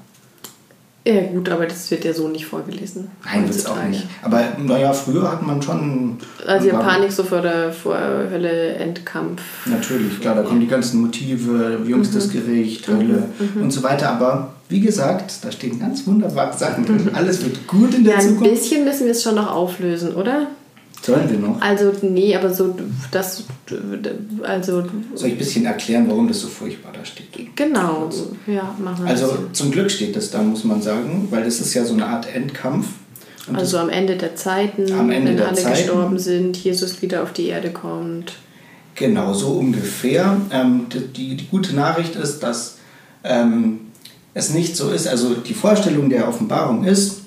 Ja 1.06 1.22
gut, 1.22 1.48
aber 1.48 1.64
das 1.64 1.90
wird 1.90 2.04
ja 2.04 2.12
so 2.12 2.28
nicht 2.28 2.44
vorgelesen. 2.44 3.08
Nein, 3.24 3.44
wird 3.44 3.54
es 3.54 3.64
auch 3.64 3.82
nicht. 3.84 4.06
Aber 4.22 4.42
naja, 4.58 4.92
früher 4.92 5.30
hat 5.32 5.42
man 5.42 5.62
schon... 5.62 6.18
Also 6.46 6.68
ja, 6.68 6.78
Panik 6.78 7.10
so 7.10 7.22
vor 7.22 7.40
der 7.40 7.72
vor 7.72 7.96
Hölle, 7.96 8.74
Endkampf. 8.74 9.40
Natürlich, 9.64 10.20
klar, 10.20 10.34
da 10.34 10.42
kommen 10.42 10.60
die 10.60 10.66
ganzen 10.66 11.00
Motive, 11.00 11.80
jüngstes 11.86 12.26
mhm. 12.26 12.32
Gericht, 12.32 12.88
Hölle 12.88 13.30
mhm. 13.38 13.62
und 13.62 13.70
so 13.70 13.82
weiter. 13.82 14.10
Aber 14.10 14.52
wie 14.68 14.80
gesagt, 14.80 15.32
da 15.42 15.50
stehen 15.50 15.78
ganz 15.80 16.06
wunderbare 16.06 16.56
Sachen 16.58 16.84
drin. 16.84 17.10
Alles 17.14 17.42
wird 17.42 17.66
gut 17.66 17.94
in 17.94 18.04
der 18.04 18.14
ja, 18.14 18.20
Zukunft. 18.20 18.44
Ein 18.44 18.50
bisschen 18.50 18.84
müssen 18.84 19.04
wir 19.06 19.12
es 19.12 19.22
schon 19.22 19.36
noch 19.36 19.50
auflösen, 19.50 20.14
oder? 20.14 20.48
Sollen 21.02 21.30
wir 21.30 21.38
noch? 21.38 21.60
Also, 21.60 21.92
nee, 22.02 22.34
aber 22.34 22.52
so, 22.52 22.74
das, 23.10 23.44
also... 24.42 24.84
Soll 25.14 25.28
ich 25.28 25.34
ein 25.34 25.38
bisschen 25.38 25.64
erklären, 25.64 26.06
warum 26.08 26.28
das 26.28 26.40
so 26.40 26.48
furchtbar 26.48 26.92
da 26.92 27.04
steht? 27.04 27.28
Genau, 27.56 28.10
ja, 28.46 28.74
machen 28.82 29.04
wir 29.04 29.10
Also, 29.10 29.46
zum 29.52 29.70
Glück 29.70 29.90
steht 29.90 30.16
das 30.16 30.30
da, 30.30 30.42
muss 30.42 30.64
man 30.64 30.82
sagen, 30.82 31.28
weil 31.30 31.44
das 31.44 31.60
ist 31.60 31.72
ja 31.74 31.84
so 31.84 31.94
eine 31.94 32.06
Art 32.06 32.26
Endkampf. 32.34 32.88
Und 33.48 33.56
also 33.56 33.78
am 33.78 33.88
Ende 33.88 34.16
der 34.16 34.36
Zeiten, 34.36 34.92
am 34.92 35.10
Ende 35.10 35.30
wenn 35.30 35.36
der 35.38 35.48
alle 35.48 35.56
Zeiten, 35.56 35.76
gestorben 35.76 36.18
sind, 36.18 36.56
Jesus 36.56 37.00
wieder 37.00 37.22
auf 37.22 37.32
die 37.32 37.46
Erde 37.46 37.70
kommt. 37.70 38.34
Genau, 38.94 39.32
so 39.32 39.52
ungefähr. 39.52 40.36
Ähm, 40.50 40.86
die, 41.16 41.36
die 41.36 41.46
gute 41.46 41.74
Nachricht 41.74 42.16
ist, 42.16 42.40
dass 42.40 42.78
ähm, 43.24 43.80
es 44.34 44.50
nicht 44.50 44.76
so 44.76 44.90
ist, 44.90 45.08
also 45.08 45.34
die 45.34 45.54
Vorstellung 45.54 46.10
der 46.10 46.28
Offenbarung 46.28 46.84
ist, 46.84 47.22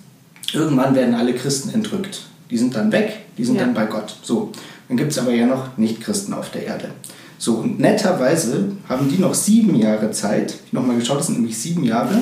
irgendwann 0.53 0.93
werden 0.93 1.15
alle 1.15 1.33
Christen 1.33 1.73
entrückt. 1.73 2.21
Die 2.51 2.57
sind 2.57 2.75
dann 2.75 2.91
weg, 2.91 3.19
die 3.37 3.45
sind 3.45 3.55
ja. 3.55 3.63
dann 3.63 3.73
bei 3.73 3.85
Gott. 3.85 4.15
So, 4.21 4.51
dann 4.87 4.97
gibt 4.97 5.11
es 5.11 5.17
aber 5.17 5.31
ja 5.31 5.47
noch 5.47 5.77
Nicht-Christen 5.77 6.33
auf 6.33 6.51
der 6.51 6.67
Erde. 6.67 6.89
So, 7.37 7.55
und 7.55 7.79
netterweise 7.79 8.73
haben 8.87 9.09
die 9.09 9.17
noch 9.17 9.33
sieben 9.33 9.73
Jahre 9.75 10.11
Zeit. 10.11 10.57
Ich 10.65 10.73
nochmal 10.73 10.97
geschaut, 10.97 11.19
das 11.19 11.27
sind 11.27 11.37
nämlich 11.37 11.57
sieben 11.57 11.83
Jahre. 11.83 12.19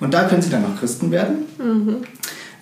Und 0.00 0.14
da 0.14 0.24
können 0.24 0.40
sie 0.40 0.48
dann 0.48 0.62
noch 0.62 0.78
Christen 0.78 1.10
werden. 1.10 1.44
Mhm. 1.58 1.96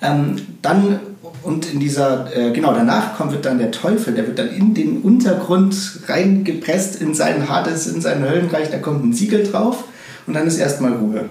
Ähm, 0.00 0.36
dann, 0.62 0.98
und 1.42 1.72
in 1.72 1.78
dieser, 1.78 2.34
äh, 2.36 2.50
genau, 2.50 2.72
danach 2.72 3.16
kommt 3.16 3.32
wird 3.32 3.44
dann 3.44 3.58
der 3.58 3.70
Teufel, 3.70 4.14
der 4.14 4.26
wird 4.26 4.38
dann 4.38 4.48
in 4.48 4.74
den 4.74 5.02
Untergrund 5.02 6.00
reingepresst, 6.08 7.00
in 7.00 7.14
sein 7.14 7.48
Hades, 7.48 7.86
in 7.86 8.00
sein 8.00 8.28
Höllenreich, 8.28 8.70
da 8.70 8.78
kommt 8.78 9.04
ein 9.04 9.12
Siegel 9.12 9.44
drauf 9.44 9.84
und 10.26 10.34
dann 10.34 10.46
ist 10.46 10.58
erstmal 10.58 10.94
Ruhe. 10.94 11.26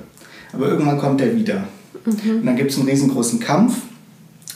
Aber 0.53 0.69
irgendwann 0.69 0.99
kommt 0.99 1.19
er 1.19 1.35
wieder. 1.35 1.63
Mhm. 2.05 2.39
Und 2.39 2.45
dann 2.45 2.55
gibt 2.55 2.71
es 2.71 2.77
einen 2.77 2.87
riesengroßen 2.87 3.39
Kampf 3.39 3.75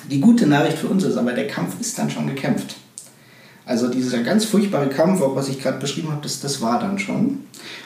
die 0.10 0.20
gute 0.20 0.48
Nachricht 0.48 0.78
für 0.78 0.88
uns 0.88 1.04
ist 1.04 1.18
aber, 1.18 1.34
der 1.34 1.48
Kampf 1.48 1.80
ist 1.80 1.98
dann 1.98 2.10
schon 2.10 2.28
gekämpft. 2.28 2.76
Also 3.66 3.88
dieser 3.88 4.20
ganz 4.20 4.46
furchtbare 4.46 4.90
Kampf, 4.90 5.22
auch 5.22 5.36
was 5.36 5.50
ich 5.50 5.60
gerade 5.60 5.80
beschrieben 5.80 6.12
habe, 6.12 6.22
das, 6.22 6.40
das 6.40 6.62
war 6.62 6.80
dann 6.80 7.00
schon. 7.00 7.40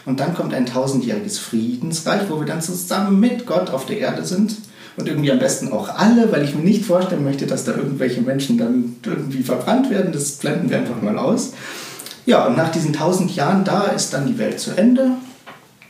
Und 0.05 0.19
dann 0.19 0.33
kommt 0.33 0.53
ein 0.53 0.65
tausendjähriges 0.65 1.39
Friedensreich, 1.39 2.23
wo 2.29 2.39
wir 2.39 2.45
dann 2.45 2.61
zusammen 2.61 3.19
mit 3.19 3.45
Gott 3.45 3.69
auf 3.69 3.85
der 3.85 3.99
Erde 3.99 4.25
sind. 4.25 4.55
Und 4.97 5.07
irgendwie 5.07 5.31
am 5.31 5.39
besten 5.39 5.71
auch 5.71 5.87
alle, 5.87 6.29
weil 6.33 6.43
ich 6.43 6.53
mir 6.53 6.63
nicht 6.63 6.83
vorstellen 6.83 7.23
möchte, 7.23 7.47
dass 7.47 7.63
da 7.63 7.73
irgendwelche 7.73 8.21
Menschen 8.21 8.57
dann 8.57 8.97
irgendwie 9.05 9.43
verbrannt 9.43 9.89
werden. 9.89 10.11
Das 10.11 10.33
blenden 10.33 10.69
wir 10.69 10.79
einfach 10.79 11.01
mal 11.01 11.17
aus. 11.17 11.53
Ja, 12.25 12.45
und 12.45 12.57
nach 12.57 12.69
diesen 12.69 12.91
tausend 12.91 13.33
Jahren, 13.33 13.63
da 13.63 13.83
ist 13.83 14.13
dann 14.13 14.27
die 14.27 14.37
Welt 14.37 14.59
zu 14.59 14.71
Ende. 14.71 15.11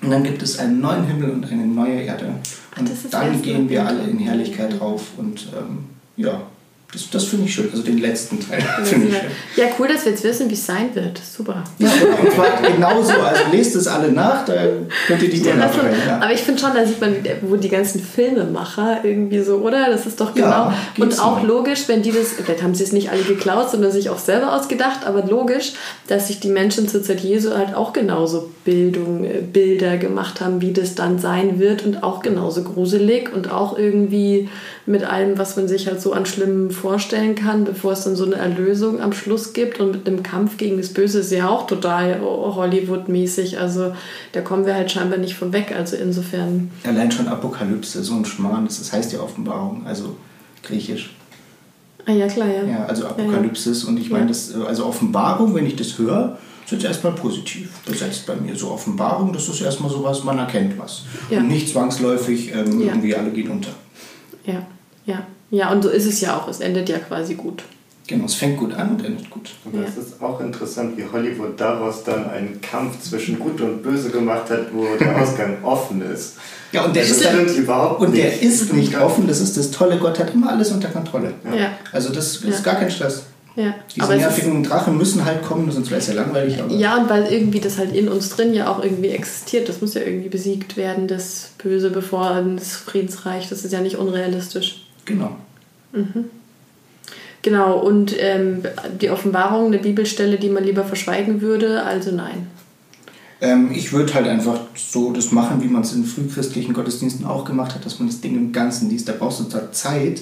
Und 0.04 0.12
dann 0.12 0.24
gibt 0.24 0.44
es 0.44 0.60
einen 0.60 0.80
neuen 0.80 1.06
Himmel 1.06 1.32
und 1.32 1.52
eine 1.52 1.66
neue 1.66 2.02
Erde. 2.02 2.36
Und 2.78 2.90
Ach, 2.90 3.10
dann 3.10 3.42
gehen 3.42 3.68
wir 3.70 3.88
alle 3.88 4.04
in 4.04 4.20
Herrlichkeit 4.20 4.80
rauf 4.80 5.02
und 5.18 5.48
ähm, 5.58 5.86
ja, 6.20 6.42
das, 6.92 7.08
das 7.12 7.26
finde 7.26 7.46
ich 7.46 7.54
schön. 7.54 7.70
Also 7.72 7.84
den 7.84 8.00
letzten 8.00 8.40
Teil 8.40 8.62
finde 8.84 9.10
ich 9.10 9.14
schön. 9.14 9.30
Ja, 9.56 9.66
cool, 9.78 9.88
dass 9.88 10.06
wir 10.06 10.12
jetzt 10.12 10.24
wissen, 10.24 10.50
wie 10.50 10.56
es 10.56 10.66
sein 10.66 10.90
wird. 10.96 11.22
Super. 11.24 11.64
Ja, 11.78 11.88
und 11.88 12.32
zwar 12.32 12.62
genauso. 12.64 13.14
Also 13.14 13.42
lest 13.52 13.76
es 13.76 13.86
alle 13.86 14.12
nach, 14.12 14.44
da 14.46 14.56
könnt 15.06 15.22
ihr 15.22 15.30
die 15.30 15.40
ja, 15.40 15.56
nachrennen. 15.56 15.94
Ja. 16.08 16.16
Aber 16.16 16.34
ich 16.34 16.40
finde 16.40 16.60
schon, 16.60 16.74
da 16.74 16.84
sieht 16.84 17.00
man, 17.00 17.18
wo 17.42 17.58
die 17.58 17.70
ganzen 17.70 18.02
Filmemacher 18.02 19.02
irgendwie 19.04 19.40
so, 19.44 19.58
oder? 19.58 19.92
Das 19.92 20.08
ist 20.08 20.20
doch 20.20 20.34
genau. 20.34 20.48
Ja, 20.48 20.74
und 20.98 21.20
auch 21.20 21.44
noch. 21.44 21.48
logisch, 21.48 21.84
wenn 21.88 22.02
die 22.02 22.12
das, 22.12 22.30
vielleicht 22.44 22.64
haben 22.64 22.74
sie 22.74 22.86
es 22.86 22.92
nicht 22.92 23.12
alle 23.12 23.22
geklaut, 23.22 23.70
sondern 23.70 23.92
sich 23.92 24.10
auch 24.10 24.18
selber 24.18 24.56
ausgedacht, 24.56 25.06
aber 25.06 25.24
logisch, 25.28 25.74
dass 26.08 26.28
sich 26.28 26.40
die 26.40 26.50
Menschen 26.50 26.88
zur 26.88 27.04
Zeit 27.04 27.20
Jesu 27.20 27.56
halt 27.56 27.76
auch 27.76 27.94
genauso 27.94 28.50
Bildung, 28.66 29.26
äh, 29.26 29.42
Bilder 29.42 29.98
gemacht 29.98 30.42
haben, 30.42 30.60
wie 30.62 30.74
das 30.74 30.96
dann 30.96 31.20
sein 31.20 31.60
wird 31.60 31.86
und 31.86 32.02
auch 32.02 32.24
genauso 32.24 32.64
gruselig 32.64 33.32
und 33.32 33.52
auch 33.52 33.78
irgendwie 33.78 34.50
mit 34.88 35.04
allem, 35.04 35.38
was 35.38 35.56
man 35.56 35.68
sich 35.68 35.86
halt 35.86 36.02
so 36.02 36.14
an 36.14 36.26
Schlimmen 36.26 36.72
vorstellen 36.80 37.36
kann, 37.36 37.66
bevor 37.66 37.94
es 37.94 38.04
dann 38.04 38.16
so 38.16 38.26
eine 38.26 38.36
Erlösung 38.36 39.02
am 39.02 39.14
Schluss 39.14 39.54
gibt. 39.54 39.80
Und 39.80 39.92
mit 39.92 40.08
dem 40.08 40.24
Kampf 40.24 40.58
gegen 40.58 40.78
das 40.78 40.90
Böse 40.90 41.20
ist 41.20 41.32
ja 41.32 41.50
auch 41.50 41.68
total 41.68 42.20
Hollywood-mäßig. 42.22 43.60
Also 43.60 43.94
da 44.32 44.42
kommen 44.42 44.66
wir 44.66 44.76
halt 44.76 44.92
scheinbar 44.92 45.20
nicht 45.20 45.36
von 45.36 45.54
weg. 45.54 45.74
Also 45.76 45.96
insofern. 45.96 46.72
Allein 46.84 47.12
schon 47.12 47.28
Apokalypse, 47.28 48.04
so 48.04 48.16
ein 48.16 48.26
Schmarrn, 48.26 48.66
das 48.66 48.92
heißt 48.92 49.14
ja 49.14 49.20
Offenbarung, 49.20 49.86
also 49.86 50.16
griechisch. 50.64 51.12
Ah 52.06 52.12
ja, 52.12 52.28
klar, 52.28 52.48
ja. 52.48 52.64
Ja, 52.64 52.86
also 52.86 53.06
Apokalypsis. 53.06 53.82
Ja, 53.82 53.88
ja. 53.88 53.92
Und 53.92 54.00
ich 54.02 54.10
meine, 54.10 54.28
das, 54.28 54.54
also 54.56 54.86
Offenbarung, 54.86 55.54
wenn 55.54 55.68
ich 55.68 55.76
das 55.76 55.98
höre, 55.98 56.38
ist 56.66 56.72
jetzt 56.72 56.86
erstmal 56.86 57.14
positiv 57.14 57.70
besetzt 57.86 58.26
bei 58.26 58.36
mir. 58.36 58.56
So 58.56 58.72
Offenbarung, 58.72 59.34
das 59.34 59.50
ist 59.50 59.62
erstmal 59.62 59.90
so 59.92 60.04
was, 60.04 60.24
man 60.24 60.38
erkennt 60.38 60.78
was. 60.78 61.04
Ja. 61.30 61.40
Und 61.40 61.48
nicht 61.48 61.70
zwangsläufig 61.70 62.52
ähm, 62.54 62.80
irgendwie 62.80 63.16
alle 63.16 63.32
gehen 63.32 63.50
unter. 63.50 63.72
Ja. 64.46 64.66
Ja. 65.06 65.24
Ja, 65.52 65.72
und 65.72 65.84
so 65.84 65.90
ist 65.90 66.06
es 66.06 66.22
ja 66.22 66.38
auch. 66.38 66.48
Es 66.48 66.60
endet 66.60 66.90
ja 66.90 67.00
quasi 67.00 67.36
gut. 67.36 67.64
Genau, 68.10 68.26
es 68.26 68.34
fängt 68.34 68.58
gut 68.58 68.74
an 68.74 68.90
und 68.96 69.06
endet 69.06 69.30
gut. 69.30 69.52
Und 69.66 69.84
das 69.84 69.96
ja. 69.96 70.02
ist 70.02 70.20
auch 70.20 70.42
interessant, 70.42 70.98
wie 70.98 71.04
Hollywood 71.12 71.60
daraus 71.62 72.04
dann 72.04 72.28
einen 72.28 72.60
Kampf 72.60 73.00
zwischen 73.02 73.38
Gut 73.38 73.62
und 73.62 73.84
Böse 73.84 74.10
gemacht 74.10 74.50
hat, 74.50 74.74
wo 74.74 74.84
der 75.00 75.22
Ausgang 75.22 75.58
offen 75.64 76.02
ist. 76.02 76.38
Ja, 76.72 76.86
und 76.86 76.96
der, 76.96 77.04
das 77.04 77.12
ist, 77.12 77.24
stimmt 77.24 77.56
überhaupt 77.56 78.02
und 78.02 78.16
der 78.16 78.42
ist 78.42 78.74
nicht 78.74 79.00
offen, 79.00 79.28
das 79.28 79.40
ist 79.42 79.58
das 79.58 79.70
Tolle. 79.70 79.98
Gott 79.98 80.18
hat 80.18 80.34
immer 80.34 80.50
alles 80.50 80.72
unter 80.72 80.90
Kontrolle. 80.90 81.34
Ja. 81.56 81.74
Also 81.92 82.12
das 82.12 82.38
ist 82.38 82.66
ja. 82.66 82.72
gar 82.72 82.76
kein 82.80 82.90
Stress. 82.90 83.26
Ja. 83.56 83.76
Diese 83.96 84.16
nervigen 84.16 84.64
Drachen 84.64 84.98
müssen 84.98 85.26
halt 85.26 85.44
kommen, 85.44 85.70
sonst 85.72 85.92
wäre 85.92 86.00
es 86.00 86.08
ja 86.08 86.14
langweilig. 86.14 86.60
Aber 86.60 86.74
ja, 86.74 86.98
und 86.98 87.10
weil 87.10 87.32
irgendwie 87.32 87.60
das 87.60 87.78
halt 87.78 87.94
in 87.96 88.08
uns 88.08 88.30
drin 88.30 88.56
ja 88.56 88.72
auch 88.72 88.84
irgendwie 88.84 89.10
existiert. 89.10 89.70
Das 89.70 89.82
muss 89.82 89.94
ja 89.94 90.02
irgendwie 90.02 90.30
besiegt 90.30 90.78
werden, 90.78 91.08
das 91.08 91.52
Böse, 91.62 91.92
bevor 91.92 92.42
das 92.56 92.76
Friedensreich. 92.76 93.50
Das 93.50 93.66
ist 93.66 93.72
ja 93.72 93.82
nicht 93.82 93.98
unrealistisch. 93.98 94.89
Genau. 95.06 95.36
Mhm. 95.92 96.26
Genau, 97.42 97.80
und 97.80 98.14
ähm, 98.20 98.64
die 99.00 99.10
Offenbarung, 99.10 99.68
eine 99.68 99.80
Bibelstelle, 99.80 100.38
die 100.38 100.50
man 100.50 100.64
lieber 100.64 100.84
verschweigen 100.84 101.42
würde, 101.42 101.84
also 101.84 102.12
nein. 102.12 102.48
Ähm, 103.42 103.72
ich 103.72 103.94
würde 103.94 104.14
halt 104.14 104.28
einfach 104.28 104.60
so 104.76 105.14
das 105.14 105.32
machen, 105.32 105.64
wie 105.64 105.68
man 105.68 105.84
es 105.84 105.94
in 105.94 106.04
frühchristlichen 106.04 106.74
Gottesdiensten 106.74 107.26
auch 107.26 107.46
gemacht 107.46 107.74
hat, 107.74 107.86
dass 107.86 108.00
man 108.00 108.10
das 108.10 108.20
Ding 108.20 108.36
im 108.36 108.52
Ganzen 108.52 108.90
liest. 108.90 109.08
Da 109.08 109.14
brauchst 109.18 109.40
du 109.40 109.46
zwar 109.46 109.72
Zeit, 109.72 110.22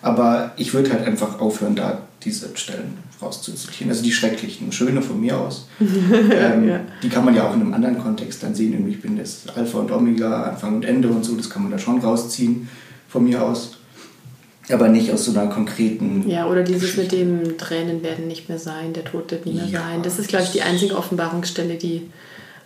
aber 0.00 0.52
ich 0.56 0.72
würde 0.72 0.90
halt 0.90 1.06
einfach 1.06 1.40
aufhören, 1.40 1.76
da 1.76 2.02
diese 2.22 2.48
Stellen 2.56 2.96
rauszuzitieren. 3.20 3.90
Also 3.90 4.02
die 4.02 4.12
schrecklichen, 4.12 4.72
schöne 4.72 5.02
von 5.02 5.20
mir 5.20 5.38
aus. 5.38 5.68
ähm, 5.80 6.68
ja. 6.68 6.80
Die 7.02 7.10
kann 7.10 7.26
man 7.26 7.34
ja 7.34 7.46
auch 7.46 7.54
in 7.54 7.60
einem 7.60 7.74
anderen 7.74 7.98
Kontext 7.98 8.42
dann 8.42 8.54
sehen. 8.54 8.88
Ich 8.88 9.02
bin 9.02 9.18
das 9.18 9.42
Alpha 9.54 9.78
und 9.80 9.92
Omega, 9.92 10.44
Anfang 10.44 10.76
und 10.76 10.86
Ende 10.86 11.08
und 11.08 11.22
so, 11.22 11.36
das 11.36 11.50
kann 11.50 11.62
man 11.62 11.72
da 11.72 11.78
schon 11.78 11.98
rausziehen 11.98 12.68
von 13.08 13.24
mir 13.24 13.42
aus 13.42 13.76
aber 14.70 14.88
nicht 14.88 15.12
aus 15.12 15.24
so 15.24 15.38
einer 15.38 15.50
konkreten. 15.50 16.28
Ja, 16.28 16.46
oder 16.46 16.62
dieses 16.62 16.96
mit 16.96 17.12
dem 17.12 17.58
Tränen 17.58 18.02
werden 18.02 18.26
nicht 18.26 18.48
mehr 18.48 18.58
sein, 18.58 18.92
der 18.92 19.04
Tod 19.04 19.30
wird 19.30 19.46
nie 19.46 19.54
mehr 19.54 19.66
ja, 19.66 19.80
sein. 19.80 20.02
Das 20.02 20.18
ist, 20.18 20.28
glaube 20.28 20.44
ich, 20.44 20.52
die 20.52 20.62
einzige 20.62 20.96
Offenbarungsstelle, 20.96 21.74
die 21.74 22.08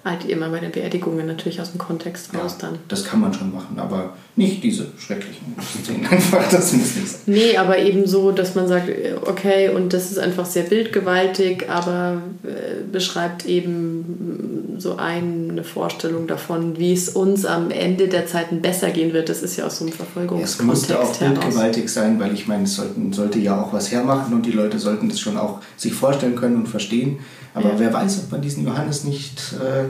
halt 0.05 0.25
immer 0.25 0.49
bei 0.49 0.61
den 0.61 0.71
Beerdigungen 0.71 1.27
natürlich 1.27 1.61
aus 1.61 1.73
dem 1.73 1.79
Kontext 1.79 2.33
raus 2.35 2.57
ja, 2.61 2.69
dann. 2.69 2.79
Das 2.89 3.05
kann 3.05 3.21
man 3.21 3.35
schon 3.35 3.53
machen, 3.53 3.79
aber 3.79 4.15
nicht 4.37 4.63
diese 4.63 4.87
schrecklichen 4.97 5.57
Szenen 5.83 6.07
einfach, 6.07 6.49
das 6.49 6.73
muss 6.73 6.97
nicht 6.97 7.09
sein. 7.09 7.21
Nee, 7.27 7.57
aber 7.57 7.79
eben 7.79 8.07
so, 8.07 8.31
dass 8.31 8.55
man 8.55 8.69
sagt, 8.69 8.89
okay, 9.27 9.71
und 9.71 9.93
das 9.93 10.11
ist 10.11 10.19
einfach 10.19 10.47
sehr 10.47 10.63
bildgewaltig, 10.63 11.69
aber 11.69 12.23
äh, 12.45 12.83
beschreibt 12.91 13.47
eben 13.47 14.77
so 14.79 14.97
eine 14.97 15.65
Vorstellung 15.65 16.29
davon, 16.29 16.79
wie 16.79 16.93
es 16.93 17.09
uns 17.09 17.45
am 17.45 17.71
Ende 17.71 18.07
der 18.09 18.27
Zeiten 18.27 18.63
besser 18.63 18.91
gehen 18.91 19.13
wird. 19.13 19.29
Das 19.29 19.43
ist 19.43 19.57
ja 19.57 19.67
aus 19.67 19.79
so 19.79 19.85
einem 19.85 19.93
Verfolgungskontext 19.93 20.61
Es 20.61 20.65
musste 20.65 21.01
auch 21.01 21.17
bildgewaltig 21.17 21.89
sein, 21.89 22.21
weil 22.21 22.33
ich 22.33 22.47
meine, 22.47 22.65
es 22.65 22.77
sollten, 22.77 23.13
sollte 23.13 23.41
ja 23.41 23.61
auch 23.61 23.73
was 23.73 23.91
hermachen 23.91 24.33
und 24.33 24.47
die 24.47 24.53
Leute 24.53 24.79
sollten 24.79 25.09
das 25.09 25.19
schon 25.19 25.37
auch 25.37 25.61
sich 25.77 25.93
vorstellen 25.93 26.37
können 26.37 26.57
und 26.57 26.69
verstehen. 26.69 27.19
Aber 27.59 27.71
ja. 27.71 27.79
wer 27.79 27.93
weiß, 27.93 28.21
ob 28.25 28.33
man 28.33 28.41
diesen 28.41 28.65
Johannes 28.65 29.05
nicht 29.05 29.55
äh, 29.55 29.85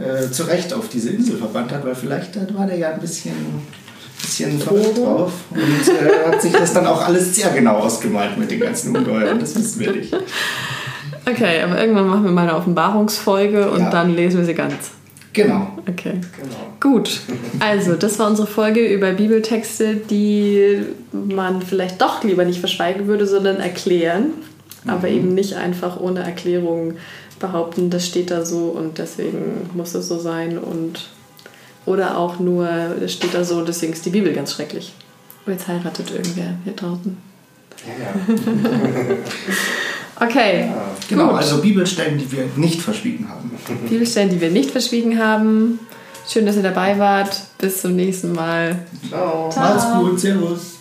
äh, 0.00 0.30
zu 0.30 0.44
Recht 0.44 0.72
auf 0.72 0.88
diese 0.88 1.10
Insel 1.10 1.36
verbannt 1.36 1.72
hat, 1.72 1.84
weil 1.84 1.94
vielleicht 1.94 2.36
äh, 2.36 2.46
war 2.54 2.66
der 2.66 2.76
ja 2.76 2.90
ein 2.90 3.00
bisschen, 3.00 3.34
bisschen 4.20 4.58
verrückt 4.58 4.98
drauf 4.98 5.32
und 5.50 5.58
äh, 5.60 6.30
hat 6.30 6.40
sich 6.40 6.52
das 6.52 6.72
dann 6.72 6.86
auch 6.86 7.04
alles 7.04 7.34
sehr 7.34 7.50
genau 7.50 7.78
ausgemalt 7.78 8.38
mit 8.38 8.50
den 8.50 8.60
ganzen 8.60 8.96
Ungeheuern. 8.96 9.38
Das 9.38 9.54
wissen 9.56 9.80
wir 9.80 9.92
nicht. 9.92 10.14
Okay, 11.26 11.62
aber 11.62 11.80
irgendwann 11.80 12.08
machen 12.08 12.24
wir 12.24 12.30
mal 12.30 12.48
eine 12.48 12.56
Offenbarungsfolge 12.56 13.70
und 13.70 13.80
ja. 13.80 13.90
dann 13.90 14.14
lesen 14.14 14.38
wir 14.38 14.46
sie 14.46 14.54
ganz. 14.54 14.92
Genau. 15.32 15.78
Okay. 15.88 16.14
Genau. 16.36 16.56
Gut. 16.80 17.20
Also, 17.60 17.94
das 17.94 18.18
war 18.18 18.28
unsere 18.28 18.48
Folge 18.48 18.84
über 18.86 19.12
Bibeltexte, 19.12 19.94
die 19.94 20.82
man 21.12 21.62
vielleicht 21.62 22.00
doch 22.00 22.24
lieber 22.24 22.44
nicht 22.44 22.58
verschweigen 22.58 23.06
würde, 23.06 23.26
sondern 23.26 23.60
erklären 23.60 24.32
aber 24.86 25.08
mhm. 25.08 25.16
eben 25.16 25.34
nicht 25.34 25.54
einfach 25.54 26.00
ohne 26.00 26.20
Erklärung 26.20 26.94
behaupten, 27.38 27.90
das 27.90 28.06
steht 28.06 28.30
da 28.30 28.44
so 28.44 28.66
und 28.68 28.98
deswegen 28.98 29.70
muss 29.74 29.94
es 29.94 30.08
so 30.08 30.18
sein 30.18 30.58
und 30.58 31.08
Oder 31.86 32.18
auch 32.18 32.38
nur, 32.38 32.68
das 33.00 33.12
steht 33.12 33.34
da 33.34 33.42
so, 33.42 33.64
deswegen 33.64 33.94
ist 33.94 34.04
die 34.04 34.10
Bibel 34.10 34.32
ganz 34.32 34.52
schrecklich. 34.52 34.92
Oh, 35.46 35.50
jetzt 35.50 35.66
heiratet 35.66 36.10
irgendwer 36.10 36.54
hier 36.64 36.74
draußen. 36.74 37.16
Ja, 37.86 38.34
Okay, 40.20 40.66
ja. 40.66 40.74
Genau, 41.08 41.28
Gut. 41.28 41.38
also 41.38 41.62
Bibelstellen, 41.62 42.18
die 42.18 42.30
wir 42.30 42.44
nicht 42.56 42.82
verschwiegen 42.82 43.26
haben. 43.28 43.50
Bibelstellen, 43.88 44.28
die 44.28 44.40
wir 44.40 44.50
nicht 44.50 44.70
verschwiegen 44.70 45.18
haben. 45.18 45.78
Schön, 46.28 46.44
dass 46.44 46.56
ihr 46.56 46.62
dabei 46.62 46.98
wart. 46.98 47.40
Bis 47.56 47.80
zum 47.80 47.96
nächsten 47.96 48.32
Mal. 48.32 48.84
Ciao. 49.08 49.48
Ciao. 49.50 49.74
Macht's 49.74 49.98
gut, 49.98 50.20
Servus. 50.20 50.79